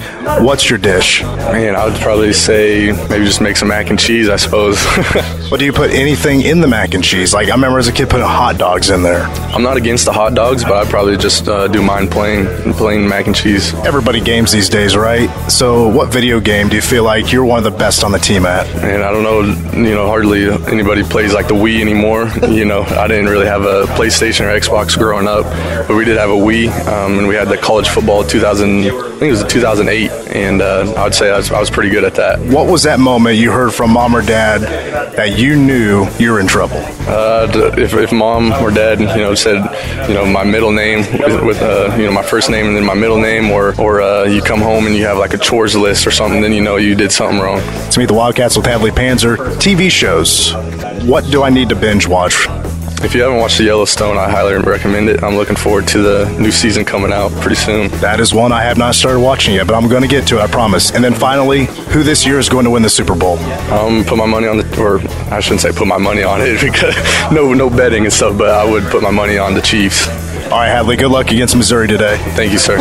what's 0.43 0.69
your 0.69 0.79
dish? 0.79 1.21
Man, 1.23 1.75
I 1.75 1.85
would 1.85 1.99
probably 2.01 2.33
say 2.33 2.91
maybe 3.09 3.25
just 3.25 3.41
make 3.41 3.57
some 3.57 3.67
mac 3.69 3.89
and 3.89 3.99
cheese. 3.99 4.29
I 4.29 4.35
suppose. 4.37 4.77
What 5.53 5.59
do 5.59 5.65
you 5.65 5.73
put 5.73 5.91
anything 5.91 6.41
in 6.41 6.61
the 6.61 6.67
mac 6.67 6.95
and 6.95 7.03
cheese? 7.03 7.31
Like 7.31 7.49
I 7.49 7.51
remember 7.51 7.77
as 7.77 7.87
a 7.87 7.91
kid 7.91 8.09
putting 8.09 8.25
hot 8.25 8.57
dogs 8.57 8.89
in 8.89 9.03
there. 9.03 9.21
I'm 9.53 9.61
not 9.61 9.77
against 9.77 10.05
the 10.05 10.11
hot 10.11 10.33
dogs, 10.33 10.63
but 10.63 10.73
I'd 10.73 10.87
probably 10.87 11.15
just 11.15 11.47
uh, 11.47 11.67
do 11.67 11.79
mine 11.83 12.07
plain 12.09 12.47
plain 12.73 13.07
mac 13.07 13.27
and 13.27 13.35
cheese. 13.35 13.71
Everybody 13.85 14.19
games 14.19 14.51
these 14.51 14.67
days, 14.67 14.95
right? 14.97 15.02
So, 15.03 15.89
what 15.89 16.13
video 16.13 16.39
game 16.39 16.69
do 16.69 16.77
you 16.77 16.81
feel 16.81 17.03
like 17.03 17.33
you're 17.33 17.43
one 17.43 17.57
of 17.57 17.65
the 17.65 17.77
best 17.77 18.05
on 18.05 18.13
the 18.13 18.17
team 18.19 18.45
at? 18.45 18.65
And 18.83 19.03
I 19.03 19.11
don't 19.11 19.23
know, 19.23 19.41
you 19.77 19.93
know, 19.93 20.07
hardly 20.07 20.49
anybody 20.71 21.03
plays 21.03 21.33
like 21.33 21.49
the 21.49 21.55
Wii 21.55 21.81
anymore. 21.81 22.27
you 22.49 22.63
know, 22.63 22.83
I 22.83 23.07
didn't 23.09 23.25
really 23.25 23.45
have 23.45 23.63
a 23.63 23.83
PlayStation 23.97 24.41
or 24.41 24.57
Xbox 24.57 24.97
growing 24.97 25.27
up, 25.27 25.43
but 25.89 25.97
we 25.97 26.05
did 26.05 26.17
have 26.17 26.29
a 26.29 26.33
Wii, 26.33 26.69
um, 26.87 27.19
and 27.19 27.27
we 27.27 27.35
had 27.35 27.49
the 27.49 27.57
college 27.57 27.89
football 27.89 28.23
2000. 28.23 28.79
I 28.79 28.89
think 28.89 29.23
it 29.23 29.31
was 29.31 29.43
2008, 29.43 30.09
and 30.35 30.61
uh, 30.61 30.93
I 30.95 31.03
would 31.03 31.13
say 31.13 31.29
I 31.29 31.37
was, 31.37 31.51
I 31.51 31.59
was 31.59 31.69
pretty 31.69 31.89
good 31.89 32.05
at 32.05 32.15
that. 32.15 32.39
What 32.39 32.67
was 32.67 32.83
that 32.83 32.99
moment 32.99 33.37
you 33.37 33.51
heard 33.51 33.73
from 33.73 33.91
mom 33.91 34.15
or 34.15 34.21
dad 34.21 34.61
that 35.17 35.37
you 35.37 35.57
knew 35.57 36.07
you 36.17 36.31
were 36.31 36.39
in 36.39 36.47
trouble? 36.47 36.81
Uh, 37.07 37.51
if, 37.77 37.93
if 37.93 38.11
mom 38.13 38.53
or 38.53 38.71
dad, 38.71 39.01
you 39.01 39.05
know, 39.05 39.35
said, 39.35 39.57
you 40.07 40.13
know, 40.13 40.25
my 40.25 40.43
middle 40.43 40.71
name 40.71 40.99
with, 41.19 41.43
with 41.43 41.61
uh, 41.61 41.93
you 41.97 42.05
know, 42.05 42.11
my 42.11 42.23
first 42.23 42.49
name 42.49 42.67
and 42.67 42.75
then 42.77 42.85
my 42.85 42.93
middle 42.93 43.19
name, 43.19 43.51
or 43.51 43.79
or 43.79 44.01
uh, 44.01 44.23
you 44.23 44.41
come 44.41 44.61
home 44.61 44.87
and 44.87 44.92
you 44.93 45.05
have 45.05 45.17
like 45.17 45.33
a 45.33 45.37
chores 45.37 45.75
list 45.75 46.05
or 46.07 46.11
something, 46.11 46.41
then 46.41 46.53
you 46.53 46.61
know 46.61 46.77
you 46.77 46.95
did 46.95 47.11
something 47.11 47.39
wrong. 47.39 47.61
To 47.91 47.99
meet 47.99 48.07
the 48.07 48.13
Wildcats 48.13 48.55
with 48.57 48.65
Hadley 48.65 48.91
Panzer, 48.91 49.37
TV 49.57 49.89
shows. 49.89 50.53
What 51.05 51.25
do 51.31 51.43
I 51.43 51.49
need 51.49 51.69
to 51.69 51.75
binge 51.75 52.07
watch? 52.07 52.47
If 53.03 53.13
you 53.13 53.21
haven't 53.21 53.39
watched 53.39 53.57
the 53.57 53.65
Yellowstone, 53.65 54.17
I 54.17 54.29
highly 54.29 54.55
recommend 54.55 55.09
it. 55.09 55.23
I'm 55.23 55.35
looking 55.35 55.57
forward 55.57 55.89
to 55.89 56.01
the 56.01 56.37
new 56.39 56.51
season 56.51 56.85
coming 56.85 57.11
out 57.11 57.33
pretty 57.41 57.57
soon. 57.57 57.89
That 57.99 58.21
is 58.21 58.33
one 58.33 58.53
I 58.53 58.63
have 58.63 58.77
not 58.77 58.95
started 58.95 59.19
watching 59.19 59.55
yet, 59.55 59.67
but 59.67 59.75
I'm 59.75 59.89
going 59.89 60.03
to 60.03 60.07
get 60.07 60.25
to 60.29 60.37
it, 60.37 60.41
I 60.41 60.47
promise. 60.47 60.91
And 60.91 61.03
then 61.03 61.13
finally, 61.13 61.65
who 61.91 62.01
this 62.01 62.25
year 62.25 62.39
is 62.39 62.47
going 62.47 62.63
to 62.63 62.71
win 62.71 62.81
the 62.81 62.89
Super 62.89 63.13
Bowl? 63.13 63.37
Um, 63.73 64.05
put 64.05 64.17
my 64.17 64.25
money 64.25 64.47
on 64.47 64.57
the, 64.57 64.81
or 64.81 64.99
I 65.33 65.41
shouldn't 65.41 65.59
say 65.59 65.73
put 65.73 65.85
my 65.85 65.97
money 65.97 66.23
on 66.23 66.39
it 66.41 66.61
because 66.61 66.95
no, 67.29 67.53
no 67.53 67.69
betting 67.69 68.05
and 68.05 68.13
stuff. 68.13 68.37
But 68.37 68.51
I 68.51 68.63
would 68.69 68.83
put 68.85 69.03
my 69.03 69.11
money 69.11 69.37
on 69.37 69.53
the 69.53 69.61
Chiefs. 69.61 70.07
All 70.45 70.59
right, 70.59 70.69
Hadley, 70.69 70.95
good 70.95 71.11
luck 71.11 71.29
against 71.29 71.57
Missouri 71.57 71.89
today. 71.89 72.17
Thank 72.35 72.53
you, 72.53 72.57
sir. 72.57 72.77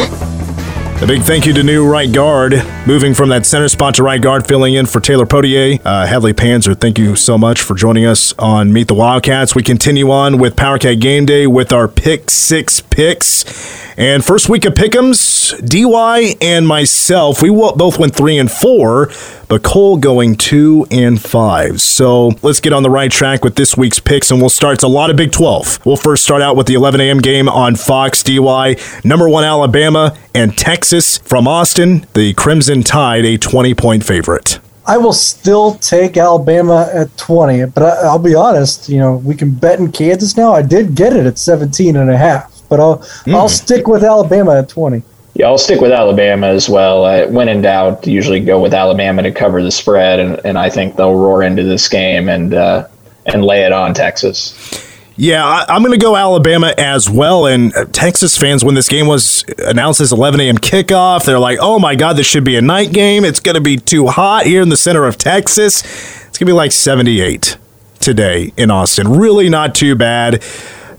A 1.03 1.05
big 1.05 1.23
thank 1.23 1.47
you 1.47 1.53
to 1.55 1.65
new 1.65 1.85
right 1.85 2.13
guard, 2.13 2.63
moving 2.87 3.13
from 3.13 3.31
that 3.31 3.45
center 3.45 3.69
spot 3.69 3.97
to 3.97 4.05
right 4.05 4.23
guard, 4.23 4.47
filling 4.47 4.75
in 4.75 4.87
for 4.87 5.01
Taylor 5.01 5.27
Poitier. 5.27 5.81
Uh, 5.85 6.07
Hadley 6.07 6.33
Panzer, 6.33 6.81
thank 6.81 6.97
you 6.97 7.17
so 7.17 7.37
much 7.37 7.61
for 7.61 7.75
joining 7.75 8.07
us 8.07 8.33
on 8.39 8.73
Meet 8.73 8.87
the 8.87 8.95
Wildcats. 8.95 9.53
We 9.53 9.65
continue 9.65 10.13
on 10.13 10.39
with 10.39 10.55
Power 10.55 10.79
Cat 10.79 11.01
Game 11.01 11.27
Day 11.27 11.49
with 11.49 11.73
our 11.73 11.89
pick 11.89 12.31
six 12.31 12.81
picks. 12.81 13.83
And 13.97 14.25
first 14.25 14.49
week 14.49 14.65
of 14.65 14.75
pick'ems, 14.75 15.59
DY 15.69 16.37
and 16.41 16.67
myself, 16.67 17.43
we 17.43 17.51
both 17.51 17.99
went 17.99 18.15
three 18.15 18.39
and 18.39 18.51
four, 18.51 19.11
but 19.49 19.63
Cole 19.63 19.99
going 19.99 20.37
two 20.37 20.87
and 20.91 21.21
five. 21.21 21.81
So 21.81 22.29
let's 22.43 22.61
get 22.61 22.73
on 22.73 22.83
the 22.83 22.91
right 22.91 23.11
track 23.11 23.45
with 23.45 23.57
this 23.57 23.77
week's 23.77 24.01
picks, 24.01 24.31
and 24.31 24.41
we'll 24.41 24.51
start. 24.51 24.75
It's 24.75 24.85
a 24.85 24.89
lot 24.89 25.11
of 25.11 25.17
Big 25.17 25.31
12. 25.31 25.85
We'll 25.85 25.97
first 25.97 26.25
start 26.25 26.41
out 26.41 26.57
with 26.57 26.69
the 26.69 26.75
11 26.75 27.01
a.m. 27.03 27.19
game 27.19 27.49
on 27.49 27.77
Fox 27.77 28.23
DY. 28.23 28.77
Number 29.05 29.29
one, 29.29 29.45
Alabama 29.45 30.17
and 30.35 30.57
Texas 30.57 31.19
from 31.19 31.47
Austin. 31.47 32.07
The 32.15 32.35
Crimson 32.35 32.83
Tide, 32.83 33.25
a 33.25 33.39
20 33.39 33.75
point 33.75 34.05
favorite. 34.05 34.59
I 34.87 34.99
will 34.99 35.13
still 35.13 35.75
take 35.77 36.17
Alabama 36.17 36.91
at 36.93 37.17
20, 37.17 37.67
but 37.67 37.83
I, 37.85 38.07
I'll 38.07 38.19
be 38.19 38.35
honest, 38.35 38.89
you 38.89 38.99
know, 38.99 39.17
we 39.17 39.35
can 39.35 39.53
bet 39.53 39.79
in 39.79 39.93
Kansas 39.93 40.37
now. 40.37 40.53
I 40.53 40.63
did 40.63 40.95
get 40.95 41.13
it 41.13 41.25
at 41.25 41.39
17 41.39 41.97
and 41.97 42.11
a 42.11 42.17
half, 42.17 42.63
but 42.69 42.81
I'll 42.81 43.07
I'll 43.29 43.49
stick 43.49 43.87
with 43.87 44.03
Alabama 44.03 44.59
at 44.59 44.69
20. 44.69 45.03
Yeah, 45.35 45.47
I'll 45.47 45.59
stick 45.59 45.81
with 45.81 45.93
Alabama 45.93 46.49
as 46.49 46.69
well. 46.69 47.07
I, 47.07 47.25
when 47.25 47.49
in 47.49 47.63
doubt, 47.63 48.07
usually 48.07 48.41
go 48.41 48.61
with 48.61 48.75
Alabama 48.75 49.23
to 49.23 49.33
cover 49.33 49.63
the 49.63 49.71
spread, 49.71 50.21
and, 50.21 50.41
and 50.45 50.59
I 50.59 50.69
think 50.69 50.97
they'll 50.97 51.15
roar 51.15 51.43
into 51.43 51.63
this 51.63 51.89
game 51.89 52.29
and 52.29 52.53
uh, 52.53 52.87
and 53.27 53.45
lay 53.45 53.65
it 53.65 53.73
on 53.73 53.95
Texas. 53.95 54.92
Yeah, 55.23 55.47
I, 55.47 55.65
I'm 55.69 55.83
going 55.83 55.97
to 55.97 56.05
go 56.05 56.17
Alabama 56.17 56.75
as 56.77 57.09
well. 57.09 57.47
And 57.47 57.73
uh, 57.77 57.85
Texas 57.85 58.37
fans, 58.37 58.65
when 58.65 58.75
this 58.75 58.89
game 58.89 59.07
was 59.07 59.45
announced 59.59 60.01
as 60.01 60.11
11 60.11 60.41
a.m. 60.41 60.59
kickoff, 60.59 61.25
they're 61.25 61.39
like, 61.39 61.59
"Oh 61.61 61.79
my 61.79 61.95
God, 61.95 62.15
this 62.15 62.27
should 62.27 62.43
be 62.43 62.57
a 62.57 62.61
night 62.61 62.93
game. 62.93 63.25
It's 63.25 63.39
going 63.39 63.55
to 63.55 63.61
be 63.61 63.77
too 63.77 64.09
hot 64.09 64.47
here 64.47 64.61
in 64.63 64.69
the 64.69 64.77
center 64.77 65.05
of 65.05 65.19
Texas. 65.19 65.85
It's 66.27 66.39
going 66.39 66.47
to 66.47 66.47
be 66.47 66.53
like 66.53 66.73
78 66.73 67.57
today 68.01 68.53
in 68.57 68.73
Austin. 68.73 69.13
Really 69.13 69.49
not 69.49 69.77
too 69.77 69.95
bad." 69.95 70.43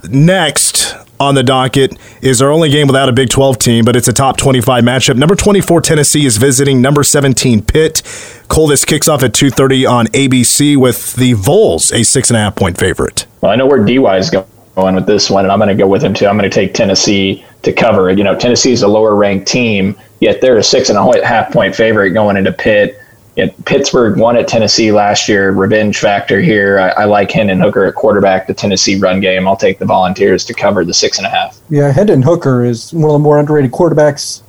Next 0.09 0.95
on 1.19 1.35
the 1.35 1.43
docket 1.43 1.97
is 2.21 2.41
our 2.41 2.49
only 2.51 2.69
game 2.69 2.87
without 2.87 3.09
a 3.09 3.13
Big 3.13 3.29
12 3.29 3.57
team, 3.59 3.85
but 3.85 3.95
it's 3.95 4.07
a 4.07 4.13
top 4.13 4.37
25 4.37 4.83
matchup. 4.83 5.15
Number 5.15 5.35
24 5.35 5.81
Tennessee 5.81 6.25
is 6.25 6.37
visiting 6.37 6.81
number 6.81 7.03
17 7.03 7.61
Pitt. 7.63 8.01
Cole, 8.47 8.67
this 8.67 8.85
kicks 8.85 9.07
off 9.07 9.23
at 9.23 9.33
2:30 9.33 9.89
on 9.89 10.07
ABC 10.07 10.77
with 10.77 11.15
the 11.15 11.33
Vols, 11.33 11.91
a 11.91 12.03
six 12.03 12.29
and 12.29 12.37
a 12.37 12.39
half 12.39 12.55
point 12.55 12.77
favorite. 12.77 13.25
Well, 13.41 13.51
I 13.51 13.55
know 13.55 13.65
where 13.65 13.83
DY 13.83 14.17
is 14.17 14.29
going 14.29 14.95
with 14.95 15.05
this 15.05 15.29
one, 15.29 15.45
and 15.45 15.51
I'm 15.51 15.59
going 15.59 15.69
to 15.69 15.75
go 15.75 15.87
with 15.87 16.03
him 16.03 16.13
too. 16.13 16.27
I'm 16.27 16.37
going 16.37 16.49
to 16.49 16.53
take 16.53 16.73
Tennessee 16.73 17.45
to 17.63 17.71
cover. 17.71 18.11
You 18.11 18.23
know, 18.23 18.37
Tennessee 18.37 18.71
is 18.71 18.83
a 18.83 18.87
lower 18.87 19.15
ranked 19.15 19.47
team, 19.47 19.95
yet 20.19 20.41
they're 20.41 20.57
a 20.57 20.63
six 20.63 20.89
and 20.89 20.97
a 20.97 21.25
half 21.25 21.51
point 21.51 21.75
favorite 21.75 22.11
going 22.11 22.37
into 22.37 22.51
Pitt. 22.51 22.99
Yet 23.35 23.65
Pittsburgh 23.65 24.17
won 24.17 24.37
at 24.37 24.47
Tennessee 24.47 24.91
last 24.91 25.27
year. 25.27 25.51
Revenge 25.51 25.97
factor 25.97 26.39
here. 26.39 26.79
I, 26.79 26.89
I 26.89 27.05
like 27.05 27.31
Hendon 27.31 27.59
Hooker 27.59 27.85
at 27.85 27.95
quarterback. 27.95 28.45
The 28.45 28.53
Tennessee 28.53 28.99
run 28.99 29.19
game. 29.19 29.47
I'll 29.47 29.57
take 29.57 29.79
the 29.79 29.85
Volunteers 29.85 30.45
to 30.45 30.53
cover 30.53 30.85
the 30.85 30.93
six 30.93 31.17
and 31.17 31.25
a 31.25 31.29
half. 31.29 31.59
Yeah, 31.69 31.91
Hendon 31.91 32.21
Hooker 32.21 32.63
is 32.63 32.93
one 32.93 33.05
of 33.05 33.13
the 33.13 33.19
more 33.19 33.39
underrated 33.39 33.71
quarterbacks 33.71 34.43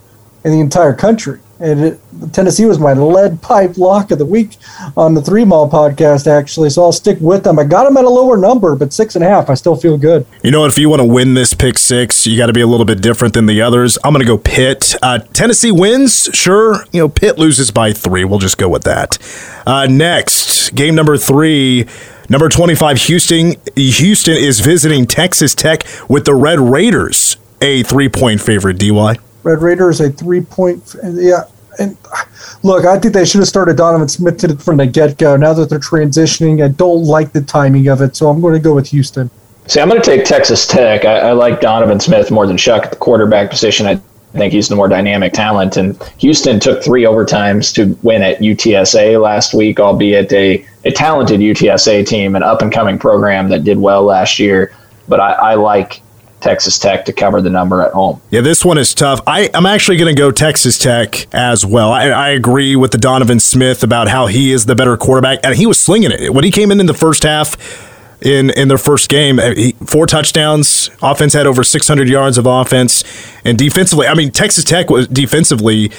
in 0.45 0.53
the 0.53 0.61
entire 0.61 0.93
country. 0.93 1.41
And 1.65 1.81
it, 1.83 2.01
Tennessee 2.33 2.67
was 2.67 2.79
my 2.79 2.93
lead 2.93 3.41
pipe 3.41 3.79
lock 3.79 4.11
of 4.11 4.19
the 4.19 4.27
week 4.27 4.57
on 4.99 5.15
the 5.15 5.23
Three 5.23 5.47
Mile 5.47 5.69
podcast, 5.69 6.27
actually. 6.27 6.69
So 6.69 6.83
I'll 6.83 6.93
stick 6.93 7.17
with 7.23 7.43
them. 7.43 7.59
I 7.59 7.65
got 7.65 7.85
them 7.85 7.97
at 7.97 8.05
a 8.05 8.09
lower 8.09 8.37
number, 8.37 8.77
but 8.77 8.93
six 8.93 9.15
and 9.15 9.25
a 9.25 9.29
half, 9.29 9.49
I 9.49 9.55
still 9.55 9.75
feel 9.75 9.97
good. 9.97 10.27
You 10.43 10.51
know 10.51 10.61
what? 10.61 10.71
If 10.71 10.77
you 10.77 10.91
want 10.91 11.01
to 11.01 11.09
win 11.09 11.33
this 11.33 11.55
pick 11.55 11.79
six, 11.79 12.27
you 12.27 12.37
got 12.37 12.49
to 12.49 12.53
be 12.53 12.61
a 12.61 12.67
little 12.67 12.85
bit 12.85 13.01
different 13.01 13.33
than 13.33 13.47
the 13.47 13.63
others. 13.63 13.97
I'm 14.05 14.13
going 14.13 14.21
to 14.21 14.27
go 14.27 14.37
Pitt. 14.37 14.95
Uh, 15.01 15.21
Tennessee 15.33 15.73
wins, 15.73 16.29
sure. 16.35 16.85
You 16.93 17.01
know, 17.01 17.09
Pitt 17.09 17.39
loses 17.39 17.71
by 17.71 17.95
three. 17.95 18.27
We'll 18.27 18.41
just 18.41 18.59
go 18.59 18.69
with 18.69 18.85
that. 18.85 19.19
Uh, 19.67 19.87
next, 19.87 20.75
game 20.75 20.95
number 20.95 21.17
three. 21.17 21.87
Number 22.29 22.51
25, 22.51 22.99
Houston. 22.99 23.55
Houston 23.75 24.37
is 24.37 24.61
visiting 24.61 25.07
Texas 25.07 25.55
Tech 25.55 25.85
with 26.09 26.27
the 26.27 26.35
Red 26.35 26.61
Raiders, 26.61 27.39
a 27.63 27.83
three 27.85 28.11
point 28.11 28.43
favorite, 28.43 28.79
DY. 28.79 29.17
Red 29.45 29.61
Raiders 29.61 30.01
a 30.01 30.11
three 30.11 30.41
point. 30.41 30.97
Yeah, 31.05 31.43
and 31.79 31.97
look, 32.63 32.85
I 32.85 32.99
think 32.99 33.15
they 33.15 33.25
should 33.25 33.41
have 33.41 33.49
started 33.49 33.77
Donovan 33.77 34.09
Smith 34.09 34.63
from 34.63 34.77
the 34.77 34.87
get 34.87 35.19
go. 35.19 35.37
Now 35.37 35.53
that 35.55 35.71
they're 35.71 35.79
transitioning, 35.79 36.65
I 36.65 36.69
don't 36.69 37.05
like 37.05 37.33
the 37.33 37.43
timing 37.43 37.89
of 37.89 38.01
it, 38.01 38.17
so 38.17 38.29
I'm 38.29 38.41
going 38.41 38.55
to 38.55 38.61
go 38.61 38.75
with 38.75 38.89
Houston. 38.89 39.31
See, 39.67 39.81
I'm 39.81 39.89
going 39.89 40.01
to 40.01 40.05
take 40.05 40.25
Texas 40.25 40.67
Tech. 40.67 41.05
I, 41.05 41.31
I 41.31 41.33
like 41.33 41.61
Donovan 41.61 41.99
Smith 41.99 42.31
more 42.31 42.47
than 42.47 42.57
Shough 42.57 42.85
at 42.85 42.91
the 42.91 42.97
quarterback 42.97 43.51
position. 43.51 43.87
I 43.87 43.99
think 44.33 44.53
he's 44.53 44.69
the 44.69 44.77
more 44.77 44.89
dynamic 44.89 45.33
talent. 45.33 45.77
And 45.77 46.01
Houston 46.19 46.61
took 46.61 46.83
three 46.83 47.05
overtimes 47.05 47.73
to 47.75 47.99
win 48.03 48.23
at 48.23 48.41
UTSA 48.41 49.21
last 49.23 49.55
week, 49.55 49.81
albeit 49.81 50.33
a, 50.33 50.65
a 50.85 50.91
talented 50.91 51.41
UTSA 51.41 52.07
team, 52.07 52.37
an 52.37 52.43
up 52.43 52.61
and 52.61 52.73
coming 52.73 52.99
program 52.99 53.49
that 53.49 53.65
did 53.65 53.79
well 53.79 54.03
last 54.03 54.39
year. 54.39 54.75
But 55.09 55.21
I, 55.21 55.33
I 55.33 55.55
like 55.55 56.03
Texas 56.45 56.79
Tech 56.79 57.07
to 57.07 57.13
cover 57.13 57.41
the 57.41 57.49
number 57.49 57.81
at 57.81 57.93
home. 57.93 58.21
Yeah, 58.29 58.43
this 58.43 58.65
one 58.67 58.77
is 58.77 58.95
tough. 58.95 59.19
I, 59.27 59.49
I'm 59.55 59.65
actually 59.65 59.97
going 59.97 60.15
to 60.15 60.19
go 60.19 60.31
Texas 60.31 60.79
Tech 60.79 61.27
as 61.35 61.65
well. 61.65 61.91
I, 61.91 62.09
I 62.09 62.29
agree 62.29 62.77
with 62.77 62.93
the 62.93 62.99
Donovan 62.99 63.41
Smith 63.41 63.83
about 63.83 64.09
how 64.09 64.27
he 64.27 64.53
is 64.53 64.67
the 64.67 64.75
better 64.75 64.99
quarterback, 64.99 65.39
and 65.43 65.57
he 65.57 65.65
was 65.65 65.81
slinging 65.81 66.13
it 66.13 66.35
when 66.35 66.45
he 66.45 66.51
came 66.51 66.71
in 66.71 66.81
in 66.81 66.87
the 66.87 66.95
first 66.95 67.23
half. 67.23 67.93
In, 68.21 68.49
in 68.51 68.69
their 68.69 68.79
first 68.79 69.11
game, 69.11 69.39
uh, 69.39 69.53
four 69.85 70.07
touchdowns. 70.07 70.89
Offense 71.03 71.35
had 71.35 71.47
over 71.47 71.63
600 71.63 72.09
yards 72.09 72.39
of 72.39 72.47
offense, 72.47 73.05
and 73.45 73.59
defensively, 73.59 74.07
I 74.07 74.15
mean, 74.15 74.31
Texas 74.31 74.65
Tech 74.65 74.89
was 74.89 75.09
defensively 75.09 75.91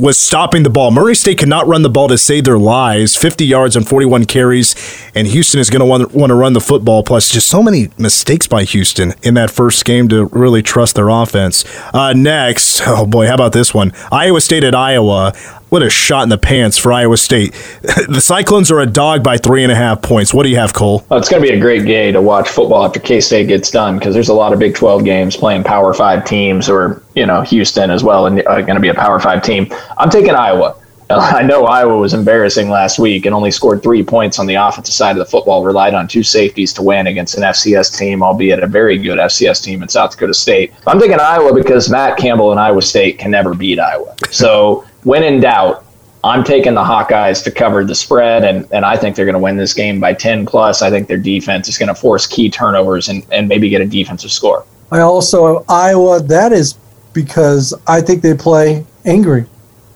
was 0.00 0.18
stopping 0.18 0.62
the 0.62 0.70
ball. 0.70 0.90
Murray 0.90 1.14
State 1.14 1.38
could 1.38 1.48
not 1.48 1.66
run 1.66 1.82
the 1.82 1.90
ball 1.90 2.08
to 2.08 2.16
save 2.16 2.44
their 2.44 2.58
lives. 2.58 3.16
50 3.16 3.44
yards 3.44 3.76
on 3.76 3.84
41 3.84 4.24
carries, 4.24 4.74
and 5.14 5.26
Houston 5.26 5.60
is 5.60 5.68
going 5.68 5.80
to 5.80 5.86
want, 5.86 6.12
want 6.14 6.30
to 6.30 6.34
run 6.34 6.54
the 6.54 6.60
football. 6.60 7.02
Plus, 7.02 7.30
just 7.30 7.48
so 7.48 7.62
many 7.62 7.90
mistakes 7.98 8.46
by 8.46 8.64
Houston 8.64 9.14
in 9.22 9.34
that 9.34 9.50
first 9.50 9.84
game 9.84 10.08
to 10.08 10.26
really 10.26 10.62
trust 10.62 10.96
their 10.96 11.08
offense. 11.08 11.64
Uh, 11.92 12.12
next, 12.12 12.82
oh 12.86 13.06
boy, 13.06 13.26
how 13.26 13.34
about 13.34 13.52
this 13.52 13.74
one? 13.74 13.92
Iowa 14.10 14.40
State 14.40 14.64
at 14.64 14.74
Iowa. 14.74 15.32
What 15.70 15.84
a 15.84 15.90
shot 15.90 16.24
in 16.24 16.30
the 16.30 16.38
pants 16.38 16.78
for 16.78 16.92
Iowa 16.92 17.16
State. 17.16 17.52
the 18.08 18.20
Cyclones 18.20 18.72
are 18.72 18.80
a 18.80 18.86
dog 18.86 19.22
by 19.22 19.36
three 19.36 19.62
and 19.62 19.70
a 19.70 19.76
half 19.76 20.02
points. 20.02 20.34
What 20.34 20.42
do 20.42 20.48
you 20.48 20.56
have, 20.56 20.74
Cole? 20.74 21.04
Well, 21.08 21.20
it's 21.20 21.28
going 21.28 21.40
to 21.40 21.48
be 21.48 21.56
a 21.56 21.60
great 21.60 21.86
day 21.86 22.10
to 22.10 22.20
watch 22.20 22.48
football 22.48 22.84
after 22.84 22.98
K 22.98 23.20
State 23.20 23.46
gets 23.46 23.70
done 23.70 23.96
because 23.98 24.12
there's 24.12 24.28
a 24.28 24.34
lot 24.34 24.52
of 24.52 24.58
Big 24.58 24.74
12 24.74 25.04
games 25.04 25.36
playing 25.36 25.62
Power 25.62 25.94
Five 25.94 26.24
teams 26.24 26.68
or 26.68 27.00
you 27.14 27.26
know 27.26 27.42
Houston 27.42 27.90
as 27.90 28.02
well, 28.04 28.26
and 28.26 28.46
uh, 28.46 28.60
going 28.62 28.74
to 28.74 28.80
be 28.80 28.88
a 28.88 28.94
Power 28.94 29.18
Five 29.20 29.42
team. 29.42 29.72
I'm 29.98 30.10
taking 30.10 30.34
Iowa. 30.34 30.76
I 31.10 31.42
know 31.42 31.64
Iowa 31.64 31.96
was 31.96 32.14
embarrassing 32.14 32.70
last 32.70 33.00
week 33.00 33.26
and 33.26 33.34
only 33.34 33.50
scored 33.50 33.82
three 33.82 34.04
points 34.04 34.38
on 34.38 34.46
the 34.46 34.54
offensive 34.54 34.94
side 34.94 35.12
of 35.12 35.18
the 35.18 35.24
football. 35.24 35.64
Relied 35.64 35.94
on 35.94 36.06
two 36.06 36.22
safeties 36.22 36.72
to 36.74 36.82
win 36.82 37.08
against 37.08 37.36
an 37.36 37.42
FCS 37.42 37.98
team, 37.98 38.22
albeit 38.22 38.62
a 38.62 38.66
very 38.66 38.96
good 38.96 39.18
FCS 39.18 39.62
team 39.62 39.82
in 39.82 39.88
South 39.88 40.12
Dakota 40.12 40.34
State. 40.34 40.72
I'm 40.86 41.00
taking 41.00 41.18
Iowa 41.18 41.52
because 41.52 41.90
Matt 41.90 42.16
Campbell 42.16 42.52
and 42.52 42.60
Iowa 42.60 42.82
State 42.82 43.18
can 43.18 43.32
never 43.32 43.54
beat 43.54 43.80
Iowa. 43.80 44.14
So 44.30 44.86
when 45.02 45.24
in 45.24 45.40
doubt, 45.40 45.84
I'm 46.22 46.44
taking 46.44 46.74
the 46.74 46.82
Hawkeyes 46.82 47.42
to 47.44 47.50
cover 47.50 47.84
the 47.84 47.94
spread, 47.94 48.44
and, 48.44 48.68
and 48.72 48.84
I 48.84 48.96
think 48.96 49.16
they're 49.16 49.24
going 49.24 49.32
to 49.32 49.40
win 49.40 49.56
this 49.56 49.72
game 49.72 50.00
by 50.00 50.12
10 50.12 50.44
plus. 50.44 50.82
I 50.82 50.90
think 50.90 51.08
their 51.08 51.16
defense 51.16 51.66
is 51.68 51.78
going 51.78 51.88
to 51.88 51.94
force 51.94 52.26
key 52.26 52.50
turnovers 52.50 53.08
and, 53.08 53.26
and 53.32 53.48
maybe 53.48 53.70
get 53.70 53.80
a 53.80 53.86
defensive 53.86 54.30
score. 54.30 54.66
I 54.92 55.00
also 55.00 55.64
Iowa. 55.68 56.20
That 56.20 56.52
is 56.52 56.74
because 57.12 57.74
I 57.86 58.00
think 58.00 58.22
they 58.22 58.34
play 58.34 58.84
angry. 59.04 59.46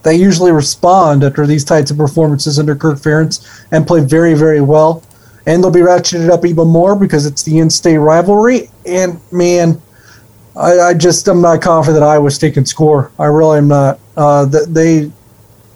they 0.02 0.14
usually 0.16 0.52
respond 0.52 1.24
after 1.24 1.46
these 1.46 1.64
types 1.64 1.90
of 1.90 1.96
performances 1.96 2.58
under 2.58 2.76
Kirk 2.76 2.98
Ferentz 2.98 3.64
and 3.70 3.86
play 3.86 4.00
very, 4.00 4.34
very 4.34 4.60
well. 4.60 5.02
And 5.46 5.62
they'll 5.62 5.70
be 5.70 5.80
ratcheted 5.80 6.30
up 6.30 6.44
even 6.44 6.68
more 6.68 6.94
because 6.96 7.26
it's 7.26 7.42
the 7.42 7.58
in-state 7.58 7.98
rivalry. 7.98 8.70
And 8.86 9.20
man, 9.32 9.80
I, 10.56 10.78
I 10.80 10.94
just 10.94 11.26
I'm 11.28 11.40
not 11.40 11.60
confident 11.62 12.00
that 12.00 12.06
Iowa 12.06 12.30
State 12.30 12.54
can 12.54 12.64
score. 12.64 13.10
I 13.18 13.26
really 13.26 13.58
am 13.58 13.68
not. 13.68 13.98
Uh, 14.16 14.44
they 14.46 15.10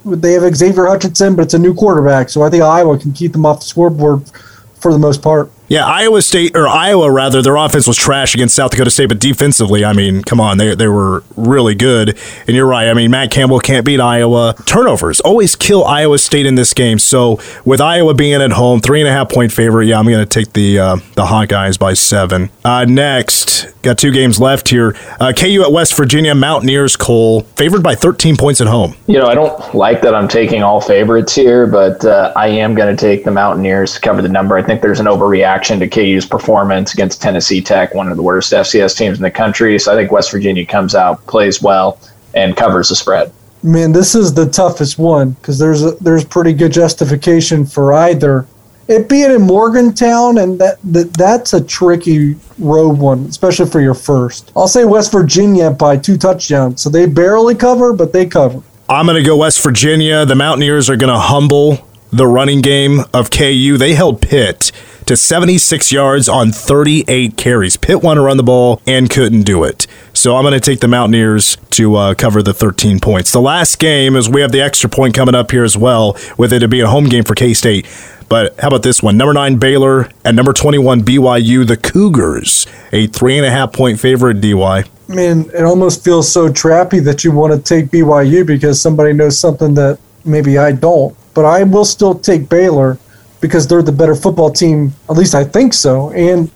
they 0.04 0.32
have 0.32 0.56
Xavier 0.56 0.86
Hutchinson, 0.86 1.36
but 1.36 1.42
it's 1.42 1.54
a 1.54 1.58
new 1.58 1.74
quarterback, 1.74 2.28
so 2.28 2.42
I 2.42 2.50
think 2.50 2.62
Iowa 2.62 2.98
can 2.98 3.12
keep 3.12 3.32
them 3.32 3.44
off 3.44 3.60
the 3.60 3.66
scoreboard 3.66 4.30
for 4.76 4.92
the 4.92 4.98
most 4.98 5.22
part. 5.22 5.50
Yeah, 5.68 5.84
Iowa 5.84 6.22
State 6.22 6.56
or 6.56 6.66
Iowa 6.66 7.10
rather, 7.10 7.42
their 7.42 7.56
offense 7.56 7.86
was 7.86 7.98
trash 7.98 8.34
against 8.34 8.56
South 8.56 8.70
Dakota 8.70 8.90
State, 8.90 9.10
but 9.10 9.18
defensively, 9.18 9.84
I 9.84 9.92
mean, 9.92 10.22
come 10.22 10.40
on, 10.40 10.56
they 10.56 10.74
they 10.74 10.88
were 10.88 11.22
really 11.36 11.74
good. 11.74 12.18
And 12.46 12.56
you're 12.56 12.66
right. 12.66 12.88
I 12.88 12.94
mean, 12.94 13.10
Matt 13.10 13.30
Campbell 13.30 13.60
can't 13.60 13.84
beat 13.84 14.00
Iowa. 14.00 14.54
Turnovers 14.64 15.20
always 15.20 15.54
kill 15.54 15.84
Iowa 15.84 16.18
State 16.18 16.46
in 16.46 16.54
this 16.54 16.72
game. 16.72 16.98
So 16.98 17.38
with 17.66 17.82
Iowa 17.82 18.14
being 18.14 18.40
at 18.40 18.52
home, 18.52 18.80
three 18.80 19.00
and 19.00 19.08
a 19.08 19.12
half 19.12 19.28
point 19.28 19.52
favorite, 19.52 19.86
yeah, 19.86 19.98
I'm 19.98 20.06
going 20.06 20.26
to 20.26 20.26
take 20.26 20.54
the 20.54 20.78
uh, 20.78 20.96
the 21.16 21.26
Hawkeyes 21.26 21.78
by 21.78 21.92
seven. 21.92 22.48
Uh, 22.64 22.86
next, 22.86 23.66
got 23.82 23.98
two 23.98 24.10
games 24.10 24.40
left 24.40 24.70
here. 24.70 24.96
Uh, 25.20 25.34
KU 25.36 25.62
at 25.62 25.70
West 25.70 25.94
Virginia, 25.94 26.34
Mountaineers 26.34 26.96
Cole 26.96 27.42
favored 27.56 27.82
by 27.82 27.94
13 27.94 28.38
points 28.38 28.62
at 28.62 28.68
home. 28.68 28.94
You 29.06 29.18
know, 29.18 29.26
I 29.26 29.34
don't 29.34 29.74
like 29.74 30.00
that 30.00 30.14
I'm 30.14 30.28
taking 30.28 30.62
all 30.62 30.80
favorites 30.80 31.34
here, 31.34 31.66
but 31.66 32.02
uh, 32.06 32.32
I 32.34 32.48
am 32.48 32.74
going 32.74 32.94
to 32.94 32.98
take 32.98 33.24
the 33.24 33.30
Mountaineers 33.30 33.94
to 33.94 34.00
cover 34.00 34.22
the 34.22 34.28
number. 34.30 34.56
I 34.56 34.62
think 34.62 34.80
there's 34.80 35.00
an 35.00 35.06
overreaction 35.06 35.57
to 35.62 35.88
KU's 35.88 36.26
performance 36.26 36.94
against 36.94 37.20
Tennessee 37.20 37.60
Tech, 37.60 37.94
one 37.94 38.08
of 38.08 38.16
the 38.16 38.22
worst 38.22 38.52
FCS 38.52 38.96
teams 38.96 39.18
in 39.18 39.22
the 39.22 39.30
country. 39.30 39.78
So 39.78 39.92
I 39.92 39.96
think 39.96 40.10
West 40.10 40.30
Virginia 40.30 40.64
comes 40.64 40.94
out, 40.94 41.24
plays 41.26 41.62
well, 41.62 42.00
and 42.34 42.56
covers 42.56 42.88
the 42.88 42.96
spread. 42.96 43.32
Man, 43.62 43.92
this 43.92 44.14
is 44.14 44.32
the 44.32 44.48
toughest 44.48 44.98
one 44.98 45.32
because 45.32 45.58
there's 45.58 45.82
a, 45.82 45.92
there's 46.00 46.24
pretty 46.24 46.52
good 46.52 46.72
justification 46.72 47.66
for 47.66 47.92
either. 47.92 48.46
It 48.86 49.08
being 49.08 49.30
in 49.30 49.42
Morgantown, 49.42 50.38
and 50.38 50.58
that, 50.60 50.78
that 50.84 51.12
that's 51.12 51.52
a 51.52 51.62
tricky 51.62 52.36
road 52.58 52.98
one, 52.98 53.26
especially 53.26 53.68
for 53.68 53.80
your 53.80 53.94
first. 53.94 54.50
I'll 54.56 54.68
say 54.68 54.84
West 54.84 55.12
Virginia 55.12 55.70
by 55.70 55.98
two 55.98 56.16
touchdowns, 56.16 56.80
so 56.80 56.88
they 56.88 57.04
barely 57.04 57.54
cover, 57.54 57.92
but 57.92 58.12
they 58.12 58.24
cover. 58.24 58.62
I'm 58.88 59.04
going 59.04 59.22
to 59.22 59.26
go 59.26 59.36
West 59.36 59.62
Virginia. 59.62 60.24
The 60.24 60.34
Mountaineers 60.34 60.88
are 60.88 60.96
going 60.96 61.12
to 61.12 61.18
humble 61.18 61.86
the 62.10 62.26
running 62.26 62.62
game 62.62 63.00
of 63.12 63.30
KU. 63.30 63.76
They 63.76 63.92
held 63.92 64.22
Pitt 64.22 64.72
to 65.08 65.16
76 65.16 65.90
yards 65.90 66.28
on 66.28 66.52
38 66.52 67.38
carries. 67.38 67.78
Pitt 67.78 68.02
wanted 68.02 68.20
to 68.20 68.26
run 68.26 68.36
the 68.36 68.42
ball 68.42 68.82
and 68.86 69.08
couldn't 69.08 69.40
do 69.40 69.64
it. 69.64 69.86
So 70.12 70.36
I'm 70.36 70.42
going 70.42 70.52
to 70.52 70.60
take 70.60 70.80
the 70.80 70.88
Mountaineers 70.88 71.56
to 71.70 71.96
uh, 71.96 72.14
cover 72.14 72.42
the 72.42 72.52
13 72.52 73.00
points. 73.00 73.32
The 73.32 73.40
last 73.40 73.78
game 73.78 74.16
is 74.16 74.28
we 74.28 74.42
have 74.42 74.52
the 74.52 74.60
extra 74.60 74.90
point 74.90 75.14
coming 75.14 75.34
up 75.34 75.50
here 75.50 75.64
as 75.64 75.78
well, 75.78 76.14
with 76.36 76.52
it 76.52 76.58
to 76.58 76.68
be 76.68 76.80
a 76.80 76.88
home 76.88 77.06
game 77.06 77.24
for 77.24 77.34
K 77.34 77.54
State. 77.54 77.86
But 78.28 78.60
how 78.60 78.68
about 78.68 78.82
this 78.82 79.02
one? 79.02 79.16
Number 79.16 79.32
nine 79.32 79.56
Baylor 79.56 80.10
and 80.26 80.36
number 80.36 80.52
21 80.52 81.00
BYU, 81.00 81.66
the 81.66 81.78
Cougars, 81.78 82.66
a 82.92 83.06
three 83.06 83.38
and 83.38 83.46
a 83.46 83.50
half 83.50 83.72
point 83.72 83.98
favorite. 83.98 84.42
DY. 84.42 84.84
Man, 85.08 85.50
it 85.54 85.62
almost 85.62 86.04
feels 86.04 86.30
so 86.30 86.50
trappy 86.50 87.02
that 87.04 87.24
you 87.24 87.32
want 87.32 87.54
to 87.54 87.58
take 87.58 87.90
BYU 87.90 88.46
because 88.46 88.78
somebody 88.78 89.14
knows 89.14 89.38
something 89.38 89.72
that 89.72 89.98
maybe 90.26 90.58
I 90.58 90.72
don't. 90.72 91.16
But 91.32 91.46
I 91.46 91.62
will 91.62 91.86
still 91.86 92.14
take 92.14 92.50
Baylor 92.50 92.98
because 93.40 93.66
they're 93.66 93.82
the 93.82 93.92
better 93.92 94.14
football 94.14 94.50
team. 94.50 94.92
At 95.08 95.16
least 95.16 95.34
I 95.34 95.44
think 95.44 95.74
so. 95.74 96.10
And 96.12 96.50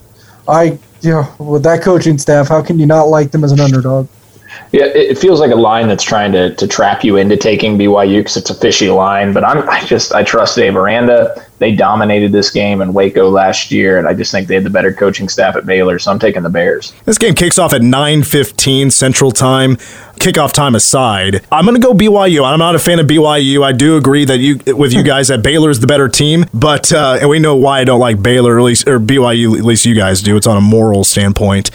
I, 0.48 0.78
you 1.00 1.10
know, 1.10 1.34
with 1.38 1.62
that 1.64 1.82
coaching 1.82 2.18
staff, 2.18 2.48
how 2.48 2.62
can 2.62 2.78
you 2.78 2.86
not 2.86 3.04
like 3.04 3.30
them 3.30 3.44
as 3.44 3.52
an 3.52 3.60
underdog? 3.60 4.08
Yeah, 4.72 4.86
it 4.86 5.18
feels 5.18 5.40
like 5.40 5.50
a 5.50 5.56
line 5.56 5.88
that's 5.88 6.04
trying 6.04 6.32
to, 6.32 6.54
to 6.54 6.66
trap 6.66 7.04
you 7.04 7.16
into 7.16 7.36
taking 7.36 7.78
BYU 7.78 8.20
because 8.20 8.36
it's 8.36 8.50
a 8.50 8.54
fishy 8.54 8.88
line. 8.90 9.32
But 9.32 9.44
I'm 9.44 9.68
I 9.68 9.84
just 9.84 10.14
I 10.14 10.22
trust 10.22 10.56
Dave 10.56 10.76
Aranda. 10.76 11.44
They 11.62 11.76
dominated 11.76 12.32
this 12.32 12.50
game 12.50 12.82
in 12.82 12.92
Waco 12.92 13.30
last 13.30 13.70
year, 13.70 13.96
and 13.96 14.08
I 14.08 14.14
just 14.14 14.32
think 14.32 14.48
they 14.48 14.56
had 14.56 14.64
the 14.64 14.70
better 14.70 14.92
coaching 14.92 15.28
staff 15.28 15.54
at 15.54 15.64
Baylor. 15.64 15.96
So 16.00 16.10
I'm 16.10 16.18
taking 16.18 16.42
the 16.42 16.50
Bears. 16.50 16.92
This 17.04 17.18
game 17.18 17.34
kicks 17.34 17.56
off 17.56 17.72
at 17.72 17.82
9:15 17.82 18.90
Central 18.90 19.30
Time. 19.30 19.76
Kickoff 20.16 20.52
time 20.52 20.74
aside, 20.74 21.44
I'm 21.52 21.64
going 21.64 21.80
to 21.80 21.80
go 21.80 21.94
BYU. 21.94 22.44
I'm 22.44 22.58
not 22.58 22.74
a 22.74 22.80
fan 22.80 22.98
of 22.98 23.06
BYU. 23.06 23.64
I 23.64 23.70
do 23.70 23.96
agree 23.96 24.24
that 24.24 24.38
you 24.38 24.58
with 24.74 24.92
you 24.92 25.02
guys 25.04 25.28
that 25.28 25.44
Baylor's 25.44 25.78
the 25.78 25.86
better 25.86 26.08
team, 26.08 26.46
but 26.52 26.92
uh, 26.92 27.18
and 27.20 27.30
we 27.30 27.38
know 27.38 27.54
why 27.54 27.78
I 27.78 27.84
don't 27.84 28.00
like 28.00 28.20
Baylor, 28.20 28.58
at 28.58 28.64
least 28.64 28.88
or 28.88 28.98
BYU. 28.98 29.56
At 29.56 29.64
least 29.64 29.86
you 29.86 29.94
guys 29.94 30.20
do. 30.20 30.36
It's 30.36 30.48
on 30.48 30.56
a 30.56 30.60
moral 30.60 31.04
standpoint 31.04 31.70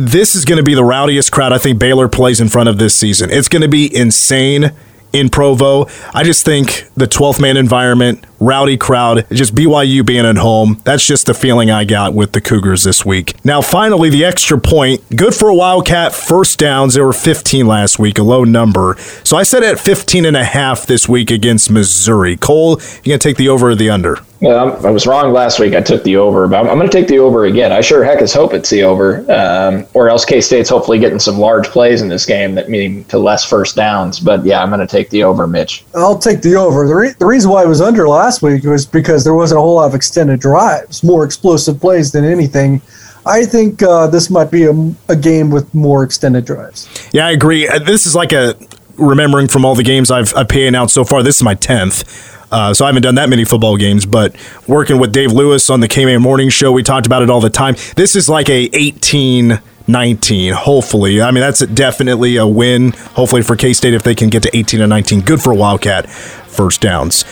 this 0.00 0.36
is 0.36 0.44
going 0.44 0.58
to 0.58 0.62
be 0.62 0.74
the 0.74 0.84
rowdiest 0.84 1.32
crowd 1.32 1.52
I 1.52 1.58
think 1.58 1.80
Baylor 1.80 2.06
plays 2.06 2.40
in 2.40 2.48
front 2.48 2.68
of 2.68 2.78
this 2.78 2.94
season. 2.94 3.30
It's 3.32 3.48
going 3.48 3.62
to 3.62 3.68
be 3.68 3.92
insane 3.92 4.70
in 5.12 5.28
Provo. 5.28 5.86
I 6.12 6.24
just 6.24 6.44
think 6.44 6.88
the 6.94 7.06
12th 7.06 7.40
man 7.40 7.56
environment, 7.56 8.24
rowdy 8.40 8.76
crowd, 8.76 9.26
just 9.30 9.54
BYU 9.54 10.04
being 10.04 10.26
at 10.26 10.36
home. 10.36 10.80
That's 10.84 11.06
just 11.06 11.26
the 11.26 11.34
feeling 11.34 11.70
I 11.70 11.84
got 11.84 12.14
with 12.14 12.32
the 12.32 12.40
Cougars 12.40 12.84
this 12.84 13.04
week. 13.04 13.42
Now, 13.44 13.60
finally, 13.60 14.10
the 14.10 14.24
extra 14.24 14.58
point. 14.58 15.02
Good 15.14 15.34
for 15.34 15.48
a 15.48 15.54
Wildcat 15.54 16.12
first 16.12 16.58
downs. 16.58 16.94
There 16.94 17.04
were 17.04 17.12
15 17.12 17.66
last 17.66 17.98
week, 17.98 18.18
a 18.18 18.22
low 18.22 18.44
number. 18.44 18.96
So 19.24 19.36
I 19.36 19.42
said 19.42 19.62
at 19.62 19.78
15 19.78 20.24
and 20.24 20.36
a 20.36 20.44
half 20.44 20.86
this 20.86 21.08
week 21.08 21.30
against 21.30 21.70
Missouri. 21.70 22.36
Cole, 22.36 22.80
you 23.02 23.10
going 23.10 23.18
to 23.18 23.28
take 23.28 23.36
the 23.36 23.48
over 23.48 23.70
or 23.70 23.74
the 23.74 23.90
under? 23.90 24.18
Yeah, 24.40 24.52
I 24.84 24.90
was 24.90 25.06
wrong 25.06 25.32
last 25.32 25.58
week. 25.58 25.74
I 25.74 25.80
took 25.80 26.04
the 26.04 26.16
over, 26.16 26.46
but 26.46 26.60
I'm, 26.60 26.68
I'm 26.70 26.78
going 26.78 26.88
to 26.88 26.96
take 26.96 27.08
the 27.08 27.18
over 27.18 27.46
again. 27.46 27.72
I 27.72 27.80
sure 27.80 28.04
heck 28.04 28.22
is 28.22 28.32
hope 28.32 28.54
it's 28.54 28.70
the 28.70 28.84
over, 28.84 29.24
um, 29.32 29.84
or 29.94 30.08
else 30.08 30.24
K 30.24 30.40
State's 30.40 30.70
hopefully 30.70 31.00
getting 31.00 31.18
some 31.18 31.38
large 31.38 31.66
plays 31.66 32.02
in 32.02 32.08
this 32.08 32.24
game 32.24 32.54
that 32.54 32.68
mean 32.68 33.02
to 33.06 33.18
less 33.18 33.44
first 33.44 33.74
downs. 33.74 34.20
But 34.20 34.44
yeah, 34.44 34.62
I'm 34.62 34.68
going 34.68 34.80
to 34.80 34.86
take 34.86 34.97
the 35.10 35.22
over, 35.22 35.46
Mitch. 35.46 35.84
I'll 35.94 36.18
take 36.18 36.42
the 36.42 36.56
over. 36.56 36.86
The, 36.86 36.94
re- 36.94 37.14
the 37.18 37.26
reason 37.26 37.50
why 37.50 37.62
I 37.62 37.66
was 37.66 37.80
under 37.80 38.08
last 38.08 38.42
week 38.42 38.64
was 38.64 38.84
because 38.86 39.22
there 39.24 39.34
wasn't 39.34 39.58
a 39.58 39.62
whole 39.62 39.76
lot 39.76 39.86
of 39.86 39.94
extended 39.94 40.40
drives, 40.40 41.04
more 41.04 41.24
explosive 41.24 41.80
plays 41.80 42.10
than 42.12 42.24
anything. 42.24 42.82
I 43.24 43.44
think 43.44 43.82
uh, 43.82 44.06
this 44.08 44.30
might 44.30 44.50
be 44.50 44.64
a, 44.64 44.94
a 45.08 45.16
game 45.16 45.50
with 45.50 45.72
more 45.74 46.02
extended 46.02 46.44
drives. 46.44 46.88
Yeah, 47.12 47.26
I 47.26 47.30
agree. 47.30 47.68
Uh, 47.68 47.78
This 47.78 48.06
is 48.06 48.14
like 48.14 48.32
a 48.32 48.54
remembering 48.96 49.48
from 49.48 49.64
all 49.64 49.74
the 49.74 49.82
games 49.82 50.10
I've, 50.10 50.34
I've 50.34 50.48
paid 50.48 50.74
out 50.74 50.90
so 50.90 51.04
far. 51.04 51.22
This 51.22 51.36
is 51.36 51.42
my 51.42 51.54
tenth. 51.54 52.04
Uh, 52.50 52.72
so 52.72 52.84
I 52.84 52.88
haven't 52.88 53.02
done 53.02 53.16
that 53.16 53.28
many 53.28 53.44
football 53.44 53.76
games, 53.76 54.06
but 54.06 54.34
working 54.66 54.98
with 54.98 55.12
Dave 55.12 55.32
Lewis 55.32 55.68
on 55.68 55.80
the 55.80 55.88
KMA 55.88 56.20
Morning 56.20 56.48
Show, 56.48 56.72
we 56.72 56.82
talked 56.82 57.06
about 57.06 57.22
it 57.22 57.28
all 57.28 57.42
the 57.42 57.50
time. 57.50 57.76
This 57.94 58.16
is 58.16 58.28
like 58.28 58.48
a 58.48 58.70
18 58.72 59.60
19, 59.88 60.52
hopefully. 60.52 61.20
I 61.20 61.30
mean, 61.30 61.40
that's 61.40 61.64
definitely 61.66 62.36
a 62.36 62.46
win, 62.46 62.92
hopefully, 62.92 63.42
for 63.42 63.56
K 63.56 63.72
State 63.72 63.94
if 63.94 64.02
they 64.02 64.14
can 64.14 64.28
get 64.28 64.42
to 64.44 64.56
18 64.56 64.80
and 64.80 64.90
19. 64.90 65.22
Good 65.22 65.40
for 65.40 65.54
Wildcat 65.54 66.08
first 66.08 66.80
downs. 66.80 67.24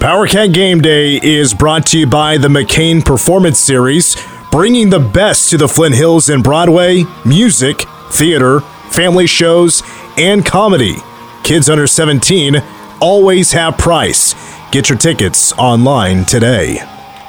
Power 0.00 0.26
Cat 0.26 0.52
Game 0.52 0.80
Day 0.80 1.20
is 1.22 1.52
brought 1.52 1.86
to 1.86 1.98
you 1.98 2.06
by 2.06 2.38
the 2.38 2.48
McCain 2.48 3.04
Performance 3.04 3.58
Series, 3.58 4.16
bringing 4.50 4.90
the 4.90 4.98
best 4.98 5.50
to 5.50 5.58
the 5.58 5.68
Flint 5.68 5.94
Hills 5.94 6.30
in 6.30 6.42
Broadway, 6.42 7.04
music, 7.24 7.82
theater, 8.10 8.60
family 8.90 9.26
shows, 9.26 9.82
and 10.16 10.44
comedy. 10.44 10.96
Kids 11.44 11.68
under 11.68 11.86
17 11.86 12.62
always 13.00 13.52
have 13.52 13.76
price. 13.76 14.34
Get 14.72 14.88
your 14.88 14.98
tickets 14.98 15.52
online 15.52 16.24
today. 16.24 16.78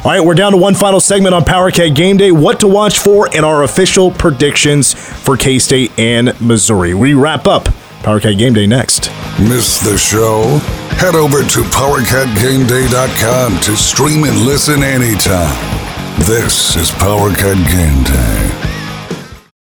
All 0.03 0.09
right, 0.09 0.19
we're 0.19 0.33
down 0.33 0.51
to 0.53 0.57
one 0.57 0.73
final 0.73 0.99
segment 0.99 1.35
on 1.35 1.45
Power 1.45 1.69
Cat 1.69 1.93
Game 1.93 2.17
Day. 2.17 2.31
What 2.31 2.61
to 2.61 2.67
watch 2.67 2.97
for 2.97 3.29
and 3.35 3.45
our 3.45 3.61
official 3.61 4.09
predictions 4.09 4.95
for 4.95 5.37
K 5.37 5.59
State 5.59 5.91
and 5.99 6.33
Missouri. 6.41 6.95
We 6.95 7.13
wrap 7.13 7.45
up 7.45 7.65
Power 8.01 8.19
Cat 8.19 8.39
Game 8.39 8.53
Day 8.53 8.65
next. 8.65 9.11
Miss 9.39 9.79
the 9.79 9.95
show? 9.99 10.57
Head 10.97 11.13
over 11.13 11.43
to 11.43 11.59
PowerCatGameDay.com 11.61 13.59
to 13.59 13.75
stream 13.77 14.23
and 14.23 14.39
listen 14.39 14.81
anytime. 14.81 15.55
This 16.25 16.75
is 16.75 16.89
Power 16.89 17.29
Cat 17.35 17.57
Game 17.69 18.03
Day. 18.03 18.70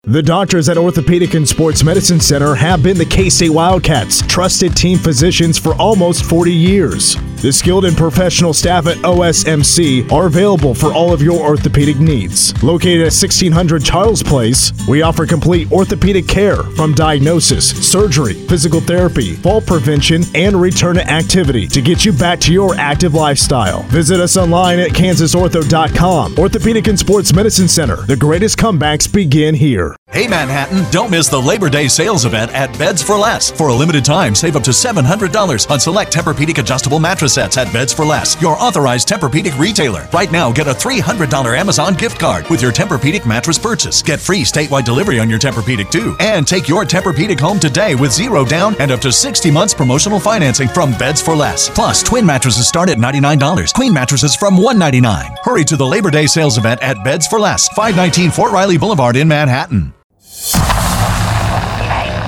The 0.07 0.21
doctors 0.21 0.69
at 0.69 0.77
Orthopedic 0.77 1.33
and 1.33 1.47
Sports 1.47 1.83
Medicine 1.83 2.19
Center 2.19 2.53
have 2.53 2.83
been 2.83 2.95
the 2.95 3.05
K 3.05 3.27
State 3.27 3.49
Wildcats' 3.49 4.21
trusted 4.27 4.77
team 4.77 4.99
physicians 4.99 5.57
for 5.57 5.73
almost 5.75 6.25
40 6.25 6.53
years. 6.53 7.15
The 7.41 7.51
skilled 7.51 7.85
and 7.85 7.97
professional 7.97 8.53
staff 8.53 8.85
at 8.85 8.97
OSMC 8.97 10.11
are 10.11 10.27
available 10.27 10.75
for 10.75 10.93
all 10.93 11.11
of 11.11 11.23
your 11.23 11.39
orthopedic 11.39 11.99
needs. 11.99 12.53
Located 12.63 13.01
at 13.01 13.13
1600 13.13 13.83
Charles 13.83 14.21
Place, 14.21 14.71
we 14.87 15.01
offer 15.01 15.25
complete 15.25 15.71
orthopedic 15.71 16.27
care 16.27 16.61
from 16.75 16.93
diagnosis, 16.93 17.67
surgery, 17.91 18.33
physical 18.47 18.81
therapy, 18.81 19.33
fall 19.33 19.59
prevention, 19.59 20.21
and 20.35 20.55
return 20.61 20.95
to 20.95 21.09
activity 21.09 21.67
to 21.67 21.81
get 21.81 22.05
you 22.05 22.13
back 22.13 22.39
to 22.41 22.53
your 22.53 22.75
active 22.75 23.15
lifestyle. 23.15 23.81
Visit 23.89 24.19
us 24.19 24.37
online 24.37 24.79
at 24.79 24.91
kansasortho.com. 24.91 26.35
Orthopedic 26.37 26.87
and 26.87 26.97
Sports 26.97 27.33
Medicine 27.33 27.67
Center. 27.67 27.97
The 28.05 28.15
greatest 28.15 28.57
comebacks 28.59 29.11
begin 29.11 29.55
here. 29.55 29.94
Hey 30.15 30.29
Manhattan, 30.29 30.85
don't 30.91 31.11
miss 31.11 31.27
the 31.27 31.37
Labor 31.37 31.69
Day 31.69 31.89
sales 31.89 32.23
event 32.23 32.49
at 32.53 32.71
Beds 32.79 33.03
for 33.03 33.17
Less. 33.17 33.51
For 33.51 33.67
a 33.67 33.73
limited 33.73 34.05
time, 34.05 34.33
save 34.33 34.55
up 34.55 34.63
to 34.63 34.71
$700 34.71 35.69
on 35.69 35.77
select 35.77 36.13
Tempur-Pedic 36.13 36.57
adjustable 36.57 37.01
mattress 37.01 37.33
sets 37.33 37.57
at 37.57 37.73
Beds 37.73 37.91
for 37.91 38.05
Less, 38.05 38.41
your 38.41 38.55
authorized 38.55 39.09
Tempur-Pedic 39.09 39.59
retailer. 39.59 40.07
Right 40.13 40.31
now, 40.31 40.53
get 40.53 40.67
a 40.67 40.73
$300 40.73 41.59
Amazon 41.59 41.95
gift 41.95 42.17
card 42.17 42.47
with 42.47 42.61
your 42.61 42.71
Tempur-Pedic 42.71 43.25
mattress 43.25 43.59
purchase. 43.59 44.01
Get 44.01 44.21
free 44.21 44.43
statewide 44.43 44.85
delivery 44.85 45.19
on 45.19 45.29
your 45.29 45.37
Tempur-Pedic 45.37 45.91
too. 45.91 46.15
And 46.21 46.47
take 46.47 46.69
your 46.69 46.85
Tempur-Pedic 46.85 47.41
home 47.41 47.59
today 47.59 47.93
with 47.93 48.13
zero 48.13 48.45
down 48.45 48.73
and 48.79 48.91
up 48.91 49.01
to 49.01 49.11
60 49.11 49.51
months 49.51 49.73
promotional 49.73 50.21
financing 50.21 50.69
from 50.69 50.93
Beds 50.93 51.21
for 51.21 51.35
Less. 51.35 51.69
Plus, 51.69 52.01
twin 52.01 52.25
mattresses 52.25 52.69
start 52.69 52.89
at 52.89 52.99
$99, 52.99 53.73
queen 53.73 53.93
mattresses 53.93 54.33
from 54.33 54.55
199. 54.55 55.35
Hurry 55.43 55.65
to 55.65 55.75
the 55.75 55.85
Labor 55.85 56.09
Day 56.09 56.25
sales 56.25 56.57
event 56.57 56.81
at 56.81 57.03
Beds 57.03 57.27
for 57.27 57.37
Less, 57.37 57.67
519 57.75 58.31
Fort 58.31 58.53
Riley 58.53 58.77
Boulevard 58.77 59.17
in 59.17 59.27
Manhattan. 59.27 59.93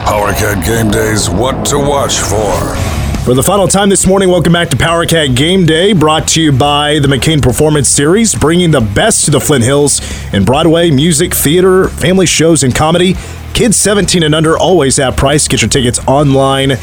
PowerCat 0.06 0.66
Game 0.66 0.90
Day's 0.90 1.30
What 1.30 1.66
to 1.68 1.78
Watch 1.78 2.18
For. 2.18 2.76
For 3.24 3.36
the 3.36 3.44
final 3.44 3.68
time 3.68 3.90
this 3.90 4.08
morning, 4.08 4.30
welcome 4.30 4.54
back 4.54 4.70
to 4.70 4.78
PowerCat 4.78 5.36
Game 5.36 5.66
Day, 5.66 5.94
brought 5.94 6.28
to 6.30 6.42
you 6.42 6.52
by 6.52 6.98
the 7.00 7.08
McCain 7.08 7.42
Performance 7.42 7.90
Series, 7.90 8.34
bringing 8.34 8.72
the 8.72 8.82
best 8.82 9.26
to 9.26 9.32
the 9.32 9.40
Flint 9.40 9.64
Hills 9.64 10.02
in 10.34 10.46
Broadway, 10.46 10.90
music, 10.90 11.36
theater, 11.36 11.90
family 11.90 12.26
shows, 12.26 12.64
and 12.64 12.74
comedy. 12.74 13.16
Kids 13.54 13.78
17 13.78 14.24
and 14.24 14.34
under 14.34 14.58
always 14.58 14.98
have 14.98 15.16
price. 15.16 15.48
Get 15.48 15.62
your 15.62 15.70
tickets 15.70 16.00
online 16.08 16.78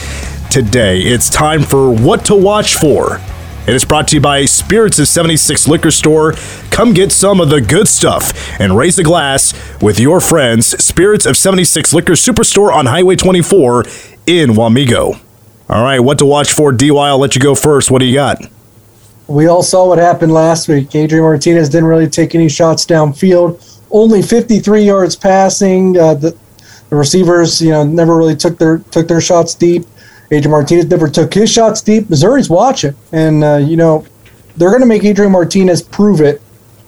today. 0.51 1.01
It's 1.01 1.29
time 1.29 1.63
for 1.63 1.91
What 1.91 2.25
to 2.27 2.37
Watch 2.37 2.77
For. 2.77 3.21
It 3.67 3.75
is 3.75 3.83
brought 3.87 4.09
to 4.09 4.17
you 4.17 4.21
by 4.21 4.45
Spirits 4.45 4.99
of 4.99 5.09
76 5.09 5.67
Liquor 5.67 5.91
Store. 5.91 6.33
Come 6.71 6.93
get 6.93 7.11
some 7.11 7.41
of 7.41 7.49
the 7.49 7.63
good 7.63 7.89
stuff 7.89 8.61
and 8.61 8.77
raise 8.77 8.99
a 8.99 9.03
glass 9.03 9.55
with 9.81 9.99
your 9.99 10.21
friends. 10.21 10.67
Spirits 10.85 11.25
of 11.25 11.35
76 11.39 11.95
Liquor 11.95 12.13
Superstore 12.13 12.71
on 12.71 12.85
Highway 12.85 13.17
24 13.17 13.85
in 14.27 14.51
Wamego. 14.51 15.19
All 15.71 15.83
right, 15.83 15.99
what 15.99 16.19
to 16.19 16.27
watch 16.27 16.53
for, 16.53 16.73
DY? 16.73 16.91
I'll 16.95 17.19
let 17.19 17.37
you 17.37 17.41
go 17.41 17.55
first. 17.55 17.91
What 17.91 18.01
do 18.01 18.05
you 18.05 18.13
got? 18.13 18.37
We 19.29 19.47
all 19.47 19.63
saw 19.63 19.89
what 19.89 19.97
happened 19.97 20.33
last 20.33 20.69
week. 20.69 20.95
Adrian 20.95 21.25
Martinez 21.25 21.71
didn't 21.71 21.89
really 21.89 22.11
take 22.11 22.35
any 22.35 22.51
shots 22.51 22.85
downfield. 22.85 23.81
Only 23.91 24.21
53 24.21 24.85
yards 24.85 25.17
passing. 25.17 25.97
Uh, 25.97 26.13
the, 26.13 26.37
the 26.91 26.97
receivers, 26.97 27.63
you 27.63 27.71
know, 27.71 27.83
never 27.83 28.15
really 28.15 28.37
took 28.37 28.59
their 28.59 28.81
took 28.91 29.09
their 29.09 29.23
shots 29.23 29.55
deep. 29.55 29.87
Adrian 30.35 30.51
Martinez 30.51 30.87
never 30.87 31.09
took 31.09 31.33
his 31.33 31.51
shots 31.51 31.81
deep. 31.81 32.11
Missouri's 32.11 32.51
watching, 32.51 32.95
and 33.13 33.43
uh, 33.45 33.57
you 33.57 33.77
know, 33.77 34.07
they're 34.57 34.71
going 34.71 34.81
to 34.81 34.87
make 34.87 35.05
Adrian 35.05 35.33
Martinez 35.33 35.83
prove 35.83 36.21
it 36.21 36.43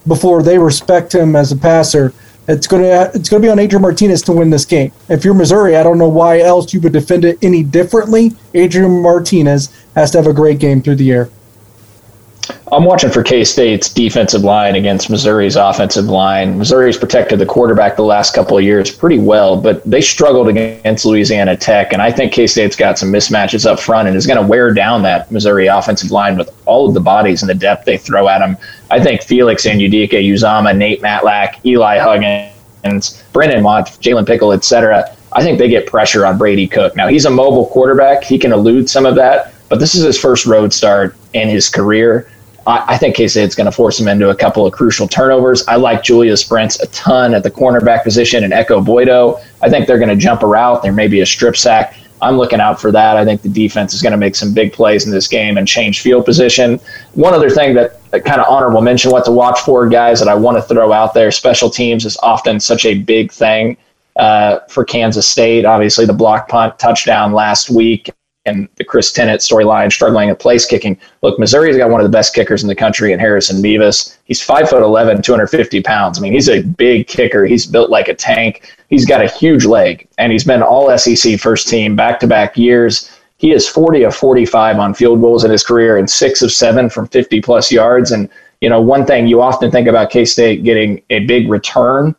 before 0.07 0.43
they 0.43 0.59
respect 0.59 1.15
him 1.15 1.35
as 1.37 1.53
a 1.53 1.57
passer. 1.57 2.13
It's 2.49 2.67
going 2.67 2.83
to 2.83 3.11
it's 3.15 3.29
going 3.29 3.43
to 3.43 3.47
be 3.47 3.51
on 3.51 3.59
Adrian 3.59 3.83
Martinez 3.83 4.23
to 4.23 4.33
win 4.33 4.51
this 4.51 4.65
game. 4.65 4.93
If 5.09 5.25
you're 5.25 5.35
Missouri, 5.35 5.77
I 5.77 5.83
don't 5.83 5.99
know 5.99 6.09
why 6.09 6.41
else 6.41 6.73
you 6.73 6.81
would 6.81 6.93
defend 6.93 7.25
it 7.25 7.39
any 7.43 7.63
differently. 7.63 8.37
Adrian 8.55 9.03
Martinez 9.03 9.75
has 9.95 10.13
to 10.13 10.19
have 10.19 10.27
a 10.27 10.33
great 10.33 10.61
game 10.61 10.81
through 10.81 10.97
the 10.97 11.11
air. 11.11 11.31
I'm 12.73 12.83
watching 12.83 13.11
for 13.11 13.23
K 13.23 13.45
State's 13.45 13.89
defensive 13.89 14.43
line 14.43 14.75
against 14.75 15.09
Missouri's 15.09 15.55
offensive 15.55 16.07
line. 16.07 16.59
Missouri's 16.59 16.97
protected 16.99 17.39
the 17.39 17.47
quarterback 17.47 17.95
the 17.95 18.03
last 18.03 18.35
couple 18.35 18.59
of 18.59 18.65
years 18.65 18.91
pretty 18.91 19.21
well, 19.21 19.57
but 19.57 19.85
they 19.85 20.01
struggled 20.01 20.49
against 20.49 21.05
Louisiana 21.05 21.57
Tech. 21.57 21.93
And 21.93 22.03
I 22.03 22.11
think 22.11 22.33
K 22.33 22.49
State's 22.49 22.75
got 22.75 22.99
some 22.99 23.13
mismatches 23.13 23.67
up 23.67 23.79
front 23.79 24.09
and 24.09 24.17
is 24.17 24.27
going 24.27 24.41
to 24.41 24.47
wear 24.47 24.75
down 24.75 25.03
that 25.03 25.31
Missouri 25.31 25.69
offensive 25.69 26.11
line 26.11 26.37
with 26.37 26.51
all 26.67 26.89
of 26.89 26.95
the 26.95 27.01
bodies 27.01 27.41
and 27.41 27.49
the 27.49 27.55
depth 27.55 27.85
they 27.85 27.97
throw 27.97 28.27
at 28.27 28.41
them. 28.41 28.57
I 28.91 29.01
think 29.01 29.23
Felix 29.23 29.65
Anudike, 29.65 30.11
Uzomah, 30.11 30.77
Nate 30.77 31.01
Matlack, 31.01 31.65
Eli 31.65 31.99
Huggins, 31.99 33.23
Brendan 33.33 33.63
Mott, 33.63 33.87
Jalen 34.01 34.27
Pickle, 34.27 34.53
etc. 34.53 35.17
I 35.33 35.45
think 35.45 35.61
they 35.61 35.69
get 35.69 35.87
pressure 35.87 36.27
on 36.27 36.37
Brady 36.37 36.67
Cook. 36.67 36.97
Now, 36.97 37.07
he's 37.07 37.27
a 37.27 37.31
mobile 37.31 37.67
quarterback. 37.67 38.25
He 38.25 38.41
can 38.41 38.53
elude 38.53 38.91
some 38.91 39.07
of 39.07 39.15
that, 39.15 39.55
but 39.69 39.79
this 39.79 39.95
is 39.95 40.03
his 40.03 40.19
first 40.19 40.47
road 40.47 40.73
start 40.73 41.15
in 41.33 41.49
his 41.49 41.69
career. 41.69 42.29
I, 42.67 42.95
I 42.95 42.99
think 42.99 43.17
K 43.17 43.29
State's 43.29 43.55
going 43.55 43.67
to 43.67 43.73
force 43.73 43.99
him 43.99 44.09
into 44.09 44.31
a 44.31 44.35
couple 44.35 44.67
of 44.67 44.73
crucial 44.73 45.07
turnovers. 45.07 45.67
I 45.69 45.77
like 45.77 46.03
Julius 46.03 46.45
Brents 46.45 46.81
a 46.81 46.87
ton 46.89 47.35
at 47.35 47.43
the 47.43 47.51
cornerback 47.51 48.03
position 48.03 48.45
and 48.45 48.53
Ekow 48.53 48.85
Boye-Doe. 48.85 49.41
I 49.63 49.71
think 49.71 49.87
they're 49.87 49.99
going 49.99 50.11
to 50.11 50.17
jump 50.17 50.43
a 50.43 50.47
route. 50.47 50.83
There 50.83 50.93
may 50.93 51.09
be 51.09 51.21
a 51.21 51.27
strip 51.27 51.57
sack. 51.57 51.97
I'm 52.23 52.39
looking 52.39 52.61
out 52.61 52.81
for 52.81 52.91
that. 52.93 53.17
I 53.17 53.25
think 53.25 53.43
the 53.43 53.49
defense 53.49 53.93
is 53.93 54.01
going 54.01 54.13
to 54.13 54.17
make 54.17 54.35
some 54.35 54.55
big 54.55 54.73
plays 54.73 55.05
in 55.05 55.13
this 55.13 55.29
game 55.29 55.59
and 55.59 55.69
change 55.69 56.01
field 56.01 56.25
position. 56.25 56.81
One 57.13 57.35
other 57.35 57.51
thing 57.51 57.75
that 57.75 58.01
kind 58.25 58.41
of 58.41 58.47
honorable 58.49 58.81
mention, 58.81 59.11
what 59.11 59.27
to 59.27 59.33
watch 59.33 59.61
for, 59.61 59.87
guys, 59.87 60.19
that 60.21 60.29
I 60.29 60.35
want 60.35 60.57
to 60.57 60.63
throw 60.63 60.93
out 60.93 61.13
there 61.13 61.31
special 61.31 61.69
teams 61.69 62.07
is 62.07 62.17
often 62.23 62.59
such 62.59 62.87
a 62.87 62.95
big 62.95 63.31
thing 63.31 63.77
uh, 64.17 64.61
for 64.71 64.83
Kansas 64.83 65.29
State. 65.29 65.67
Obviously, 65.67 66.07
the 66.07 66.15
block 66.15 66.49
punt 66.49 66.79
touchdown 66.79 67.33
last 67.33 67.69
week 67.69 68.11
and 68.47 68.69
the 68.77 68.85
Chris 68.85 69.13
Tennant 69.13 69.41
storyline 69.41 69.93
struggling 69.93 70.31
at 70.31 70.39
place 70.39 70.65
kicking. 70.65 70.99
Look, 71.23 71.39
Missouri's 71.39 71.77
got 71.77 71.91
one 71.91 72.01
of 72.01 72.05
the 72.05 72.17
best 72.17 72.35
kickers 72.35 72.63
in 72.63 72.69
the 72.69 72.75
country 72.75 73.13
in 73.13 73.19
Harrison 73.19 73.61
Mevis. 73.61 74.19
He's 74.25 74.45
5'11, 74.45 75.23
250 75.23 75.83
pounds. 75.83 76.19
I 76.19 76.23
mean, 76.23 76.33
he's 76.33 76.49
a 76.49 76.63
big 76.63 77.07
kicker. 77.07 77.45
He's 77.45 77.67
built 77.67 77.91
like 77.91 78.09
a 78.09 78.15
tank. 78.15 78.75
He's 78.89 79.05
got 79.05 79.25
a 79.25 79.29
huge 79.29 79.65
leg, 79.65 80.09
and 80.19 80.33
he's 80.33 80.45
been 80.45 80.63
all 80.63 80.97
SEC 80.97 81.39
first 81.39 81.69
team 81.69 81.97
back 81.97 82.21
to 82.21 82.27
back 82.27 82.57
years. 82.57 83.11
He 83.39 83.53
is 83.53 83.69
40 83.69 84.05
of 84.05 84.17
45 84.17 84.79
on 84.79 84.95
field 84.95 85.21
goals 85.21 85.45
in 85.45 85.51
his 85.51 85.63
career 85.63 85.99
and 85.99 86.09
six 86.09 86.41
of 86.41 86.51
seven 86.51 86.89
from 86.89 87.07
50 87.09 87.43
plus 87.43 87.71
yards. 87.71 88.13
And, 88.13 88.31
you 88.61 88.71
know, 88.71 88.81
one 88.81 89.05
thing 89.05 89.27
you 89.27 89.43
often 89.43 89.71
think 89.71 89.89
about 89.89 90.11
K 90.11 90.25
State 90.25 90.65
getting 90.65 91.03
a 91.11 91.21
big 91.27 91.51
return 91.51 92.17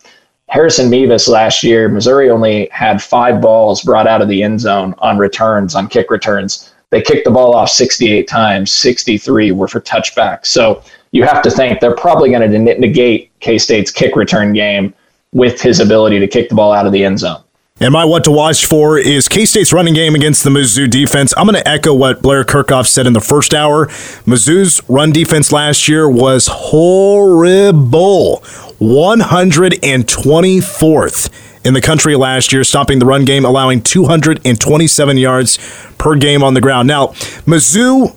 Harrison 0.49 0.89
Mevis 0.89 1.27
last 1.27 1.61
year, 1.61 1.89
Missouri 1.89 2.29
only 2.29 2.69
had 2.71 3.01
five 3.01 3.41
balls 3.41 3.81
brought 3.81 4.07
out 4.07 4.21
of 4.21 4.29
the 4.29 4.41
end 4.41 4.61
zone 4.61 4.95
on 4.99 5.17
returns, 5.17 5.75
on 5.75 5.87
kick 5.87 6.09
returns. 6.09 6.73
They 6.89 7.01
kicked 7.01 7.25
the 7.25 7.31
ball 7.31 7.53
off 7.53 7.69
68 7.69 8.27
times, 8.29 8.71
63 8.71 9.51
were 9.51 9.67
for 9.67 9.81
touchbacks. 9.81 10.45
So 10.45 10.83
you 11.11 11.23
have 11.23 11.41
to 11.41 11.51
think 11.51 11.81
they're 11.81 11.95
probably 11.95 12.29
going 12.29 12.49
to 12.49 12.59
negate 12.79 13.31
K 13.41 13.57
State's 13.57 13.91
kick 13.91 14.15
return 14.15 14.53
game 14.53 14.93
with 15.33 15.61
his 15.61 15.81
ability 15.81 16.19
to 16.19 16.27
kick 16.27 16.47
the 16.47 16.55
ball 16.55 16.71
out 16.71 16.85
of 16.85 16.93
the 16.93 17.03
end 17.03 17.19
zone. 17.19 17.43
And 17.79 17.93
my 17.93 18.05
what 18.05 18.23
to 18.23 18.31
watch 18.31 18.65
for 18.65 18.97
is 18.97 19.27
K 19.27 19.45
State's 19.45 19.71
running 19.71 19.93
game 19.93 20.15
against 20.15 20.43
the 20.43 20.49
Mizzou 20.49 20.89
defense. 20.89 21.31
I'm 21.37 21.45
going 21.45 21.61
to 21.61 21.67
echo 21.67 21.93
what 21.93 22.23
Blair 22.23 22.43
Kerkhoff 22.43 22.87
said 22.87 23.05
in 23.05 23.13
the 23.13 23.21
first 23.21 23.53
hour. 23.53 23.85
Mizzou's 24.25 24.81
run 24.89 25.11
defense 25.11 25.51
last 25.51 25.87
year 25.87 26.09
was 26.09 26.47
horrible. 26.47 28.39
124th 28.79 31.29
in 31.63 31.75
the 31.75 31.81
country 31.81 32.15
last 32.15 32.51
year, 32.51 32.63
stopping 32.63 32.97
the 32.97 33.05
run 33.05 33.25
game, 33.25 33.45
allowing 33.45 33.83
227 33.83 35.17
yards 35.17 35.59
per 35.99 36.15
game 36.15 36.41
on 36.41 36.55
the 36.55 36.61
ground. 36.61 36.87
Now, 36.87 37.09
Mizzou, 37.45 38.15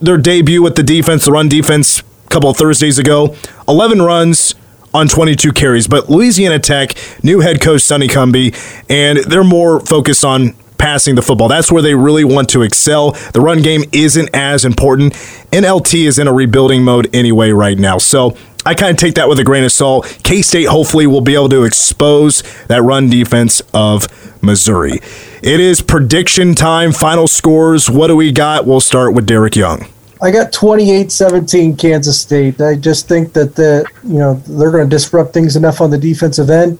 their 0.00 0.18
debut 0.18 0.62
with 0.62 0.76
the 0.76 0.82
defense, 0.82 1.24
the 1.24 1.32
run 1.32 1.48
defense, 1.48 2.00
a 2.00 2.04
couple 2.28 2.50
of 2.50 2.58
Thursdays 2.58 2.98
ago, 2.98 3.34
11 3.68 4.02
runs 4.02 4.54
on 4.96 5.08
22 5.08 5.52
carries. 5.52 5.86
But 5.86 6.08
Louisiana 6.08 6.58
Tech, 6.58 6.94
new 7.22 7.40
head 7.40 7.60
coach 7.60 7.82
Sonny 7.82 8.08
Cumbie, 8.08 8.54
and 8.88 9.18
they're 9.18 9.44
more 9.44 9.80
focused 9.80 10.24
on 10.24 10.56
passing 10.78 11.14
the 11.14 11.22
football. 11.22 11.48
That's 11.48 11.70
where 11.70 11.82
they 11.82 11.94
really 11.94 12.24
want 12.24 12.48
to 12.50 12.62
excel. 12.62 13.12
The 13.32 13.40
run 13.40 13.62
game 13.62 13.82
isn't 13.92 14.30
as 14.34 14.64
important. 14.64 15.12
NLT 15.52 16.06
is 16.06 16.18
in 16.18 16.28
a 16.28 16.32
rebuilding 16.32 16.82
mode 16.82 17.14
anyway 17.14 17.50
right 17.50 17.78
now. 17.78 17.98
So 17.98 18.36
I 18.64 18.74
kind 18.74 18.90
of 18.90 18.96
take 18.96 19.14
that 19.14 19.28
with 19.28 19.38
a 19.38 19.44
grain 19.44 19.64
of 19.64 19.72
salt. 19.72 20.18
K 20.22 20.42
State 20.42 20.68
hopefully 20.68 21.06
will 21.06 21.20
be 21.20 21.34
able 21.34 21.48
to 21.50 21.64
expose 21.64 22.42
that 22.68 22.82
run 22.82 23.08
defense 23.08 23.62
of 23.72 24.08
Missouri. 24.42 25.00
It 25.42 25.60
is 25.60 25.82
prediction 25.82 26.54
time, 26.54 26.92
final 26.92 27.28
scores. 27.28 27.90
What 27.90 28.08
do 28.08 28.16
we 28.16 28.32
got? 28.32 28.66
We'll 28.66 28.80
start 28.80 29.14
with 29.14 29.26
Derek 29.26 29.56
Young. 29.56 29.88
I 30.20 30.30
got 30.30 30.52
28-17 30.52 31.78
Kansas 31.78 32.18
State. 32.18 32.60
I 32.60 32.74
just 32.74 33.06
think 33.06 33.34
that 33.34 33.54
the 33.54 33.86
you 34.02 34.18
know 34.18 34.34
they're 34.46 34.70
going 34.70 34.88
to 34.88 34.90
disrupt 34.90 35.34
things 35.34 35.56
enough 35.56 35.80
on 35.80 35.90
the 35.90 35.98
defensive 35.98 36.48
end, 36.48 36.78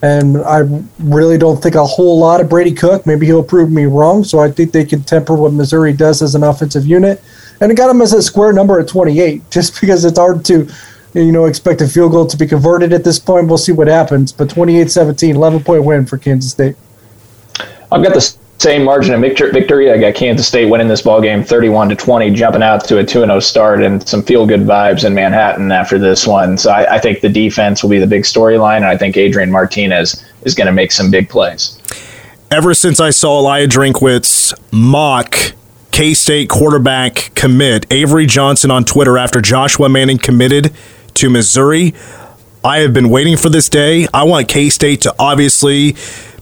and 0.00 0.38
I 0.38 0.60
really 0.98 1.36
don't 1.36 1.62
think 1.62 1.74
a 1.74 1.84
whole 1.84 2.18
lot 2.18 2.40
of 2.40 2.48
Brady 2.48 2.72
Cook. 2.72 3.04
Maybe 3.04 3.26
he'll 3.26 3.44
prove 3.44 3.70
me 3.70 3.84
wrong. 3.84 4.24
So 4.24 4.38
I 4.38 4.50
think 4.50 4.72
they 4.72 4.86
can 4.86 5.02
temper 5.02 5.34
what 5.34 5.52
Missouri 5.52 5.92
does 5.92 6.22
as 6.22 6.34
an 6.34 6.42
offensive 6.42 6.86
unit, 6.86 7.22
and 7.60 7.70
I 7.70 7.74
got 7.74 7.88
them 7.88 8.00
as 8.00 8.14
a 8.14 8.22
square 8.22 8.54
number 8.54 8.80
at 8.80 8.88
28, 8.88 9.42
just 9.50 9.78
because 9.80 10.06
it's 10.06 10.18
hard 10.18 10.44
to 10.46 10.66
you 11.12 11.32
know 11.32 11.44
expect 11.44 11.82
a 11.82 11.88
field 11.88 12.12
goal 12.12 12.26
to 12.26 12.36
be 12.38 12.46
converted 12.46 12.94
at 12.94 13.04
this 13.04 13.18
point. 13.18 13.48
We'll 13.48 13.58
see 13.58 13.72
what 13.72 13.88
happens. 13.88 14.32
But 14.32 14.48
28-17, 14.48 15.34
11 15.34 15.62
point 15.62 15.84
win 15.84 16.06
for 16.06 16.16
Kansas 16.16 16.52
State. 16.52 16.76
I've 17.92 18.02
got 18.02 18.14
the 18.14 18.36
same 18.58 18.82
margin 18.82 19.14
of 19.14 19.20
victory. 19.20 19.90
I 19.90 19.98
got 19.98 20.08
uh, 20.08 20.12
Kansas 20.12 20.46
State 20.46 20.66
winning 20.66 20.88
this 20.88 21.02
ball 21.02 21.20
game 21.20 21.44
31 21.44 21.90
to 21.90 21.96
20, 21.96 22.30
jumping 22.32 22.62
out 22.62 22.84
to 22.86 22.98
a 22.98 23.04
2 23.04 23.22
and 23.22 23.30
0 23.30 23.40
start 23.40 23.82
and 23.82 24.06
some 24.06 24.22
feel 24.22 24.46
good 24.46 24.62
vibes 24.62 25.04
in 25.04 25.14
Manhattan 25.14 25.70
after 25.70 25.96
this 25.96 26.26
one. 26.26 26.58
So 26.58 26.70
I, 26.72 26.96
I 26.96 26.98
think 26.98 27.20
the 27.20 27.28
defense 27.28 27.82
will 27.82 27.90
be 27.90 28.00
the 28.00 28.06
big 28.06 28.24
storyline, 28.24 28.78
and 28.78 28.86
I 28.86 28.96
think 28.96 29.16
Adrian 29.16 29.50
Martinez 29.50 30.24
is 30.42 30.54
going 30.54 30.66
to 30.66 30.72
make 30.72 30.90
some 30.90 31.10
big 31.10 31.28
plays. 31.28 31.78
Ever 32.50 32.74
since 32.74 32.98
I 32.98 33.10
saw 33.10 33.42
Eliah 33.42 33.68
Drinkwitz 33.68 34.54
mock 34.72 35.36
K 35.92 36.14
State 36.14 36.48
quarterback 36.48 37.30
commit, 37.36 37.86
Avery 37.92 38.26
Johnson 38.26 38.72
on 38.72 38.84
Twitter 38.84 39.18
after 39.18 39.40
Joshua 39.40 39.88
Manning 39.88 40.18
committed 40.18 40.72
to 41.14 41.30
Missouri, 41.30 41.94
I 42.64 42.78
have 42.78 42.92
been 42.92 43.08
waiting 43.08 43.36
for 43.36 43.50
this 43.50 43.68
day. 43.68 44.08
I 44.12 44.24
want 44.24 44.48
K 44.48 44.68
State 44.68 45.02
to 45.02 45.14
obviously 45.16 45.94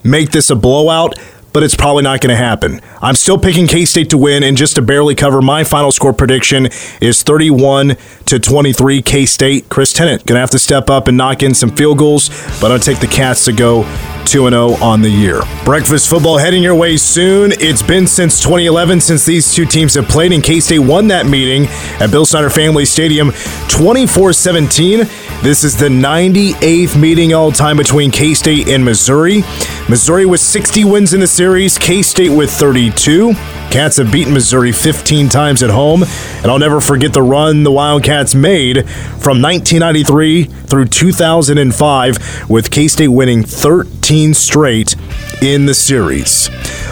make 0.03 0.31
this 0.31 0.49
a 0.49 0.57
blowout 0.57 1.19
but 1.57 1.63
it's 1.63 1.75
probably 1.75 2.03
not 2.03 2.21
going 2.21 2.29
to 2.29 2.37
happen. 2.37 2.83
I'm 3.01 3.15
still 3.15 3.39
picking 3.39 3.67
K 3.67 3.87
State 3.87 4.11
to 4.11 4.19
win, 4.19 4.43
and 4.43 4.59
just 4.59 4.75
to 4.75 4.83
barely 4.83 5.15
cover, 5.15 5.41
my 5.41 5.65
final 5.65 5.91
score 5.91 6.13
prediction 6.13 6.69
is 7.01 7.23
31 7.23 7.97
to 8.27 8.39
23 8.39 9.01
K 9.01 9.25
State. 9.25 9.71
Chris 9.71 9.95
Tennant 9.95 10.27
going 10.27 10.37
to 10.37 10.41
have 10.41 10.51
to 10.51 10.59
step 10.59 10.91
up 10.91 11.09
and 11.09 11.17
knock 11.17 11.43
in 11.43 11.55
some 11.55 11.71
field 11.71 11.97
goals, 11.97 12.29
but 12.61 12.71
I'll 12.71 12.79
take 12.79 13.01
the 13.01 13.07
Cats 13.07 13.47
to 13.47 13.55
go 13.55 13.85
2 14.27 14.51
0 14.51 14.73
on 14.83 15.01
the 15.01 15.09
year. 15.09 15.41
Breakfast 15.65 16.11
football 16.11 16.37
heading 16.37 16.63
your 16.63 16.75
way 16.75 16.99
soon. 16.99 17.53
It's 17.53 17.83
been 17.83 18.07
since 18.07 18.43
2011 18.43 19.01
since 19.01 19.25
these 19.25 19.55
two 19.55 19.65
teams 19.65 19.95
have 19.95 20.09
played, 20.09 20.33
and 20.33 20.45
K 20.45 20.61
State 20.61 20.81
won 20.81 21.09
that 21.09 21.25
meeting 21.25 21.69
at 22.01 22.11
Bill 22.11 22.27
Snyder 22.27 22.51
Family 22.51 22.85
Stadium 22.85 23.33
24 23.69 24.35
17. 24.35 24.99
This 25.43 25.65
is 25.65 25.79
the 25.79 25.89
98th 25.89 27.01
meeting 27.01 27.33
all 27.33 27.53
time 27.53 27.77
between 27.77 28.11
K 28.11 28.35
State 28.35 28.69
and 28.69 28.85
Missouri. 28.85 29.43
Missouri 29.89 30.27
with 30.27 30.41
60 30.41 30.85
wins 30.85 31.15
in 31.15 31.21
the 31.21 31.27
series, 31.27 31.46
K 31.47 32.03
State 32.03 32.31
with 32.31 32.51
32. 32.51 33.33
Cats 33.71 33.99
have 33.99 34.11
beaten 34.11 34.35
Missouri 34.35 34.73
15 34.73 35.29
times 35.29 35.63
at 35.63 35.71
home, 35.71 36.03
and 36.03 36.47
I'll 36.47 36.59
never 36.59 36.81
forget 36.81 37.13
the 37.13 37.23
run 37.23 37.63
the 37.63 37.71
Wildcats 37.71 38.35
made 38.35 38.89
from 38.89 39.41
1993 39.41 40.45
through 40.45 40.87
2005, 40.87 42.51
with 42.51 42.71
K 42.73 42.89
State 42.89 43.09
winning 43.09 43.45
13 43.45 44.35
straight 44.35 44.97
in 45.41 45.67
the 45.67 45.75
series. 45.75 46.51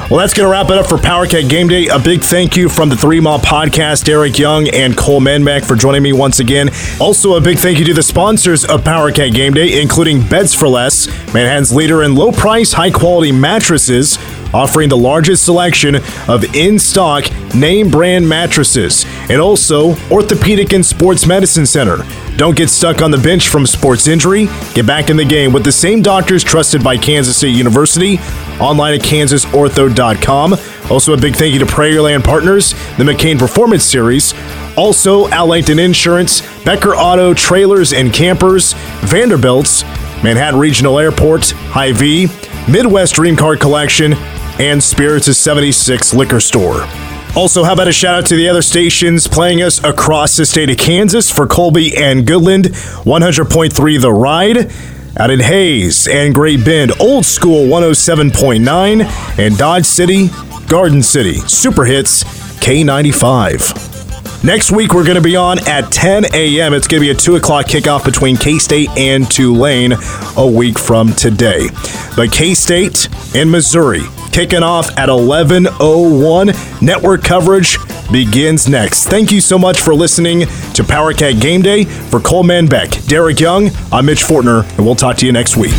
Well, 0.09 0.21
that's 0.21 0.35
going 0.35 0.47
to 0.47 0.53
wrap 0.53 0.71
it 0.71 0.79
up 0.79 0.87
for 0.87 0.99
PowerCat 0.99 1.49
Game 1.49 1.67
Day. 1.67 1.89
A 1.89 1.99
big 1.99 2.21
thank 2.21 2.57
you 2.57 2.69
from 2.69 2.91
the 2.91 2.97
Three 2.97 3.19
Mile 3.19 3.41
Podcast, 3.41 4.05
Derek 4.05 4.39
Young 4.39 4.69
and 4.69 4.97
Cole 4.97 5.21
Manbeck 5.21 5.65
for 5.65 5.75
joining 5.75 6.03
me 6.03 6.13
once 6.13 6.39
again. 6.39 6.69
Also, 7.01 7.35
a 7.35 7.41
big 7.41 7.59
thank 7.59 7.79
you 7.79 7.85
to 7.87 7.95
the 7.95 8.03
sponsors 8.03 8.65
of 8.65 8.83
PowerCat 8.83 9.35
Game 9.35 9.55
Day, 9.55 9.81
including 9.81 10.25
Beds 10.29 10.55
for 10.55 10.69
Less, 10.69 11.09
Manhattan's 11.33 11.75
leader 11.75 12.05
in 12.05 12.15
low 12.15 12.31
price, 12.31 12.73
high 12.73 12.91
quality 12.91 13.33
mattresses 13.33 14.19
offering 14.55 14.89
the 14.89 14.97
largest 14.97 15.45
selection 15.45 15.97
of 16.29 16.45
in 16.55 16.79
stock 16.79 17.25
name 17.55 17.91
brand 17.91 18.27
mattresses, 18.29 19.05
and 19.29 19.41
also 19.41 19.95
Orthopedic 20.11 20.73
and 20.73 20.87
Sports 20.87 21.27
Medicine 21.27 21.67
Center. 21.67 21.99
Don't 22.37 22.57
get 22.57 22.69
stuck 22.69 23.01
on 23.01 23.11
the 23.11 23.19
bench 23.19 23.49
from 23.49 23.65
sports 23.67 24.09
injury. 24.09 24.49
Get 24.75 24.87
back 24.87 25.09
in 25.09 25.17
the 25.17 25.25
game 25.25 25.53
with 25.53 25.65
the 25.65 25.71
same 25.71 26.03
doctors 26.03 26.43
trusted 26.43 26.83
by 26.83 26.97
Kansas 26.97 27.37
State 27.37 27.55
University. 27.55 28.19
Online 28.61 28.95
at 28.95 29.01
kansasortho.com. 29.03 30.55
Also, 30.91 31.13
a 31.13 31.17
big 31.17 31.37
thank 31.37 31.53
you 31.53 31.61
to 31.61 31.67
Prairieland 31.67 32.25
Partners, 32.25 32.73
the 32.99 33.05
McCain 33.05 33.39
Performance 33.39 33.85
Series. 33.85 34.35
Also, 34.77 35.29
Allington 35.31 35.79
Insurance, 35.79 36.43
Becker 36.65 36.95
Auto, 36.95 37.35
Trailers 37.35 37.93
and 37.93 38.13
Campers, 38.13 38.75
Vanderbilt's, 39.03 39.85
Manhattan 40.23 40.59
Regional 40.59 40.99
Airport, 40.99 41.51
Hy-Vee, 41.51 42.27
Midwest 42.69 43.15
Dream 43.15 43.37
Card 43.37 43.61
Collection, 43.61 44.15
and 44.59 44.83
Spirits 44.83 45.29
of 45.29 45.37
76 45.37 46.15
Liquor 46.15 46.41
Store. 46.41 46.87
Also, 47.37 47.65
how 47.65 47.73
about 47.73 47.89
a 47.89 47.93
shout 47.93 48.15
out 48.15 48.27
to 48.27 48.37
the 48.37 48.49
other 48.49 48.63
stations 48.63 49.27
playing 49.27 49.61
us 49.61 49.83
across 49.83 50.37
the 50.37 50.47
state 50.47 50.71
of 50.71 50.77
Kansas 50.77 51.31
for 51.31 51.49
Colby 51.49 51.97
and 51.97 52.27
Goodland, 52.27 52.67
100.3 53.05 54.01
The 54.01 54.13
Ride. 54.13 54.71
Out 55.17 55.31
in 55.31 55.39
Hays 55.39 56.09
and 56.09 56.35
Great 56.35 56.65
Bend, 56.65 56.93
Old 57.01 57.25
School 57.25 57.67
107.9, 57.69 59.39
and 59.39 59.57
Dodge 59.57 59.85
City, 59.85 60.29
Garden 60.67 61.05
City, 61.05 61.35
Super 61.35 61.85
Hits 61.85 62.25
K95. 62.61 64.43
Next 64.45 64.73
week, 64.73 64.93
we're 64.93 65.05
going 65.05 65.15
to 65.15 65.23
be 65.23 65.37
on 65.37 65.59
at 65.69 65.91
10 65.91 66.27
a.m. 66.35 66.75
It's 66.75 66.87
going 66.87 67.01
to 67.01 67.07
be 67.07 67.11
a 67.11 67.15
2 67.15 67.37
o'clock 67.37 67.67
kickoff 67.67 68.05
between 68.05 68.37
K 68.37 68.59
State 68.59 68.91
and 68.91 69.31
Tulane 69.31 69.95
a 70.37 70.47
week 70.47 70.79
from 70.79 71.13
today. 71.13 71.69
But 72.17 72.31
K 72.31 72.55
State 72.55 73.09
and 73.35 73.51
Missouri 73.51 74.03
kicking 74.35 74.65
off 74.65 74.91
at 74.99 75.09
11:01. 75.09 76.53
Network 76.83 77.23
coverage 77.23 77.79
begins 78.11 78.69
next. 78.69 79.05
Thank 79.05 79.31
you 79.31 79.41
so 79.41 79.57
much 79.57 79.81
for 79.81 79.95
listening 79.95 80.41
to 80.41 80.83
PowerCat 80.83 81.41
Game 81.41 81.63
Day. 81.63 81.85
For 81.85 82.19
Cole 82.19 82.43
Manbeck, 82.43 83.07
Derek 83.07 83.39
Young, 83.39 83.71
I'm 83.93 84.07
Mitch 84.07 84.25
Fortner, 84.25 84.69
and 84.77 84.85
we'll 84.85 84.97
talk 84.97 85.17
to 85.19 85.27
you 85.27 85.33
next 85.33 85.57
week. 85.57 85.73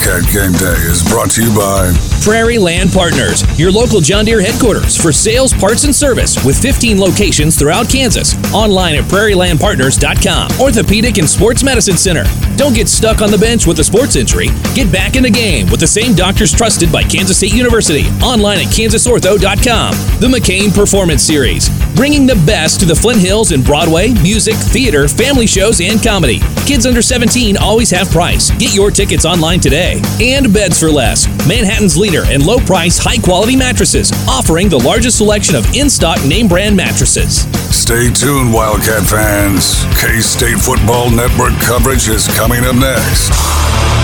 PowerCat 0.00 0.32
Game 0.32 0.52
Day 0.52 0.80
is 0.88 1.02
brought 1.02 1.30
to 1.32 1.42
you 1.42 1.54
by 1.54 1.92
Prairie 2.22 2.58
Land 2.58 2.90
Partners, 2.90 3.44
your 3.58 3.70
local 3.70 4.00
John 4.00 4.24
Deere 4.24 4.40
headquarters 4.40 4.96
for 4.96 5.12
sales, 5.12 5.52
parts, 5.52 5.84
and 5.84 5.94
service 5.94 6.42
with 6.44 6.60
15 6.60 6.98
locations 6.98 7.58
throughout 7.58 7.88
Kansas. 7.88 8.34
Online 8.54 8.96
at 8.96 9.04
prairielandpartners.com. 9.04 10.52
Orthopedic 10.60 11.18
and 11.18 11.28
Sports 11.28 11.62
Medicine 11.62 11.96
Center. 11.98 12.24
Don't 12.56 12.74
get 12.74 12.88
stuck 12.88 13.20
on 13.20 13.30
the 13.30 13.38
bench 13.38 13.66
with 13.66 13.78
a 13.80 13.84
sports 13.84 14.16
injury. 14.16 14.48
Get 14.74 14.90
back 14.90 15.16
in 15.16 15.22
the 15.22 15.30
game 15.30 15.70
with 15.70 15.80
the 15.80 15.86
same 15.86 16.14
doctors 16.14 16.52
trusted 16.52 16.90
by 16.90 17.02
Kansas 17.02 17.36
State 17.36 17.54
University. 17.54 18.04
Online 18.22 18.58
at 18.60 18.72
kansasortho.com. 18.72 19.92
The 20.20 20.28
McCain 20.28 20.74
Performance 20.74 21.22
Series, 21.22 21.68
bringing 22.00 22.26
the 22.26 22.42
best 22.46 22.80
to 22.80 22.86
the 22.86 22.94
Flint 22.94 23.20
Hills 23.20 23.52
in 23.52 23.62
Broadway, 23.62 24.14
music, 24.22 24.54
theater, 24.54 25.06
family 25.06 25.46
shows, 25.46 25.82
and 25.82 26.02
comedy. 26.02 26.40
Kids 26.64 26.86
under 26.86 27.02
17 27.02 27.58
always 27.58 27.90
have 27.90 28.08
price. 28.08 28.50
Get 28.52 28.74
your 28.74 28.90
tickets 28.90 29.26
online 29.26 29.60
today. 29.60 30.00
And 30.18 30.50
Beds 30.50 30.80
for 30.80 30.90
Less, 30.90 31.26
Manhattan's 31.46 31.98
leader 31.98 32.24
in 32.30 32.42
low 32.42 32.56
price, 32.56 32.96
high 32.96 33.18
quality 33.18 33.54
mattresses, 33.54 34.10
offering 34.26 34.70
the 34.70 34.78
largest 34.78 35.18
selection 35.18 35.54
of 35.54 35.66
in 35.76 35.90
stock 35.90 36.24
name 36.24 36.48
brand 36.48 36.74
mattresses. 36.74 37.44
Stay 37.68 38.10
tuned, 38.10 38.50
Wildcat 38.50 39.04
fans. 39.04 39.84
K 40.00 40.20
State 40.20 40.58
Football 40.58 41.10
Network 41.10 41.52
coverage 41.60 42.08
is 42.08 42.26
coming 42.28 42.64
up 42.64 42.76
next. 42.76 43.99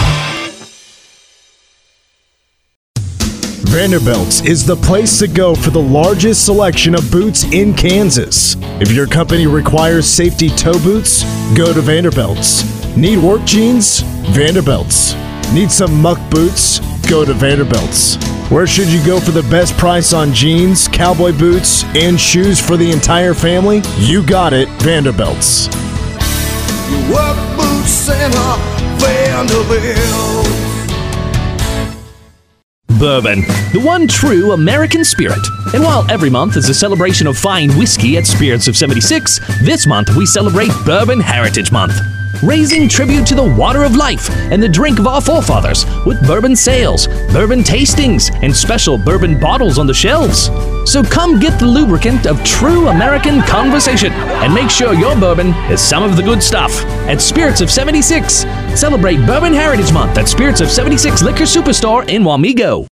Vanderbilt's 3.76 4.40
is 4.46 4.64
the 4.64 4.74
place 4.74 5.18
to 5.18 5.28
go 5.28 5.54
for 5.54 5.68
the 5.68 5.78
largest 5.78 6.46
selection 6.46 6.94
of 6.94 7.10
boots 7.10 7.44
in 7.44 7.74
Kansas. 7.74 8.56
If 8.80 8.90
your 8.90 9.06
company 9.06 9.46
requires 9.46 10.08
safety 10.08 10.48
toe 10.48 10.78
boots, 10.82 11.24
go 11.54 11.74
to 11.74 11.82
Vanderbilt's. 11.82 12.64
Need 12.96 13.18
work 13.18 13.44
jeans? 13.44 14.00
Vanderbilt's. 14.30 15.12
Need 15.52 15.70
some 15.70 16.00
muck 16.00 16.18
boots? 16.30 16.78
Go 17.06 17.26
to 17.26 17.34
Vanderbilt's. 17.34 18.16
Where 18.50 18.66
should 18.66 18.88
you 18.88 19.04
go 19.04 19.20
for 19.20 19.32
the 19.32 19.46
best 19.50 19.76
price 19.76 20.14
on 20.14 20.32
jeans, 20.32 20.88
cowboy 20.88 21.36
boots, 21.36 21.84
and 21.94 22.18
shoes 22.18 22.58
for 22.58 22.78
the 22.78 22.90
entire 22.90 23.34
family? 23.34 23.82
You 23.98 24.24
got 24.24 24.54
it, 24.54 24.70
Vanderbilt's. 24.80 25.68
Work 27.12 27.36
boots 27.58 27.90
center, 27.90 28.56
Vanderbilt. 28.96 30.45
Bourbon, 32.99 33.42
the 33.72 33.82
one 33.84 34.09
true 34.09 34.53
American 34.53 35.05
spirit. 35.05 35.38
And 35.74 35.82
while 35.82 36.11
every 36.11 36.30
month 36.30 36.57
is 36.57 36.68
a 36.68 36.74
celebration 36.74 37.26
of 37.26 37.36
fine 37.36 37.70
whiskey 37.76 38.16
at 38.16 38.26
Spirits 38.26 38.68
of 38.68 38.76
76, 38.76 39.38
this 39.62 39.86
month 39.86 40.16
we 40.16 40.24
celebrate 40.24 40.70
Bourbon 40.84 41.20
Heritage 41.20 41.70
Month. 41.70 41.99
Raising 42.42 42.88
tribute 42.88 43.26
to 43.26 43.34
the 43.34 43.55
water 43.55 43.84
of 43.84 43.97
life 43.97 44.30
and 44.30 44.62
the 44.62 44.68
drink 44.68 44.99
of 44.99 45.07
our 45.07 45.20
forefathers 45.20 45.84
with 46.07 46.24
bourbon 46.26 46.57
sales, 46.57 47.07
bourbon 47.32 47.61
tastings, 47.61 48.30
and 48.42 48.55
special 48.55 48.97
bourbon 48.97 49.38
bottles 49.38 49.78
on 49.78 49.86
the 49.86 49.94
shelves. 49.94 50.49
So 50.87 51.03
come 51.03 51.41
get 51.41 51.59
the 51.59 51.66
lubricant 51.66 52.26
of 52.26 52.43
true 52.45 52.89
American 52.89 53.43
conversation 53.43 54.12
and 54.12 54.55
make 54.55 54.70
sure 54.70 54.95
your 54.95 55.18
bourbon 55.18 55.49
is 55.70 55.80
some 55.80 56.05
of 56.05 56.16
the 56.16 56.22
good 56.22 56.41
stuff. 56.41 56.70
At 57.09 57.20
Spirits 57.20 57.61
of 57.61 57.70
76, 57.70 58.47
celebrate 58.78 59.16
Bourbon 59.26 59.53
Heritage 59.53 59.93
Month 59.93 60.16
at 60.16 60.28
Spirits 60.28 60.61
of 60.61 60.70
76 60.70 61.22
Liquor 61.22 61.45
Superstore 61.45 62.09
in 62.09 62.22
Wamego. 62.22 62.87